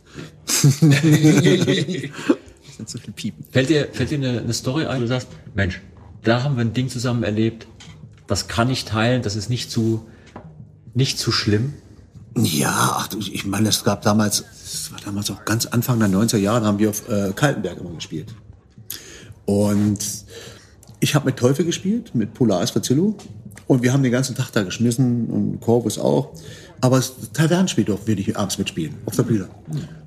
[2.77, 3.45] Das sind so viel Piepen.
[3.51, 5.81] Fällt dir, fällt dir eine, eine Story ein, wo du sagst, Mensch,
[6.23, 7.67] da haben wir ein Ding zusammen erlebt,
[8.27, 10.05] das kann ich teilen, das ist nicht zu,
[10.93, 11.73] nicht zu schlimm.
[12.37, 16.37] Ja, ach ich meine, es gab damals, das war damals auch ganz Anfang der 90er
[16.37, 18.35] Jahre, haben wir auf äh, Kaltenberg immer gespielt.
[19.45, 19.99] Und
[20.99, 23.15] ich habe mit Teufel gespielt, mit Polaris Fazillo.
[23.67, 26.33] Und wir haben den ganzen Tag da geschmissen und Corvus auch.
[26.81, 29.47] Aber das Tavernenspiel durften wir nicht abends mitspielen, auf der Bühne.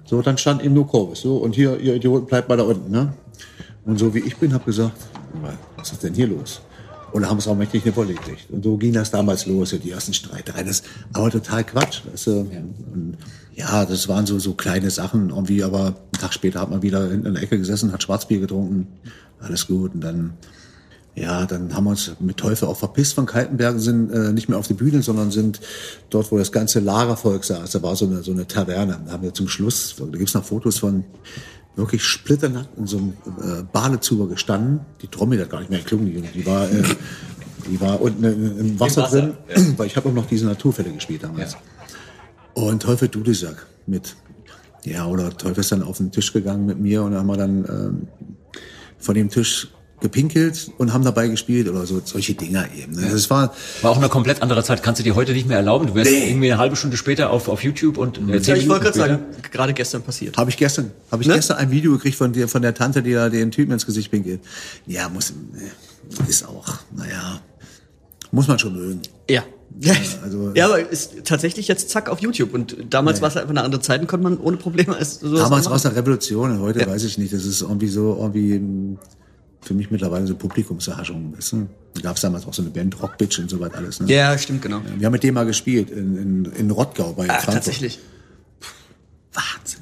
[0.05, 1.21] So, dann stand eben nur Corvus.
[1.23, 2.91] So, und hier, ihr Idioten, bleibt mal da unten.
[2.91, 3.15] Ne?
[3.85, 4.97] Und so wie ich bin, habe gesagt,
[5.77, 6.61] was ist denn hier los?
[7.13, 8.51] Und haben es auch mächtig eine Wolle gekriegt.
[8.51, 10.67] Und so ging das damals los, ja, die ersten Streitereien.
[10.67, 10.83] Das
[11.13, 12.03] aber total Quatsch.
[12.11, 12.41] Weißt du?
[12.41, 13.17] Und
[13.55, 17.09] ja, das waren so, so kleine Sachen irgendwie, aber einen Tag später hat man wieder
[17.11, 18.87] hinten in der Ecke gesessen, hat Schwarzbier getrunken.
[19.41, 19.95] Alles gut.
[19.95, 20.35] Und dann,
[21.17, 24.59] ja, dann haben wir uns mit Teufel auch verpisst von Kaltenberg, sind äh, nicht mehr
[24.59, 25.61] auf die Bühne, sondern sind
[26.11, 27.71] dort, wo das ganze Lagervolk saß.
[27.71, 29.01] Da war so eine, so eine Taverne.
[29.07, 31.05] Da haben wir zum Schluss, da gibt's noch Fotos von
[31.79, 34.81] wirklich splitternackt in so einem äh, Badezuber gestanden.
[35.01, 36.83] Die Trommel hat gar nicht mehr geklungen, die, die war, äh,
[37.71, 40.93] die war unten im, im Wasser, Wasser, drin, weil ich habe auch noch diese Naturfälle
[40.93, 41.57] gespielt damals.
[42.55, 44.17] Und Teufel Dudelsack mit.
[44.85, 47.65] Ja, oder Teufel ist dann auf den Tisch gegangen mit mir und haben wir dann
[47.69, 48.09] ähm,
[48.99, 49.69] von dem Tisch
[50.01, 52.93] gepinkelt und haben dabei gespielt oder so solche Dinger eben.
[52.93, 53.09] Ne?
[53.11, 53.53] Das war
[53.83, 54.83] War auch eine komplett andere Zeit.
[54.83, 55.89] Kannst du dir heute nicht mehr erlauben.
[55.89, 58.85] Du wärst irgendwie eine halbe Stunde später auf, auf YouTube und äh, Ja, ich wollte
[58.85, 59.19] gerade sagen,
[59.51, 60.37] gerade gestern passiert.
[60.37, 61.35] Habe ich gestern, habe ich Ne?
[61.35, 64.11] gestern ein Video gekriegt von dir, von der Tante, die da den Typen ins Gesicht
[64.11, 64.41] pinkelt.
[64.87, 67.41] Ja, muss, äh, ist auch, naja,
[68.31, 69.01] muss man schon mögen.
[69.29, 69.43] Ja.
[70.23, 72.55] also- ja, aber ist tatsächlich jetzt zack auf YouTube.
[72.55, 75.37] Und damals war es einfach eine andere Zeit und konnte man ohne Probleme es so
[75.37, 76.87] Damals war es eine Revolution, heute Ja.
[76.87, 77.33] weiß ich nicht.
[77.35, 78.99] Das ist irgendwie so, irgendwie ähm,
[79.61, 81.35] für mich mittlerweile so Publikumserhaschung.
[81.37, 81.67] Weißt du?
[81.95, 84.01] Da gab es damals auch so eine Band, Rockbitch und so was alles.
[84.01, 84.13] Ne?
[84.13, 84.81] Ja, stimmt, genau.
[84.97, 87.55] Wir haben mit dem mal gespielt in, in, in Rottgau bei Ah, Frankfurt.
[87.55, 87.99] tatsächlich.
[89.33, 89.81] Wahnsinn.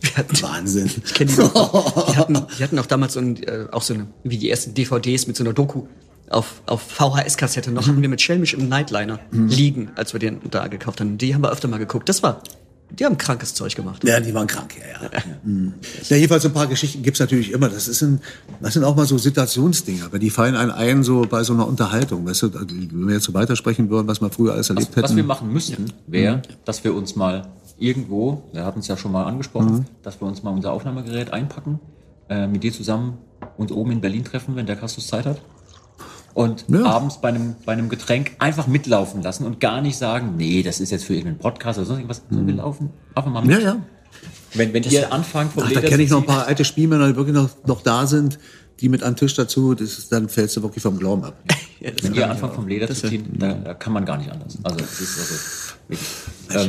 [0.00, 0.86] Wir hatten, Wahnsinn.
[1.04, 2.10] ich kenne die noch.
[2.12, 4.74] Die hatten, die hatten auch damals so ein, äh, auch so eine, wie die ersten
[4.74, 5.86] DVDs mit so einer Doku.
[6.30, 10.68] auf, auf VHS-Kassette noch hatten wir mit Schelmisch im Nightliner liegen, als wir den da
[10.68, 11.18] gekauft haben.
[11.18, 12.08] Die haben wir öfter mal geguckt.
[12.08, 12.42] Das war,
[12.90, 14.02] die haben krankes Zeug gemacht.
[14.04, 15.10] Ja, die waren krank, ja, ja.
[15.44, 15.74] Mhm.
[16.08, 17.68] Ja, jedenfalls so ein paar Geschichten gibt's natürlich immer.
[17.68, 18.20] Das, ist ein,
[18.60, 21.66] das sind auch mal so Situationsdinger, aber die fallen einem ein so bei so einer
[21.66, 22.26] Unterhaltung.
[22.26, 25.04] Weißt du, wenn wir jetzt so weitersprechen würden, was wir früher alles erlebt Was, hätten.
[25.04, 27.48] was wir machen müssten, wäre, dass wir uns mal
[27.78, 31.80] irgendwo, wir hatten es ja schon mal angesprochen, dass wir uns mal unser Aufnahmegerät einpacken,
[32.28, 33.18] äh, mit dir zusammen
[33.56, 35.40] uns oben in Berlin treffen, wenn der Kastus Zeit hat.
[36.38, 36.84] Und Ja.
[36.84, 40.78] abends bei einem, bei einem Getränk einfach mitlaufen lassen und gar nicht sagen, nee, das
[40.78, 42.22] ist jetzt für irgendeinen Podcast oder sonst irgendwas.
[42.30, 43.58] So, wir laufen einfach mal mit.
[43.58, 43.76] ja, ja.
[44.54, 47.08] Wenn, wenn ihr anfangt vom Ach, da Leder kenne ich noch ein paar alte Spielmänner,
[47.08, 48.38] die wirklich noch, noch da sind,
[48.78, 51.34] die mit am Tisch dazu, das ist, dann fällst du wirklich vom Glauben ab.
[51.80, 54.58] Wenn ihr anfangt vom Leder zu ziehen, da, da kann man gar nicht anders.
[54.62, 55.34] Also das ist also
[55.88, 56.08] wirklich.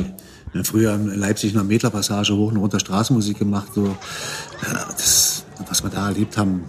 [0.00, 0.12] Ähm,
[0.52, 5.44] Ja, früher in Leipzig in der Mädlerpassage hoch und runter Straßenmusik gemacht, so, ja, das,
[5.68, 6.64] was wir da erlebt haben.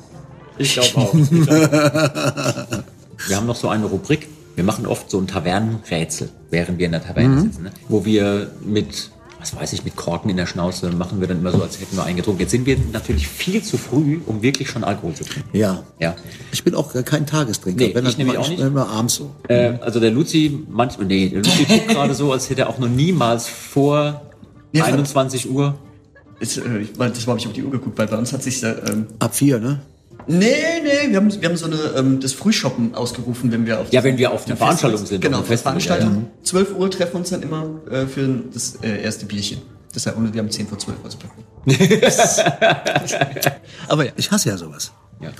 [0.61, 1.13] Ich glaube auch.
[3.27, 4.27] wir haben noch so eine Rubrik.
[4.55, 7.71] Wir machen oft so ein Tavernenrätsel, während wir in der Taverne sitzen, ne?
[7.87, 9.09] wo wir mit,
[9.39, 11.95] was weiß ich, mit Korken in der Schnauze machen wir dann immer so, als hätten
[11.95, 12.41] wir eingetrunken.
[12.41, 15.49] Jetzt sind wir natürlich viel zu früh, um wirklich schon Alkohol zu trinken.
[15.57, 15.83] Ja.
[15.99, 16.15] Ja.
[16.51, 17.85] Ich bin auch kein Tagestrinker.
[17.85, 18.59] Nee, Wenn ich mal- auch nicht.
[18.59, 19.31] Immer abends so.
[19.47, 22.77] Äh, also der Luzi, manchmal, nee, der Luzi guckt gerade so, als hätte er auch
[22.77, 24.21] noch niemals vor
[24.73, 25.75] Ja, 21 Uhr.
[26.41, 28.61] Ist, äh, ich- das habe ich auf die Uhr geguckt, weil bei uns hat sich
[28.63, 29.79] ähm, Ab vier, ne?
[30.27, 33.91] Nee, nee, wir haben, wir haben so eine, ähm, das Frühshoppen ausgerufen, wenn wir auf
[33.91, 36.31] Ja, wenn wir auf einer Festival Veranstaltung sind, Genau, auf auf einem einer Festival, Veranstaltung.
[36.43, 39.61] 12 Uhr treffen wir uns dann immer äh, für das äh, erste Bierchen.
[39.93, 41.45] Deshalb, und wir haben 10 vor 12, also perfekt.
[43.87, 44.11] Aber ja.
[44.15, 44.91] Ich hasse ja sowas.
[45.19, 45.31] Ja.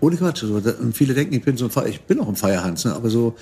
[0.00, 0.40] Ohne Quatsch.
[0.40, 2.84] So, da, und viele denken, ich bin so ein Feier, ich bin auch ein Feierhans,
[2.84, 2.94] ne?
[2.94, 3.34] aber so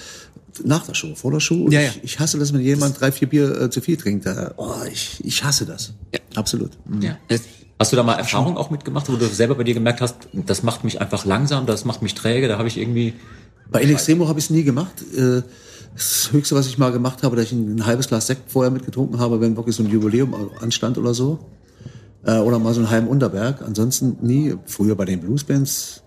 [0.64, 1.64] nach der Show, vor der Show.
[1.64, 1.90] Und Ja, ja.
[1.90, 4.26] Ich, ich hasse das, wenn jemand drei, vier Bier äh, zu viel trinkt.
[4.26, 5.92] Da, oh, ich, ich hasse das.
[6.12, 6.20] Ja.
[6.34, 6.72] Absolut.
[7.00, 7.18] Ja.
[7.78, 10.62] Hast du da mal Erfahrung auch mitgemacht, wo du selber bei dir gemerkt hast, das
[10.62, 13.14] macht mich einfach langsam, das macht mich träge, da habe ich irgendwie.
[13.70, 15.02] Bei El Extremo habe ich es nie gemacht.
[15.16, 15.42] Äh,
[15.94, 18.70] Das Höchste, was ich mal gemacht habe, dass ich ein, ein halbes Glas Sekt vorher
[18.70, 21.38] mitgetrunken habe, wenn wirklich so ein Jubiläum anstand oder so.
[22.24, 23.62] Äh, Oder mal so einen halben Unterberg.
[23.62, 24.54] Ansonsten nie.
[24.66, 26.02] Früher bei den Bluesbands.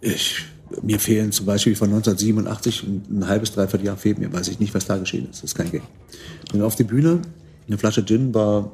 [0.00, 0.44] Ich,
[0.82, 4.32] mir fehlen zum Beispiel von 1987 ein, ein halbes, dreiviertel Jahr fehlt mir.
[4.32, 5.42] Weiß ich nicht, was da geschehen ist.
[5.42, 5.82] Das ist kein Game.
[6.52, 7.22] Und auf die Bühne,
[7.66, 8.70] eine Flasche Gin war,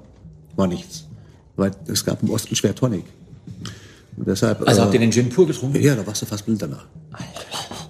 [0.57, 1.07] war nichts.
[1.57, 3.05] Weil es gab im Osten schwer Tonic.
[4.17, 5.81] Und deshalb, Also äh, habt ihr den Gin pur getrunken?
[5.81, 6.85] ja, da warst du fast blind danach.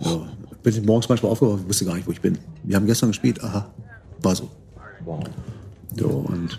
[0.00, 0.22] Ja,
[0.62, 2.38] bin ich morgens manchmal aufgewacht, wusste gar nicht, wo ich bin.
[2.62, 3.70] Wir haben gestern gespielt, aha,
[4.22, 4.50] war so.
[5.04, 5.22] Wow.
[5.96, 6.58] so und,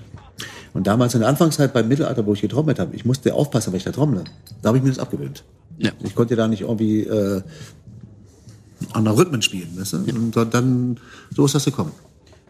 [0.74, 3.78] und damals in der Anfangszeit beim Mittelalter, wo ich getrommelt habe, ich musste aufpassen, weil
[3.78, 4.24] ich da trommle.
[4.62, 5.44] Da habe ich mir das abgewöhnt.
[5.80, 5.92] Ja.
[6.04, 7.42] Ich konnte da nicht irgendwie äh,
[8.94, 9.70] andere Rhythmen spielen.
[9.76, 9.98] Weißt du?
[9.98, 11.00] Und dann, dann,
[11.36, 11.92] so ist das gekommen.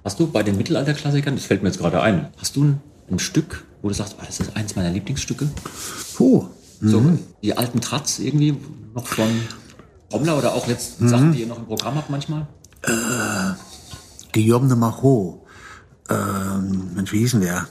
[0.03, 3.19] Hast du bei den Mittelalterklassikern, das fällt mir jetzt gerade ein, hast du ein, ein
[3.19, 5.48] Stück, wo du sagst, oh, das ist eins meiner Lieblingsstücke?
[6.16, 6.48] Puh.
[6.82, 7.20] So, Mhm.
[7.44, 8.57] die alten Tratz irgendwie
[8.95, 9.30] noch von
[10.10, 11.07] Trommler oder auch jetzt Mhm.
[11.07, 12.48] Sachen, die ihr noch im Programm habt manchmal?
[14.34, 15.40] Guillaume de Marot.
[16.10, 17.68] Ähm, Mensch, wie hieß denn der?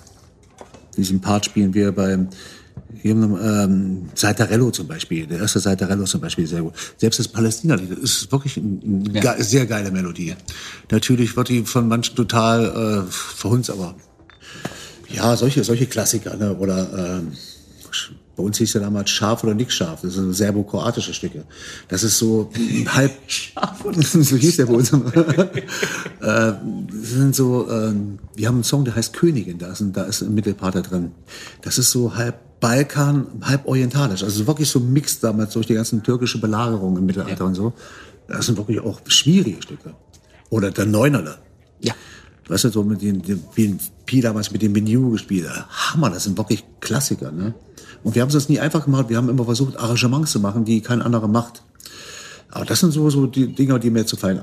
[0.96, 2.28] Diesen Part spielen wir beim
[3.02, 5.26] ähm, Seitarello zum Beispiel.
[5.26, 6.74] Der erste Seitarello zum Beispiel sehr gut.
[6.96, 9.34] Selbst das Palästina-Lied ist wirklich eine Ja.
[9.34, 10.36] ge sehr geile Melodie.
[10.92, 13.96] Natürlich wird die von manchen total äh, verhunzt, aber
[15.14, 16.36] ja, solche, solche Klassiker.
[16.36, 16.54] Ne?
[16.56, 17.32] Oder ähm,
[18.36, 20.00] bei uns hieß ja damals Scharf oder nix scharf.
[20.02, 21.44] Das sind serbo-kroatische Stücke.
[21.88, 22.50] Das ist so
[22.88, 23.84] halb scharf.
[23.94, 24.92] so hieß der bei uns.
[26.20, 26.52] äh,
[27.00, 29.58] sind so, ähm, wir haben einen Song, der heißt Königin.
[29.58, 31.12] Da ist, ein, da ist ein Mittelpart da drin.
[31.62, 34.24] Das ist so halb Balkan, halb orientalisch.
[34.24, 37.72] Also wirklich so ein Mix damals durch die ganzen türkische Belagerungen im Mittelalter und so.
[38.26, 39.94] Das sind wirklich auch schwierige Stücke.
[40.50, 41.38] Oder der Neunerle.
[41.80, 41.94] Ja.
[42.48, 45.48] Weißt du, so mit den, den wie Pi damals mit dem Menü gespielt.
[45.68, 47.54] Hammer, das sind wirklich Klassiker, ne?
[48.02, 49.08] Und wir haben es uns nie einfach gemacht.
[49.08, 51.62] Wir haben immer versucht, Arrangements zu machen, die kein anderer macht.
[52.50, 54.38] Aber das sind so, so die Dinger, die mir jetzt sofort,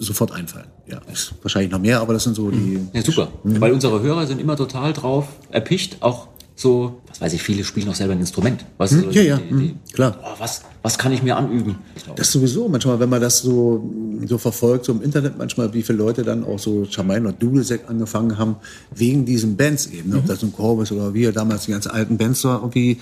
[0.00, 0.66] sofort einfallen.
[0.86, 2.80] Ja, ist wahrscheinlich noch mehr, aber das sind so die.
[2.92, 3.28] Ja, super.
[3.44, 6.28] Weil unsere Hörer sind immer total drauf erpicht, auch
[6.60, 8.64] so, was weiß ich, viele spielen auch selber ein Instrument.
[8.78, 10.18] Weißt du, so ja, ja, die- die- hm, klar.
[10.20, 11.76] Oh, was, was kann ich mir anüben?
[12.16, 13.88] Das sowieso manchmal, wenn man das so,
[14.26, 17.82] so verfolgt, so im Internet manchmal, wie viele Leute dann auch so Jamain oder Dudelsek
[17.88, 18.56] angefangen haben,
[18.92, 20.16] wegen diesen Bands eben, ne?
[20.18, 22.98] ob das ein Corbus oder wir damals die ganzen alten Bands war irgendwie,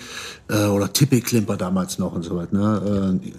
[0.48, 3.18] äh, oder Tippy Klimper damals noch und so weiter, ne?
[3.24, 3.30] äh,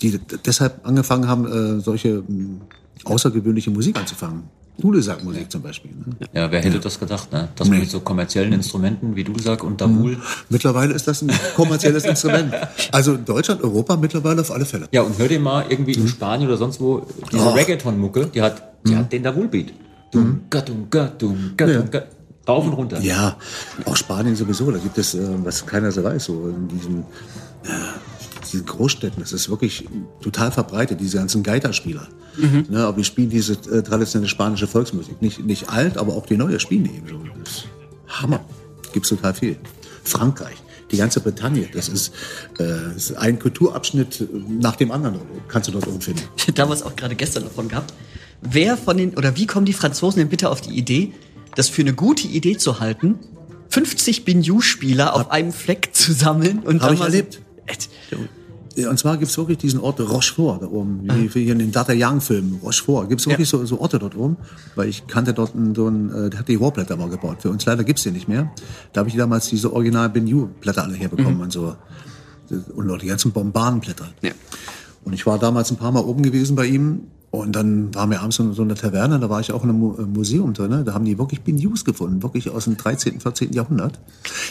[0.00, 2.60] die deshalb angefangen haben, äh, solche mh,
[3.04, 4.44] außergewöhnliche Musik anzufangen.
[4.80, 5.90] Dudelsack-Musik zum Beispiel.
[5.92, 6.26] Ne?
[6.32, 7.48] Ja, wer hätte das gedacht, ne?
[7.56, 10.18] Dass man mit so kommerziellen Instrumenten wie Dudelsack und Dabul.
[10.48, 12.52] Mittlerweile ist das ein kommerzielles Instrument.
[12.92, 14.88] Also in Deutschland, Europa mittlerweile auf alle Fälle.
[14.92, 17.50] Ja, und hör dir mal irgendwie in Spanien oder sonst wo diese Oh.
[17.50, 19.72] Reggaeton-Mucke, die hat, die hat den Dabul-Beat.
[20.12, 21.80] Dunga, dunga, dunga, Ja.
[21.82, 22.02] dunga.
[22.48, 22.98] Rauf und runter.
[23.00, 23.36] Ja,
[23.84, 24.70] auch Spanien sowieso.
[24.72, 26.98] Da gibt es, äh, was keiner so weiß, so in diesem,
[27.64, 27.68] äh,
[28.52, 29.84] diesen Großstädten, das ist wirklich
[30.20, 32.08] total verbreitet, diese ganzen Geiterspieler.
[32.68, 35.20] Ne, aber die spielen diese äh, traditionelle spanische Volksmusik.
[35.20, 37.20] Nicht, nicht alt, aber auch die neue spielen die eben so.
[37.44, 37.64] Das ist
[38.08, 38.40] Hammer.
[38.92, 39.56] Gibt's total viel.
[40.04, 40.56] Frankreich,
[40.90, 42.12] die ganze Bretagne, das ist,
[42.58, 46.22] äh, ist ein Kulturabschnitt nach dem anderen, kannst du dort oben finden.
[46.54, 47.92] damals auch gerade gestern davon gehabt.
[48.42, 51.12] Wer von den, oder wie kommen die Franzosen denn bitte auf die Idee,
[51.56, 53.18] das für eine gute Idee zu halten,
[53.68, 57.40] 50 Binju-Spieler auf einem Fleck zu sammeln und Hab dann ich mal so- erlebt.
[58.10, 58.18] Ja,
[58.76, 61.92] Und zwar gibt's wirklich diesen Ort Rochefort da oben, wie wie hier in den Data
[61.94, 63.08] Young-Filmen, Rochefort.
[63.08, 64.36] Gibt's wirklich so, so Orte dort oben?
[64.76, 67.38] Weil ich kannte dort einen, so einen, äh, der hat die Rohrblätter mal gebaut.
[67.40, 68.52] Für uns leider gibt's die nicht mehr.
[68.92, 71.74] Da habe ich damals diese original Benju-Blätter alle herbekommen und so.
[72.74, 74.08] Und auch die ganzen Bombardenblätter.
[74.22, 74.32] Ja.
[75.04, 77.08] Und ich war damals ein paar Mal oben gewesen bei ihm.
[77.30, 79.82] Und dann waren wir abends in so einer Taverne, da war ich auch in einem
[79.98, 80.70] äh, Museum drin.
[80.70, 80.82] ne?
[80.84, 83.52] Da haben die wirklich Binjus gefunden, wirklich aus dem 13., 14.
[83.52, 84.00] Jahrhundert.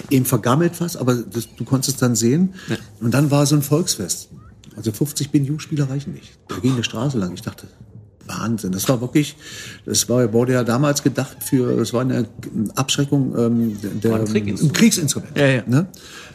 [0.10, 2.54] Eben vergammelt fast, aber das, du konntest es dann sehen.
[3.02, 4.30] Und dann war so ein Volksfest.
[4.78, 6.40] Also 50 Binju-Spieler reichen nicht.
[6.48, 7.34] Da ging eine Straße lang.
[7.34, 7.68] Ich dachte,
[8.30, 8.72] Wahnsinn.
[8.72, 9.36] Das war wirklich,
[9.86, 12.28] das war, wurde ja damals gedacht für, das war eine
[12.76, 14.62] Abschreckung ähm, der, War ein Krieginstrument.
[14.62, 15.38] ein Kriegsinstrument.
[15.38, 15.64] Ja, ja.
[15.66, 15.88] Ne?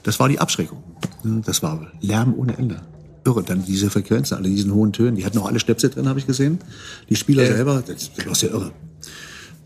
[0.02, 0.82] Das war die Abschreckung.
[1.46, 2.82] Das war Lärm ohne Ende.
[3.24, 3.42] Irre.
[3.42, 5.16] Dann diese Frequenzen, alle diesen hohen Tönen.
[5.16, 6.58] Die hatten auch alle Stöpsel drin, habe ich gesehen.
[7.08, 8.72] Die Spieler selber, das, das war ja irre.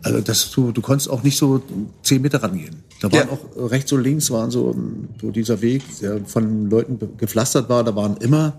[0.01, 1.61] Also das, du, du konntest auch nicht so
[2.03, 2.83] zehn Meter rangehen.
[3.01, 3.33] Da waren Ja.
[3.33, 4.73] auch rechts und links waren so,
[5.21, 7.83] so dieser Weg, der von Leuten gepflastert war.
[7.83, 8.53] Da waren immer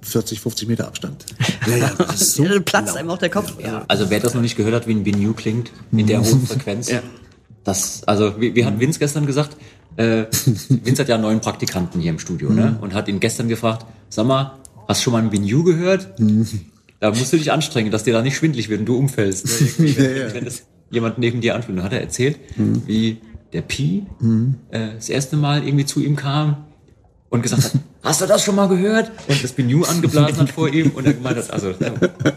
[0.00, 1.26] 40, 50 Meter Abstand.
[1.68, 2.96] Ja, ja, das ist so Ja, dann platzt laut.
[2.96, 3.52] einem auch der Kopf.
[3.62, 3.84] Ja.
[3.86, 6.90] Also wer das noch nicht gehört hat, wie ein Binju klingt, in der hohen Frequenz,
[7.62, 9.56] das, also wie, wie hat Vince gestern gesagt,
[9.96, 10.24] äh,
[10.68, 12.78] Vince hat ja einen neuen Praktikanten hier im Studio, ne?
[12.80, 14.58] Und hat ihn gestern gefragt, sag mal,
[14.88, 16.14] hast du schon mal einen Binju gehört?
[17.00, 19.46] Da musst du dich anstrengen, dass dir da nicht schwindlig wird und du umfällst.
[19.46, 19.68] Ne?
[19.78, 20.34] Wenn, Ja, ja.
[20.34, 21.78] wenn das jemand neben dir anfühlt.
[21.78, 22.38] Dann hat er erzählt,
[22.86, 23.18] wie
[23.52, 24.04] der Pi
[24.70, 26.64] äh, das erste Mal irgendwie zu ihm kam
[27.32, 27.72] und gesagt hat,
[28.04, 29.10] hast du das schon mal gehört?
[29.26, 31.74] Und das Binju angeblasen hat vor ihm und er gemeint hat, also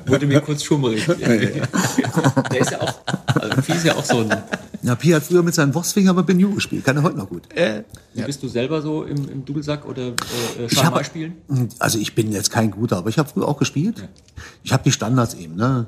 [0.05, 1.05] wurde mir kurz schummrig.
[1.05, 2.93] Der ist ja auch,
[3.35, 4.33] also Pi ist ja auch so ein,
[4.83, 6.85] Ja, Pi hat früher mit seinen Wurstfinger aber Benju gespielt.
[6.85, 7.43] Kann er heute noch gut.
[8.13, 10.13] wie bist du selber so im, im Dudelsack oder
[10.57, 11.33] äh, Schalmei spielen?
[11.77, 14.07] Also ich bin jetzt kein guter, aber ich habe früher auch gespielt.
[14.63, 15.55] Ich habe die Standards eben.
[15.55, 15.87] Ne?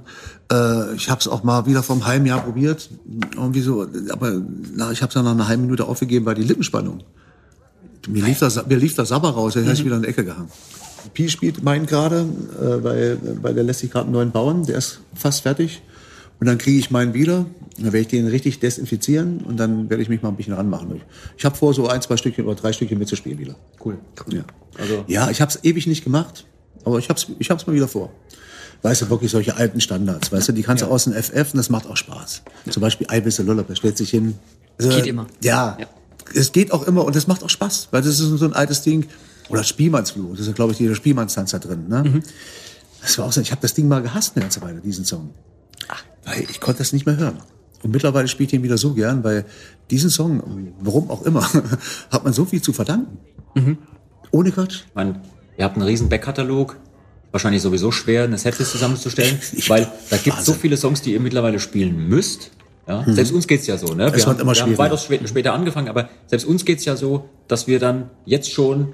[0.52, 2.90] Äh, ich habe es auch mal wieder vor einem halben Jahr probiert.
[3.36, 4.42] Irgendwie so, aber
[4.76, 7.04] na, ich habe es dann nach einer halben Minute aufgegeben, weil die Lippenspannung.
[8.08, 9.68] Mir lief das, mir lief das Sabber raus, dann Mhm.
[9.70, 10.50] hab ich wieder in die Ecke gehangen.
[11.14, 12.26] Pi spielt meinen gerade,
[12.62, 15.82] äh, weil, weil der lässt sich gerade einen neuen bauen, der ist fast fertig.
[16.40, 17.46] Und dann kriege ich meinen wieder,
[17.78, 21.02] dann werde ich den richtig desinfizieren und dann werde ich mich mal ein bisschen ranmachen.
[21.38, 23.56] Ich habe vor, so ein, zwei Stückchen oder drei Stückchen mitzuspielen wieder.
[23.84, 23.98] Cool.
[24.32, 24.42] Ja,
[24.78, 26.46] Also- ja ich habe es ewig nicht gemacht,
[26.86, 28.12] aber ich habe es ich hab's mal wieder vor.
[28.84, 31.58] Weißt du, wirklich solche alten Standards, weißt du, die kannst du aus dem FF und
[31.58, 32.44] das macht auch Spaß.
[32.70, 34.36] Zum Beispiel a Lullaby, stellt sich hin.
[34.78, 35.26] Also, Geht immer.
[35.42, 35.78] Ja,
[36.34, 38.82] es geht auch immer und das macht auch Spaß, weil das ist so ein altes
[38.82, 39.08] Ding.
[39.50, 41.88] Oder Spielmannsfluch, das ist, glaube ich, dieser Spielmannstanz da drin.
[41.88, 42.04] Ne?
[42.04, 42.24] Mhm.
[43.02, 45.30] Das war auch so, ich habe das Ding mal gehasst eine ganze Weile, diesen Song.
[46.26, 47.38] Weil ich konnte das nicht mehr hören.
[47.82, 49.46] Und mittlerweile spiele ich ihn wieder so gern, weil
[49.90, 51.48] diesen Song, warum auch immer,
[52.12, 53.18] hat man so viel zu verdanken.
[53.56, 53.78] Mhm.
[54.32, 54.82] Ohne Quatsch.
[54.90, 55.22] Ich meine,
[55.58, 56.76] ihr habt einen riesen Backkatalog.
[57.32, 61.14] Wahrscheinlich sowieso schwer, eine Setlist zusammenzustellen, Ich- weil da gibt es so viele Songs, die
[61.14, 62.52] ihr mittlerweile spielen müsst.
[62.88, 63.04] Ja?
[63.08, 63.94] Selbst uns geht's ja so.
[63.94, 64.06] Ne?
[64.06, 66.96] Es wird haben, immer wir haben weitaus spä- später angefangen, aber selbst uns geht's ja
[66.96, 68.94] so, dass wir dann jetzt schon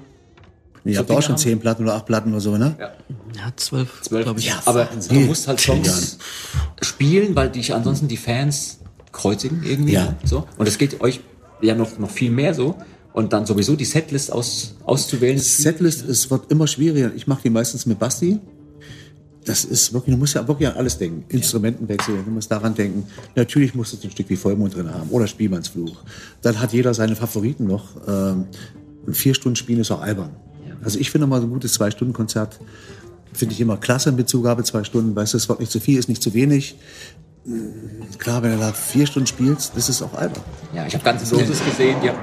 [0.86, 2.74] Ihr So habt auch schon haben- zehn Platten oder acht Platten oder so, ne?
[2.78, 2.92] Ja.
[3.34, 4.46] Ja, zwölf, zwölf, glaube ich.
[4.48, 6.18] Ja, aber du musst halt Songs
[6.82, 8.80] spielen, weil dich ansonsten die Fans
[9.10, 9.92] kreuzigen irgendwie.
[9.94, 10.14] Ja.
[10.24, 10.46] So.
[10.58, 11.20] Und es geht euch
[11.62, 12.74] ja noch, noch viel mehr so.
[13.14, 15.38] Und dann sowieso die Setlist aus, auszuwählen.
[15.38, 17.12] Setlist, es wird immer schwieriger.
[17.14, 18.40] Ich mache die meistens mit Basti.
[19.44, 21.24] Das ist wirklich, du musst ja wirklich an alles denken.
[21.28, 23.06] Instrumentenwechsel, du musst daran denken.
[23.34, 25.96] Natürlich musst du ein Stück wie Vollmond drin haben oder Spielmannsfluch.
[26.42, 27.84] Dann hat jeder seine Favoriten noch.
[28.08, 28.46] Ähm,
[29.12, 30.30] vier Stunden spielen ist auch albern.
[30.82, 32.58] Also ich finde mal so ein gutes Zwei-Stunden-Konzert
[33.34, 35.14] finde ich immer klasse mit Zugabe zwei Stunden.
[35.14, 36.76] Weißt du, es wird nicht zu viel, ist nicht zu wenig.
[37.44, 40.42] Mm, Klar, wenn du da vier Stunden spielst, das ist auch albern.
[40.74, 42.14] Ja, ich habe ganze Dosis gesehen, ja.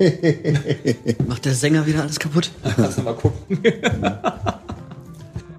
[1.26, 2.50] Macht der Sänger wieder alles kaputt?
[2.96, 3.58] Du mal gucken.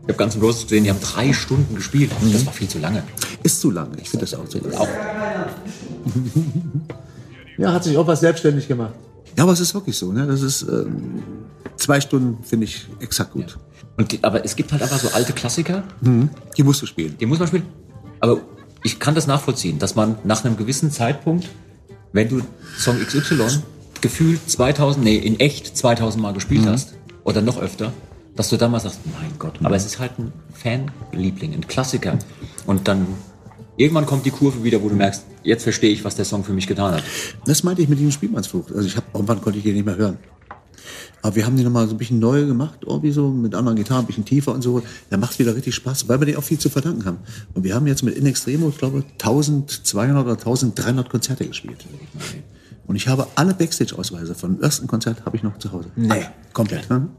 [0.09, 2.09] ich habe Guns N' Roses gesehen, die haben drei Stunden gespielt.
[2.33, 3.03] Das war viel zu lange.
[3.43, 3.89] Ist zu lang.
[4.01, 4.73] Ich finde das auch zu lang.
[4.73, 4.87] Auch
[7.59, 8.93] Ja, hat sich auch was selbstständig gemacht.
[9.37, 10.11] Ja, aber es ist wirklich so.
[10.11, 10.25] Ne?
[10.25, 11.21] Das ist ähm,
[11.75, 13.59] zwei Stunden finde ich exakt gut.
[13.97, 15.83] Und die, aber es gibt halt einfach so alte Klassiker,
[16.57, 17.15] Die musst du spielen.
[17.19, 17.65] die muss man spielen.
[18.19, 18.39] Aber
[18.83, 21.47] ich kann das nachvollziehen, dass man nach einem gewissen Zeitpunkt,
[22.13, 22.41] wenn du
[22.79, 23.61] Song XY
[24.01, 26.93] gefühlt 2000, nee, in echt 2000 Mal gespielt hast,
[27.25, 27.91] oder noch öfter,
[28.39, 32.17] dass du dann mal sagst, mein Gott, aber es ist halt ein Fanliebling, ein Klassiker.
[32.67, 33.05] Und dann
[33.75, 36.53] irgendwann kommt die Kurve wieder, wo du merkst, jetzt verstehe ich, was der Song für
[36.53, 37.03] mich getan hat.
[37.45, 38.71] Das meinte ich mit diesem Spielmannsfluch.
[38.73, 40.19] Also ich habe irgendwann konnte ich den nicht mehr hören.
[41.21, 44.05] Aber wir haben die nochmal so ein bisschen neu gemacht, irgendwie so, mit anderen Gitarren,
[44.05, 44.83] ein bisschen tiefer und so.
[45.09, 47.17] Da macht wieder richtig Spaß, weil wir denen auch viel zu verdanken haben.
[47.55, 51.85] Und wir haben jetzt mit In Extremo, ich glaube, 1200 oder 1300 Konzerte gespielt.
[52.87, 55.89] Und ich habe alle Backstage-Ausweise vom ersten Konzert habe ich noch zu Hause.
[55.97, 56.09] Nee.
[56.09, 56.89] Alle, komplett.
[56.89, 57.09] Ne?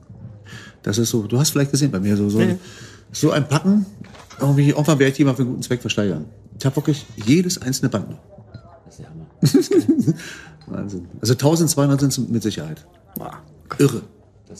[0.82, 2.40] Das ist so, du hast vielleicht gesehen bei mir, so, so,
[3.12, 3.86] so ein Packen,
[4.40, 6.24] irgendwie, irgendwann werde ich die mal für einen guten Zweck versteigern.
[6.58, 8.18] Ich habe wirklich jedes einzelne Band noch.
[8.84, 10.14] Das ist ja Hammer.
[10.66, 11.08] Wahnsinn.
[11.20, 12.84] Also 1200 sind es mit Sicherheit.
[13.16, 13.32] Wow.
[13.78, 14.02] Irre.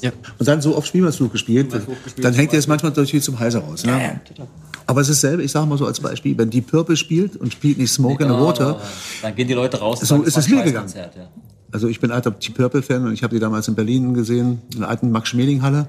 [0.01, 0.13] Ja.
[0.39, 3.57] Und dann so auf Spielmannsflug gespielt, gespielt, dann hängt dir das manchmal natürlich zum Hals
[3.57, 3.85] raus.
[3.85, 3.91] Ne?
[3.91, 4.47] Ja, ja,
[4.87, 7.53] Aber es ist selber, ich sage mal so als Beispiel, wenn die Purple spielt und
[7.53, 8.81] spielt nicht Smoke in the Water,
[9.23, 10.01] dann gehen die Leute raus.
[10.01, 10.87] So ist es mir gegangen.
[10.87, 11.29] Konzert, ja.
[11.73, 14.63] Also ich bin alter Deep Purple Fan und ich habe die damals in Berlin gesehen,
[14.73, 15.87] in der alten Max Schmeling Halle.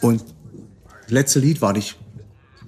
[0.00, 0.24] Und
[1.02, 1.96] das letzte Lied war nicht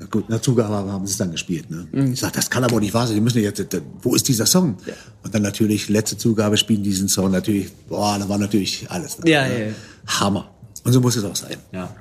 [0.03, 1.71] na gut, na Zugabe haben sie es dann gespielt.
[1.71, 1.87] Ne?
[1.93, 2.13] Mhm.
[2.13, 3.15] Ich sag, das kann aber nicht wahr sein.
[3.15, 3.65] Die müssen jetzt,
[4.03, 4.77] wo ist dieser Song?
[4.85, 4.95] Ja.
[5.23, 7.73] Und dann natürlich letzte Zugabe spielen diesen Song natürlich.
[7.89, 9.19] Boah, da war natürlich alles.
[9.19, 9.31] Ne?
[9.31, 9.73] ja, ja.
[10.07, 10.51] Hammer.
[10.85, 11.57] Und so muss es auch sein.
[11.73, 11.95] Ja.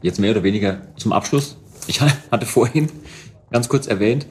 [0.00, 1.56] Jetzt mehr oder weniger zum Abschluss.
[1.86, 2.00] Ich
[2.30, 2.88] hatte vorhin
[3.50, 4.26] ganz kurz erwähnt,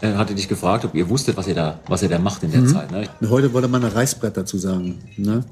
[0.00, 2.50] äh, hatte dich gefragt, ob ihr wusstet, was ihr da, was ihr da macht in
[2.50, 2.68] der mhm.
[2.68, 2.90] Zeit.
[2.90, 3.08] Ne?
[3.28, 4.98] Heute wollte man ein Reißbrett dazu sagen.
[5.16, 5.44] Ne?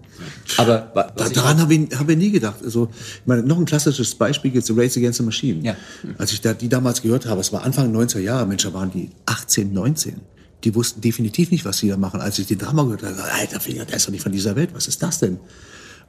[0.56, 2.56] Aber da, daran habe ich, hab ich nie gedacht.
[2.64, 5.62] Also, ich meine, noch ein klassisches Beispiel gibt es Race Against the Machine.
[5.62, 5.77] Ja.
[6.19, 8.90] Als ich da, die damals gehört habe, es war Anfang 90er Jahre, Mensch, da waren
[8.90, 10.20] die 18, 19.
[10.64, 12.20] Die wussten definitiv nicht, was sie da machen.
[12.20, 14.70] Als ich die Drama gehört habe, alter Finger, der ist doch nicht von dieser Welt.
[14.74, 15.39] Was ist das denn?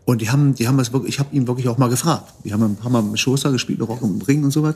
[0.06, 2.34] Und die haben, die haben das wirklich, ich habe ihn wirklich auch mal gefragt.
[2.44, 4.76] Die haben ein paar Mal mit Schoster gespielt, Rock im Ring und so was.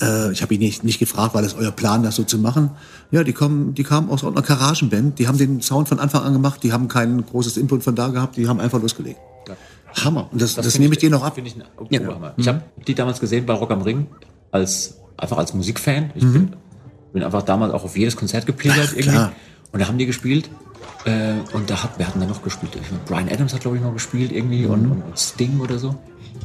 [0.00, 2.70] Äh, ich habe ihn nicht, nicht gefragt, war das euer Plan, das so zu machen?
[3.10, 6.32] Ja, die kommen, die kamen aus einer Garagenband, die haben den Sound von Anfang an
[6.32, 9.18] gemacht, die haben kein großes Input von da gehabt, die haben einfach losgelegt.
[9.48, 9.56] Ja.
[10.04, 10.28] Hammer.
[10.32, 11.38] Und das, das, das nehme ich dir noch ab.
[11.38, 12.34] Ich, ja.
[12.36, 14.06] ich habe die damals gesehen bei Rock am Ring
[14.50, 16.10] als einfach als Musikfan.
[16.14, 16.32] Ich mhm.
[16.32, 16.56] bin,
[17.12, 19.10] bin, einfach damals auch auf jedes Konzert gepilgert irgendwie.
[19.10, 19.32] Klar.
[19.72, 20.50] Und da haben die gespielt.
[21.04, 22.72] Äh, und da hat, wer hat denn da noch gespielt?
[23.06, 24.70] Brian Adams hat, glaube ich, noch gespielt irgendwie mhm.
[24.70, 25.94] und, und Sting oder so.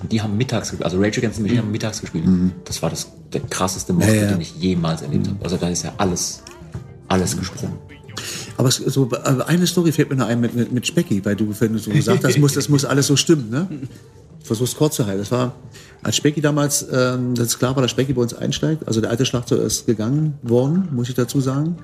[0.01, 2.25] Und die haben mittags gespielt, also Rage Against the Machine haben mittags gespielt.
[2.25, 2.51] Mhm.
[2.65, 4.31] Das war das, der krasseste Moshpit, ja, ja.
[4.31, 5.31] den ich jemals erlebt mhm.
[5.31, 5.43] habe.
[5.43, 6.43] Also da ist ja alles,
[7.07, 7.73] alles gesprungen.
[8.57, 9.09] Aber so,
[9.47, 11.91] eine Story fällt mir noch ein mit, mit, mit Specki, weil du, wenn du so
[11.91, 13.67] gesagt hast, muss, das muss alles so stimmen, ne?
[14.41, 15.19] Ich versuch's kurz zu halten.
[15.19, 15.53] Das war,
[16.03, 18.87] als Specki damals, ähm, das ist klar war, dass Specki bei uns einsteigt.
[18.87, 21.77] Also der alte Schlagzeug ist gegangen worden, muss ich dazu sagen.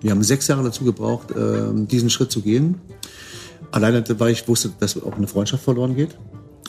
[0.00, 2.80] Wir haben sechs Jahre dazu gebraucht, ähm, diesen Schritt zu gehen.
[3.70, 6.16] Alleine, weil ich wusste, dass auch eine Freundschaft verloren geht.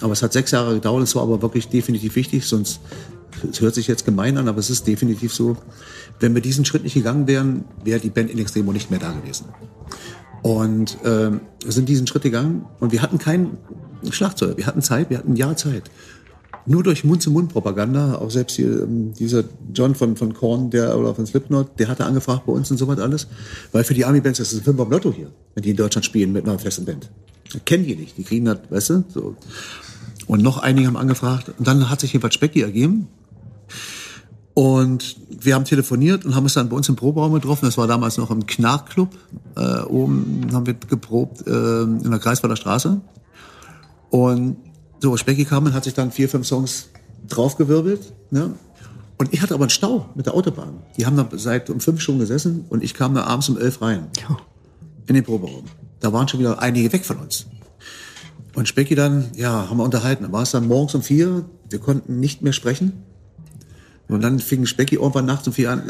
[0.02, 2.80] Aber es hat sechs Jahre gedauert, es war aber wirklich definitiv wichtig, sonst,
[3.50, 5.58] es hört sich jetzt gemein an, aber es ist definitiv so,
[6.20, 9.12] wenn wir diesen Schritt nicht gegangen wären, wäre die Band in Extremo nicht mehr da
[9.12, 9.46] gewesen.
[10.42, 13.58] Und wir sind diesen Schritt gegangen und wir hatten keinen
[14.10, 15.92] Schlagzeug, wir hatten Zeit, wir hatten ein Jahr Zeit.
[16.68, 21.26] Nur durch Mund-zu-Mund-Propaganda, auch selbst hier, ähm, dieser John von, von Korn, der, oder von
[21.26, 23.28] Slipknot, der hatte angefragt bei uns und so was alles.
[23.72, 26.32] Weil für die Army-Bands, das ist ein Film Lotto hier, wenn die in Deutschland spielen
[26.32, 27.10] mit einer festen Band.
[27.66, 29.36] Kennen die nicht, die kriegen das, weißt du, so.
[30.28, 31.52] Und noch einige haben angefragt.
[31.58, 33.08] Und dann hat sich jedenfalls Specki ergeben.
[34.54, 37.66] Und wir haben telefoniert und haben uns dann bei uns im Proberaum getroffen.
[37.66, 39.10] Das war damals noch im Knarrclub.
[39.56, 43.00] Äh, oben haben wir geprobt äh, in der Kreiswalder Straße.
[44.10, 44.58] Und
[45.00, 46.90] so, Specki kam und hat sich dann vier, fünf Songs
[47.28, 48.14] draufgewirbelt.
[48.30, 48.54] Ne?
[49.18, 50.80] Und ich hatte aber einen Stau mit der Autobahn.
[50.98, 53.82] Die haben da seit um fünf Stunden gesessen und ich kam da abends um elf
[53.82, 54.08] rein.
[55.08, 55.66] In den Proberaum.
[56.00, 57.46] Da waren schon wieder einige weg von uns.
[58.54, 60.24] Und Specki dann, ja, haben wir unterhalten.
[60.24, 63.04] Dann war es dann morgens um vier, wir konnten nicht mehr sprechen.
[64.08, 65.84] Und dann fing Specki irgendwann nachts um vier an,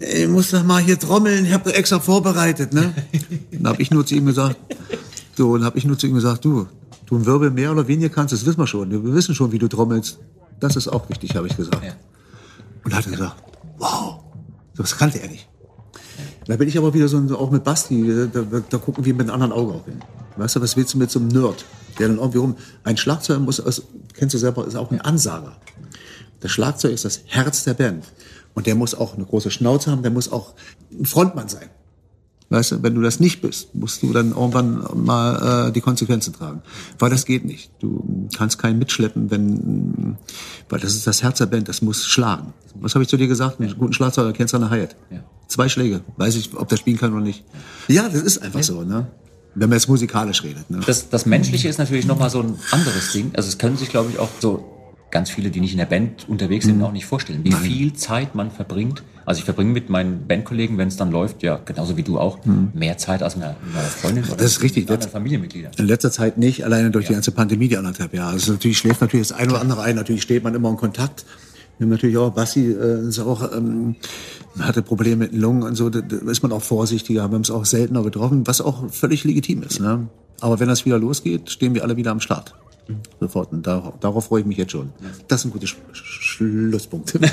[0.00, 2.94] ich muss doch mal hier trommeln, ich habe extra vorbereitet, ne?
[3.50, 4.56] dann habe ich nur zu ihm gesagt,
[5.36, 6.66] so, und habe ich nur zu ihm gesagt, du,
[7.06, 8.90] du ein Wirbel mehr oder weniger kannst, das wissen wir schon.
[8.90, 10.18] Wir wissen schon, wie du trommelst.
[10.60, 11.84] Das ist auch wichtig, habe ich gesagt.
[11.84, 11.92] Ja.
[12.84, 13.36] Und hat er gesagt,
[13.78, 14.20] wow,
[14.76, 15.48] das kannte er nicht.
[16.46, 19.28] Da bin ich aber wieder so, auch mit Basti, da, da, da gucken wir mit
[19.28, 20.00] einem anderen Auge auch hin.
[20.38, 21.64] Weißt du, was willst du mit so einem Nerd?
[21.98, 23.82] Der dann irgendwie rum, ein Schlagzeug muss, also,
[24.14, 25.56] kennst du selber, ist auch ein Ansager.
[26.40, 28.04] Das Schlagzeug ist das Herz der Band.
[28.54, 30.54] Und der muss auch eine große Schnauze haben, der muss auch
[30.92, 31.68] ein Frontmann sein.
[32.50, 36.32] Weißt du, wenn du das nicht bist, musst du dann irgendwann mal äh, die Konsequenzen
[36.32, 36.62] tragen.
[36.98, 37.70] Weil das geht nicht.
[37.78, 40.16] Du kannst keinen mitschleppen, wenn,
[40.70, 42.54] weil das ist das Herz der Band, das muss schlagen.
[42.74, 43.60] Was habe ich zu dir gesagt?
[43.60, 44.96] Einen guten Schlagzeuger kennst du an der Hyatt.
[45.10, 45.24] Ja.
[45.46, 46.00] Zwei Schläge.
[46.16, 47.44] Weiß ich, ob der spielen kann oder nicht.
[47.86, 49.08] Ja, das ist einfach so, ne?
[49.58, 50.70] Wenn man jetzt musikalisch redet.
[50.70, 50.80] Ne?
[50.86, 53.32] Das, das Menschliche ist natürlich nochmal so ein anderes Ding.
[53.34, 54.78] Also es können sich, glaube ich, auch so
[55.10, 56.84] ganz viele, die nicht in der Band unterwegs sind, mhm.
[56.84, 57.62] auch nicht vorstellen, wie Nein.
[57.62, 59.02] viel Zeit man verbringt.
[59.24, 62.44] Also ich verbringe mit meinen Bandkollegen, wenn es dann läuft, ja, genauso wie du auch,
[62.44, 62.70] mhm.
[62.74, 64.84] mehr Zeit als mit einer Freundin oder das ist richtig.
[64.84, 65.72] mit anderen Familienmitgliedern.
[65.76, 67.08] In letzter Zeit nicht, alleine durch ja.
[67.08, 68.32] die ganze Pandemie, die anderthalb Jahre.
[68.32, 71.24] Also natürlich schläft natürlich das eine oder andere ein, natürlich steht man immer in Kontakt.
[71.78, 73.96] Wir haben natürlich auch, Bassi äh, ist auch, ähm,
[74.58, 77.42] hatte Probleme mit den Lungen und so, da, da ist man auch vorsichtiger, wir haben
[77.42, 79.80] es auch seltener getroffen, was auch völlig legitim ist.
[79.80, 80.08] Ne?
[80.40, 82.54] Aber wenn das wieder losgeht, stehen wir alle wieder am Start.
[83.20, 83.52] Sofort.
[83.52, 84.92] Und da, darauf freue ich mich jetzt schon.
[85.28, 87.18] Das ist ein guter Sch Schlusspunkt.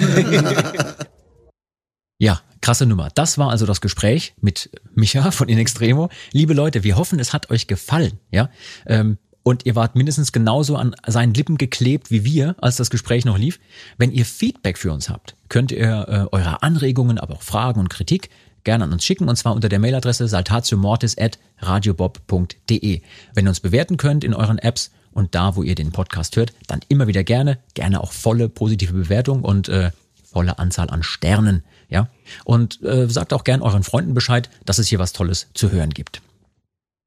[2.17, 3.09] Ja, krasse Nummer.
[3.13, 6.09] Das war also das Gespräch mit Micha von In Extremo.
[6.31, 8.19] Liebe Leute, wir hoffen, es hat euch gefallen.
[8.31, 8.49] Ja,
[8.85, 13.25] ähm, und ihr wart mindestens genauso an seinen Lippen geklebt wie wir, als das Gespräch
[13.25, 13.59] noch lief.
[13.95, 17.91] Wenn ihr Feedback für uns habt, könnt ihr äh, eure Anregungen, aber auch Fragen und
[17.91, 18.31] Kritik
[18.63, 23.01] gerne an uns schicken und zwar unter der Mailadresse saltatiomortis@radiobob.de.
[23.35, 26.51] Wenn ihr uns bewerten könnt in euren Apps und da, wo ihr den Podcast hört,
[26.65, 29.91] dann immer wieder gerne, gerne auch volle positive Bewertung und äh,
[30.23, 32.09] volle Anzahl an Sternen, ja.
[32.45, 35.91] Und äh, sagt auch gern euren Freunden Bescheid, dass es hier was Tolles zu hören
[35.91, 36.23] gibt.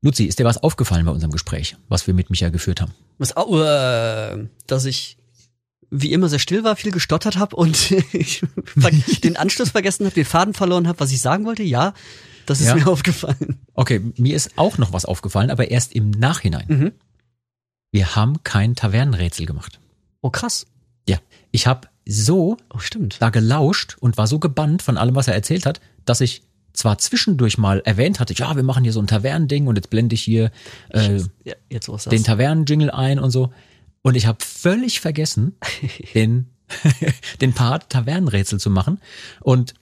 [0.02, 2.92] Luzi, ist dir was aufgefallen bei unserem Gespräch, was wir mit Micha geführt haben?
[3.18, 5.16] Was, äh, dass ich
[5.90, 7.90] wie immer sehr still war, viel gestottert habe und
[9.24, 11.62] den Anschluss vergessen habe, den Faden verloren habe, was ich sagen wollte.
[11.62, 11.94] Ja,
[12.46, 12.74] das ist Ja.
[12.76, 13.58] mir aufgefallen.
[13.74, 16.66] Okay, mir ist auch noch was aufgefallen, aber erst im Nachhinein.
[16.68, 16.92] Mhm.
[17.90, 19.80] Wir haben kein Tavernenrätsel gemacht.
[20.20, 20.66] Oh krass.
[21.08, 21.18] Ja,
[21.52, 23.16] ich habe so Oh stimmt.
[23.20, 26.42] da gelauscht und war so gebannt von allem, was er erzählt hat, dass ich
[26.78, 30.14] zwar zwischendurch mal erwähnt hatte, ja, wir machen hier so ein Tavernending und jetzt blende
[30.14, 30.50] ich hier
[30.90, 33.52] äh, Ja, jetzt den Tavernenjingle ein und so.
[34.02, 35.56] Und ich habe völlig vergessen,
[36.14, 36.50] den,
[37.40, 39.00] den Part Tavernenrätsel zu machen.
[39.40, 39.74] Und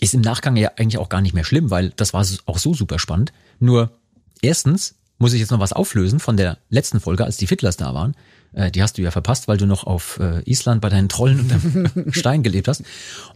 [0.00, 2.74] ist im Nachgang ja eigentlich auch gar nicht mehr schlimm, weil das war auch so
[2.74, 3.32] super spannend.
[3.60, 3.98] Nur
[4.42, 7.94] erstens muss ich jetzt noch was auflösen von der letzten Folge, als die Fiddlers da
[7.94, 8.14] waren.
[8.52, 11.40] Äh, die hast du ja verpasst, weil du noch auf äh, Island bei deinen Trollen
[11.40, 12.82] unterm Stein gelebt hast.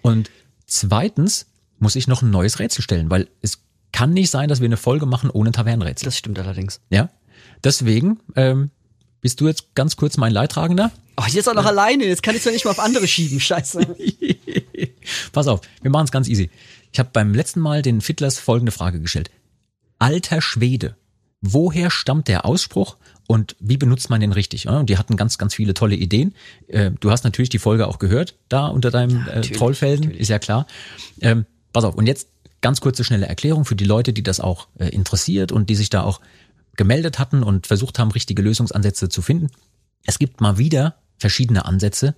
[0.03, 0.31] Und
[0.66, 1.47] zweitens
[1.78, 3.60] muss ich noch ein neues Rätsel stellen, weil es
[3.92, 6.06] kann nicht sein, dass wir eine Folge machen ohne Tavernenrätsel.
[6.06, 6.80] Das stimmt allerdings.
[6.90, 7.09] Ja.
[7.64, 8.70] Deswegen ähm,
[9.20, 10.90] bist du jetzt ganz kurz mein Leidtragender.
[11.16, 12.05] Oh, jetzt auch noch alleine.
[12.05, 13.40] Jetzt kann ich doch nicht mal auf andere schieben.
[13.40, 13.80] Scheiße.
[15.32, 16.50] Pass auf, wir machen es ganz easy.
[16.92, 19.30] Ich habe beim letzten Mal den Fiddlers folgende Frage gestellt.
[19.98, 20.96] Alter Schwede,
[21.40, 22.96] woher stammt der Ausspruch
[23.26, 24.64] und wie benutzt man den richtig?
[24.64, 26.34] Ja, Und die hatten ganz, ganz viele tolle Ideen.
[26.68, 30.28] Äh, Du hast natürlich die Folge auch gehört, da unter deinem äh, natürlich, Trollfelden, ist
[30.28, 30.66] ja klar.
[31.73, 32.28] Pass auf, und jetzt
[32.61, 35.90] ganz kurze, schnelle Erklärung für die Leute, die das auch äh, interessiert und die sich
[35.90, 36.20] da auch
[36.77, 39.49] gemeldet hatten und versucht haben, richtige Lösungsansätze zu finden.
[40.05, 42.15] Es gibt mal wieder verschiedene Ansätze,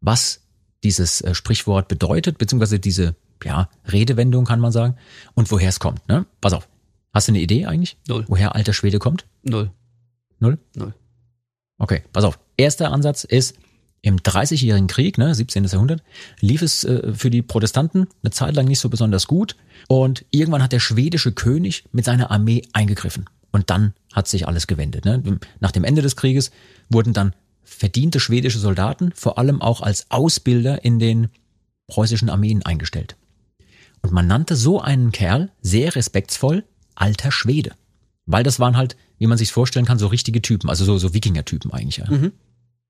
[0.00, 0.42] was
[0.84, 4.96] dieses äh, Sprichwort bedeutet, beziehungsweise diese ja, Redewendung kann man sagen,
[5.34, 6.06] und woher es kommt.
[6.08, 6.26] Ne?
[6.40, 6.68] Pass auf.
[7.12, 7.96] Hast du eine Idee eigentlich?
[8.08, 8.24] Null.
[8.28, 9.26] Woher alter Schwede kommt?
[9.42, 9.70] Null.
[10.38, 10.58] Null?
[10.76, 10.94] Null.
[11.78, 12.38] Okay, pass auf.
[12.56, 13.56] Erster Ansatz ist,
[14.02, 15.64] im Dreißigjährigen Krieg, ne, 17.
[15.64, 16.02] Jahrhundert,
[16.40, 19.56] lief es äh, für die Protestanten eine Zeit lang nicht so besonders gut.
[19.88, 23.30] Und irgendwann hat der schwedische König mit seiner Armee eingegriffen.
[23.52, 25.04] Und dann hat sich alles gewendet.
[25.04, 25.38] Ne?
[25.60, 26.50] Nach dem Ende des Krieges
[26.90, 31.28] wurden dann verdiente schwedische Soldaten vor allem auch als Ausbilder in den
[31.86, 33.16] preußischen Armeen eingestellt.
[34.02, 36.64] Und man nannte so einen Kerl sehr respektsvoll
[36.96, 37.72] alter Schwede.
[38.26, 41.14] Weil das waren halt, wie man sich vorstellen kann, so richtige Typen, also so, so
[41.14, 41.98] Wikinger-Typen eigentlich.
[41.98, 42.10] Ja.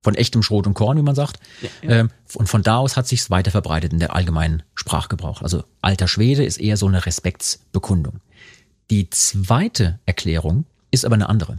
[0.03, 1.39] Von echtem Schrot und Korn, wie man sagt.
[1.83, 5.43] Ähm, und von da aus hat sich's weiter verbreitet in der allgemeinen Sprachgebrauch.
[5.43, 8.20] Also alter Schwede ist eher so eine Respektsbekundung.
[8.91, 11.59] Die zweite Erklärung ist aber eine andere.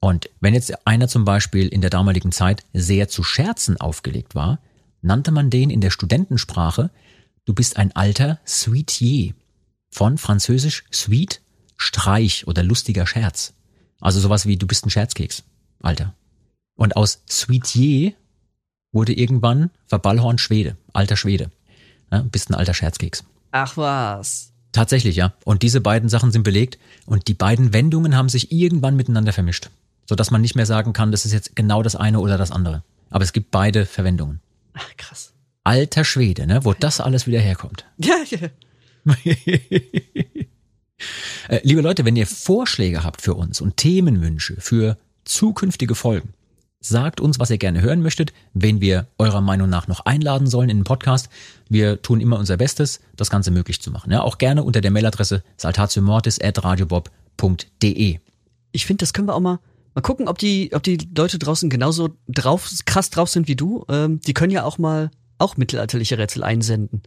[0.00, 4.58] Und wenn jetzt einer zum Beispiel in der damaligen Zeit sehr zu Scherzen aufgelegt war,
[5.02, 6.90] nannte man den in der Studentensprache,
[7.44, 9.34] du bist ein alter Sweetier.
[9.90, 11.42] Von französisch sweet,
[11.76, 13.52] Streich oder lustiger Scherz.
[14.00, 15.44] Also sowas wie du bist ein Scherzkeks,
[15.80, 16.14] Alter.
[16.82, 18.12] Und aus Sweetier
[18.90, 21.52] wurde irgendwann Verballhorn Schwede, alter Schwede.
[22.10, 23.22] Ja, bist ein alter Scherzkeks.
[23.52, 24.50] Ach was.
[24.72, 25.32] Tatsächlich, ja.
[25.44, 29.70] Und diese beiden Sachen sind belegt und die beiden Wendungen haben sich irgendwann miteinander vermischt.
[30.08, 32.82] Sodass man nicht mehr sagen kann, das ist jetzt genau das eine oder das andere.
[33.10, 34.40] Aber es gibt beide Verwendungen.
[34.72, 35.34] Ach, krass.
[35.62, 36.64] Alter Schwede, ne?
[36.64, 37.84] Wo das alles wieder herkommt.
[37.98, 38.48] Ja, ja.
[41.48, 46.34] Äh, liebe Leute, wenn ihr Vorschläge habt für uns und Themenwünsche für zukünftige Folgen,
[46.82, 50.68] sagt uns, was ihr gerne hören möchtet, wen wir eurer Meinung nach noch einladen sollen
[50.68, 51.28] in den Podcast.
[51.68, 54.12] Wir tun immer unser Bestes, das Ganze möglich zu machen.
[54.12, 58.18] Ja, auch gerne unter der Mailadresse saltatiomortis.radiobob.de.
[58.72, 59.58] Ich finde, das können wir auch mal
[59.94, 63.84] mal gucken, ob die, ob die Leute draußen genauso drauf, krass drauf sind wie du.
[63.88, 67.02] Ähm, die können ja auch mal auch mittelalterliche Rätsel einsenden.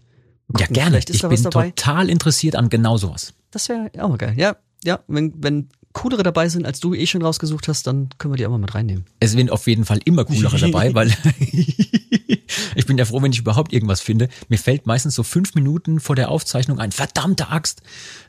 [0.47, 0.99] Mal Ja, gucken, gerne.
[0.99, 3.33] Ich da was bin total interessiert an genau sowas.
[3.51, 4.33] Das wäre auch mal geil.
[4.37, 4.99] Ja, ja.
[5.07, 8.45] Wenn, wenn coolere dabei sind, als du eh schon rausgesucht hast, dann können wir die
[8.45, 9.05] auch mal mit reinnehmen.
[9.19, 11.07] Es sind auf jeden Fall immer coolere dabei, weil
[12.75, 14.29] ich bin ja froh, wenn ich überhaupt irgendwas finde.
[14.49, 17.81] Mir fällt meistens so fünf Minuten vor der Aufzeichnung ein, verdammte Axt,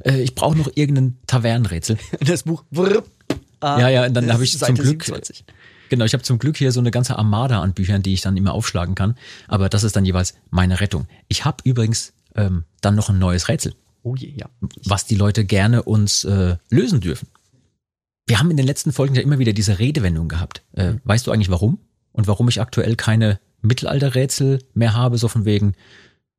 [0.05, 1.99] äh, ich brauche noch irgendein Tavernenrätsel.
[2.21, 2.65] Das Buch.
[2.71, 3.05] Brrr,
[3.61, 5.45] ah, Ja, ja, und dann habe ich Seite zum Glück, 27.
[5.91, 8.37] genau, ich habe zum Glück hier so eine ganze Armada an Büchern, die ich dann
[8.37, 9.17] immer aufschlagen kann.
[9.49, 11.07] Aber das ist dann jeweils meine Rettung.
[11.29, 14.47] Ich habe übrigens ähm, dann noch ein neues Rätsel, Oh je, ja.
[14.85, 17.29] was die Leute gerne uns äh, lösen dürfen.
[18.27, 20.63] Wir haben in den letzten Folgen ja immer wieder diese Redewendung gehabt.
[20.73, 21.79] Äh, weißt du eigentlich warum?
[22.13, 25.75] Und warum ich aktuell keine Mittelalterrätsel mehr habe, so von wegen,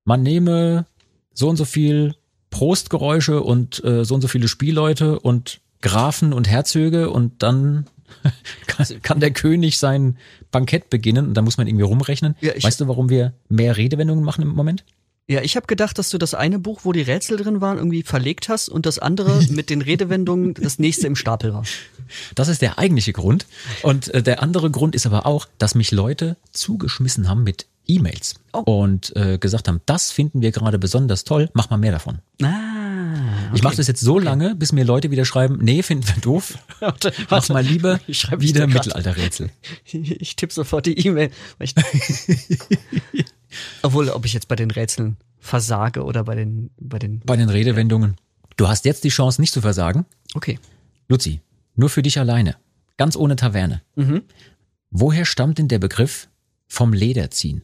[0.03, 0.85] man nehme
[1.33, 2.15] so und so viel
[2.49, 7.85] Prostgeräusche und äh, so und so viele Spielleute und Grafen und Herzöge und dann
[8.67, 10.17] kann, kann der König sein
[10.51, 12.35] Bankett beginnen und da muss man irgendwie rumrechnen.
[12.41, 14.83] Ja, weißt du, warum wir mehr Redewendungen machen im Moment?
[15.29, 18.03] Ja, ich habe gedacht, dass du das eine Buch, wo die Rätsel drin waren, irgendwie
[18.03, 21.63] verlegt hast und das andere mit den Redewendungen das nächste im Stapel war.
[22.35, 23.45] Das ist der eigentliche Grund.
[23.83, 28.35] Und äh, der andere Grund ist aber auch, dass mich Leute zugeschmissen haben mit E-Mails
[28.53, 28.59] Oh.
[28.59, 32.19] und äh, gesagt haben, das finden wir gerade besonders toll, mach mal mehr davon.
[32.41, 32.76] Ah,
[33.53, 36.57] Ich mache das jetzt so lange, bis mir Leute wieder schreiben, nee, finden wir doof.
[36.79, 37.53] Warte, Mach warte.
[37.53, 38.67] mal lieber Ich ich wieder.
[38.67, 39.49] Mittelalterrätsel.
[39.85, 41.31] Ich tippe sofort die E-Mail.
[41.59, 41.73] ich-
[43.81, 47.19] Obwohl, ob ich jetzt bei den Rätseln versage oder bei den, bei den.
[47.21, 48.15] Bei den Redewendungen.
[48.57, 50.05] Du hast jetzt die Chance, nicht zu versagen.
[50.33, 50.59] Okay.
[51.07, 51.41] Luzi,
[51.75, 52.57] nur für dich alleine.
[52.97, 53.81] Ganz ohne Taverne.
[53.95, 54.23] Mhm.
[54.89, 56.27] Woher stammt denn der Begriff
[56.67, 57.61] vom Leder ziehen?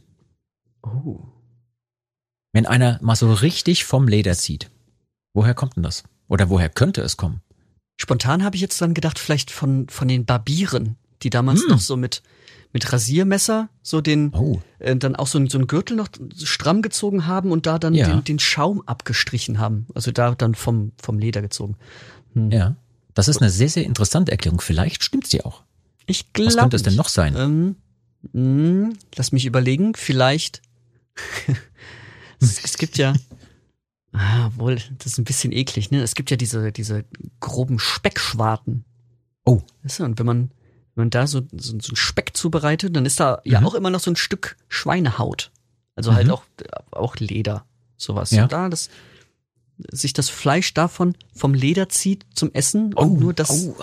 [0.82, 1.20] Oh.
[2.52, 4.70] Wenn einer mal so richtig vom Leder zieht,
[5.34, 6.02] woher kommt denn das?
[6.28, 7.42] Oder woher könnte es kommen?
[7.96, 11.68] Spontan habe ich jetzt dann gedacht, vielleicht von, von den Barbieren, die damals Hm.
[11.70, 12.22] noch so mit,
[12.72, 14.60] mit Rasiermesser so den, Oh.
[14.80, 16.08] äh, dann auch so, ein- so einen Gürtel noch
[16.42, 18.08] stramm gezogen haben und da dann Ja.
[18.08, 19.86] den, den Schaum abgestrichen haben.
[19.94, 21.76] Also da dann vom, vom Leder gezogen.
[22.34, 22.74] Ja.
[23.14, 24.60] Das ist eine sehr, sehr interessante Erklärung.
[24.60, 25.62] Vielleicht stimmt sie auch.
[26.06, 26.48] Ich glaube.
[26.52, 27.36] Was könnte es denn noch sein?
[27.36, 27.76] Ähm,
[28.32, 29.94] mh, lass mich überlegen.
[29.94, 30.62] Vielleicht.
[32.40, 33.14] es gibt ja.
[34.16, 36.00] Ah, wohl, das ist ein bisschen eklig, ne?
[36.02, 37.04] Es gibt ja diese, diese
[37.40, 38.84] groben Speckschwarten.
[39.44, 39.60] Oh.
[39.82, 40.50] Weißt du, und wenn man,
[40.94, 43.66] wenn man da so, so, so einen Speck zubereitet, dann ist da ja Mhm.
[43.66, 45.50] auch immer noch so ein Stück Schweinehaut.
[45.96, 46.32] Also halt Mhm.
[46.32, 46.44] auch,
[46.92, 47.66] auch Leder.
[47.96, 48.30] Sowas.
[48.30, 48.44] Ja.
[48.44, 48.88] Und da das,
[49.90, 53.76] sich das Fleisch davon vom Leder zieht zum Essen und nur das, oh.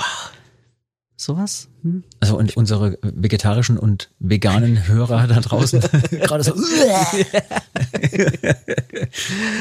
[1.22, 1.69] Sowas?
[1.84, 2.03] Hm?
[2.19, 5.80] Also und unsere vegetarischen und veganen Hörer da draußen
[6.11, 6.53] gerade so.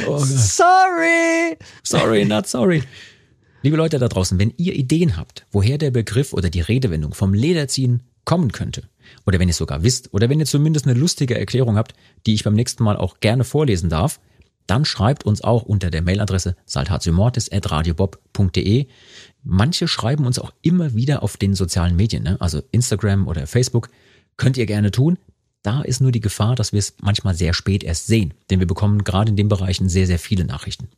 [0.06, 0.18] oh.
[0.18, 1.56] Sorry!
[1.82, 2.82] Sorry, not sorry.
[3.62, 7.34] Liebe Leute da draußen, wenn ihr Ideen habt, woher der Begriff oder die Redewendung vom
[7.34, 8.84] Lederziehen kommen könnte,
[9.26, 11.92] oder wenn ihr es sogar wisst, oder wenn ihr zumindest eine lustige Erklärung habt,
[12.26, 14.18] die ich beim nächsten Mal auch gerne vorlesen darf,
[14.66, 18.86] dann schreibt uns auch unter der Mailadresse saltatiomortis.radiobob.de.
[19.42, 22.36] Manche schreiben uns auch immer wieder auf den sozialen Medien, ne?
[22.40, 23.88] also Instagram oder Facebook.
[24.36, 25.18] Könnt ihr gerne tun.
[25.62, 28.66] Da ist nur die Gefahr, dass wir es manchmal sehr spät erst sehen, denn wir
[28.66, 30.88] bekommen gerade in den Bereichen sehr, sehr viele Nachrichten.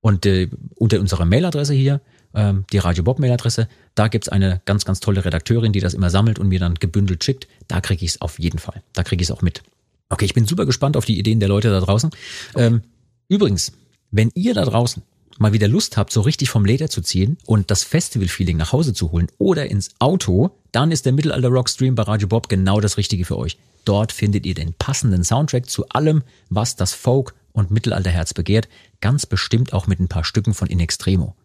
[0.00, 2.00] Und äh, unter unserer Mailadresse hier,
[2.34, 6.10] ähm, die Radio Bob Mailadresse, da gibt's eine ganz, ganz tolle Redakteurin, die das immer
[6.10, 7.48] sammelt und mir dann gebündelt schickt.
[7.68, 8.82] Da kriege ich es auf jeden Fall.
[8.92, 9.62] Da kriege ich es auch mit.
[10.08, 12.10] Okay, ich bin super gespannt auf die Ideen der Leute da draußen.
[12.56, 12.82] Ähm,
[13.28, 13.72] übrigens,
[14.10, 15.02] wenn ihr da draußen
[15.38, 18.94] mal wieder Lust habt, so richtig vom Leder zu ziehen und das Festival-Feeling nach Hause
[18.94, 22.80] zu holen oder ins Auto, dann ist der Mittelalter Rock Stream bei Radio Bob genau
[22.80, 23.58] das Richtige für euch.
[23.84, 28.68] Dort findet ihr den passenden Soundtrack zu allem, was das Folk- und Mittelalterherz begehrt,
[29.00, 31.36] ganz bestimmt auch mit ein paar Stücken von In Extremo.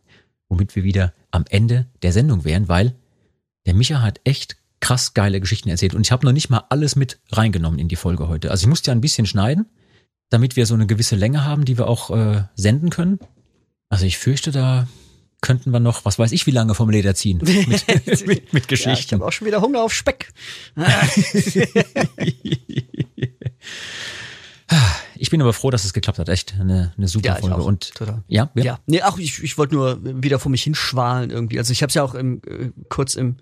[0.49, 2.95] Womit wir wieder am Ende der Sendung wären, weil
[3.65, 6.95] der Micha hat echt krass geile Geschichten erzählt und ich habe noch nicht mal alles
[6.95, 8.51] mit reingenommen in die Folge heute.
[8.51, 9.68] Also ich musste ja ein bisschen schneiden,
[10.30, 13.19] damit wir so eine gewisse Länge haben, die wir auch äh, senden können.
[13.91, 14.88] Also ich fürchte, da
[15.41, 18.57] könnten wir noch, was weiß ich, wie lange vom Leder ziehen mit, mit, mit Ja,
[18.59, 19.15] ich Geschichten.
[19.15, 20.30] habe auch schon wieder Hunger auf Speck.
[25.18, 26.30] ich bin aber froh, dass es geklappt hat.
[26.30, 27.55] Echt eine, eine super Ja, ich Folge.
[27.57, 27.65] auch.
[27.65, 28.23] Und Total.
[28.27, 31.59] ja, ja, Ja, nee, auch ich, ich wollte nur wieder vor mich hinschwalen irgendwie.
[31.59, 33.38] Also ich habe es ja auch im, äh, kurz im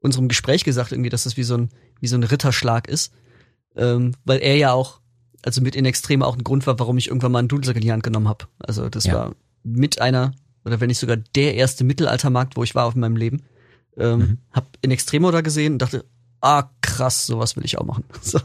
[0.00, 1.68] unserem Gespräch gesagt irgendwie, dass das wie so ein
[2.00, 3.12] wie so ein Ritterschlag ist,
[3.76, 5.00] ähm, weil er ja auch
[5.42, 7.82] also mit in Extreme auch ein Grund war, warum ich irgendwann mal einen Dudelsack in
[7.82, 8.46] die Hand genommen habe.
[8.58, 9.14] Also das Ja.
[9.14, 9.34] war
[9.64, 10.32] mit einer
[10.64, 13.42] oder wenn nicht sogar der erste Mittelaltermarkt, wo ich war auf meinem Leben.
[13.96, 14.38] Ähm, Mhm.
[14.52, 16.04] Hab in Extremo da gesehen und dachte,
[16.40, 18.04] ah krass, sowas will ich auch machen.
[18.22, 18.38] So.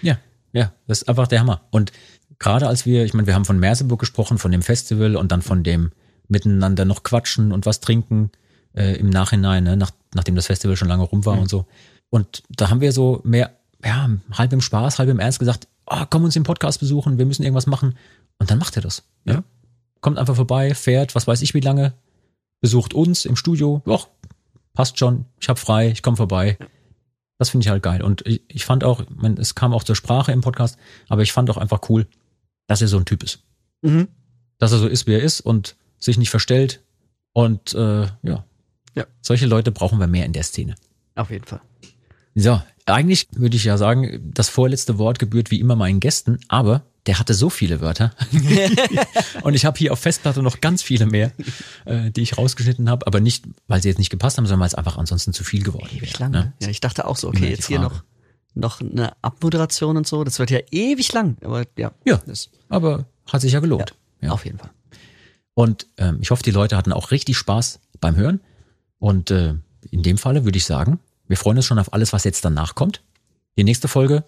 [0.00, 0.18] Ja,
[0.52, 1.62] ja, das ist einfach der Hammer.
[1.70, 1.92] Und
[2.38, 5.42] gerade als wir, ich meine, wir haben von Merseburg gesprochen, von dem Festival und dann
[5.42, 5.92] von dem
[6.28, 8.30] miteinander noch quatschen und was trinken
[8.74, 11.66] äh, im Nachhinein, ne, nach, nachdem das Festival schon lange rum war und so.
[12.10, 16.04] Und da haben wir so mehr, ja, halb im Spaß, halb im Ernst gesagt, oh,
[16.08, 17.96] komm uns im Podcast besuchen, wir müssen irgendwas machen.
[18.38, 19.04] Und dann macht er das.
[19.24, 19.42] Ja.
[20.02, 21.94] Kommt einfach vorbei, fährt, was weiß ich wie lange,
[22.60, 23.80] besucht uns im Studio.
[23.86, 24.08] Och,
[24.74, 26.58] passt schon, ich hab frei, ich komme vorbei.
[27.38, 28.02] Das finde ich halt geil.
[28.02, 30.76] Und ich, ich fand auch, mein, es kam auch zur Sprache im Podcast,
[31.08, 32.06] aber ich fand auch einfach cool,
[32.66, 33.44] dass er so ein Typ ist.
[33.80, 34.08] Mhm.
[34.58, 36.82] Dass er so ist, wie er ist und sich nicht verstellt.
[37.32, 38.44] Und äh, ja.
[38.94, 39.06] Ja.
[39.22, 40.74] solche Leute brauchen wir mehr in der Szene.
[41.14, 41.62] Auf jeden Fall.
[42.34, 46.82] So, eigentlich würde ich ja sagen, das vorletzte Wort gebührt wie immer meinen Gästen, aber
[47.06, 48.12] der hatte so viele Wörter.
[49.42, 51.32] und ich habe hier auf Festplatte noch ganz viele mehr,
[51.84, 54.68] äh, die ich rausgeschnitten habe, aber nicht, weil sie jetzt nicht gepasst haben, sondern weil
[54.68, 56.22] es einfach ansonsten zu viel geworden Ewig wäre.
[56.22, 56.30] lang.
[56.30, 56.38] Ne?
[56.40, 56.52] Ne?
[56.62, 57.94] Ja, ich dachte auch so, okay, jetzt hier Frage.
[57.94, 58.04] noch,
[58.54, 60.22] noch eine Abmoderation und so.
[60.24, 61.36] Das wird ja ewig lang.
[61.42, 63.94] Aber ja, Ja, das, aber hat sich ja gelohnt.
[64.20, 64.32] ja, Ja.
[64.34, 64.70] auf jeden Fall.
[65.54, 68.40] Und ähm, ich hoffe, die Leute hatten auch richtig Spaß beim Hören.
[68.98, 69.54] Und äh,
[69.90, 70.98] in dem Falle würde ich sagen,
[71.28, 73.02] wir freuen uns schon auf alles, was jetzt danach kommt.
[73.58, 74.24] Die nächste Folge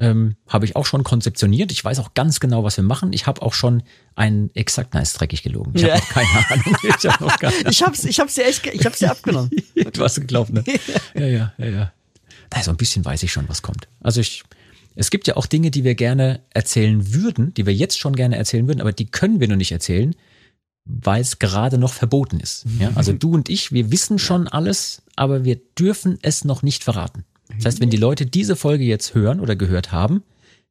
[0.00, 1.70] ähm, habe ich auch schon konzeptioniert.
[1.70, 3.12] Ich weiß auch ganz genau, was wir machen.
[3.12, 3.82] Ich habe auch schon
[4.16, 5.72] einen exakt, nein, ist dreckig gelogen.
[5.74, 5.94] Ich Ja.
[5.94, 6.76] habe keine Ahnung.
[6.98, 9.50] Ich habe noch keine Ich hab's, ich hab's dir echt, ich hab's dir abgenommen.
[9.92, 10.64] Du hast geglaubt, ne?
[11.14, 11.92] Ja, ja, ja, ja.
[12.52, 13.86] Na, so ein bisschen weiß ich schon, was kommt.
[14.00, 14.42] Also ich,
[14.96, 18.36] es gibt ja auch Dinge, die wir gerne erzählen würden, die wir jetzt schon gerne
[18.36, 20.14] erzählen würden, aber die können wir nur nicht erzählen,
[20.84, 22.66] weil es gerade noch verboten ist.
[22.78, 22.90] Ja?
[22.94, 27.24] Also du und ich, wir wissen schon alles, aber wir dürfen es noch nicht verraten.
[27.56, 30.22] Das heißt, wenn die Leute diese Folge jetzt hören oder gehört haben,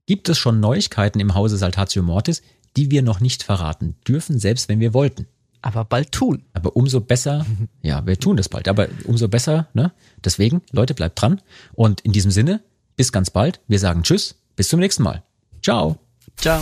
[0.05, 2.41] gibt es schon Neuigkeiten im Hause Saltatio Mortis,
[2.75, 5.27] die wir noch nicht verraten dürfen, selbst wenn wir wollten.
[5.61, 6.43] Aber bald tun.
[6.53, 7.45] Aber umso besser,
[7.81, 9.91] ja, wir tun das bald, aber umso besser, ne?
[10.23, 11.41] Deswegen, Leute, bleibt dran.
[11.73, 12.61] Und in diesem Sinne,
[12.95, 13.61] bis ganz bald.
[13.67, 15.23] Wir sagen Tschüss, bis zum nächsten Mal.
[15.61, 15.97] Ciao.
[16.37, 16.61] Ciao.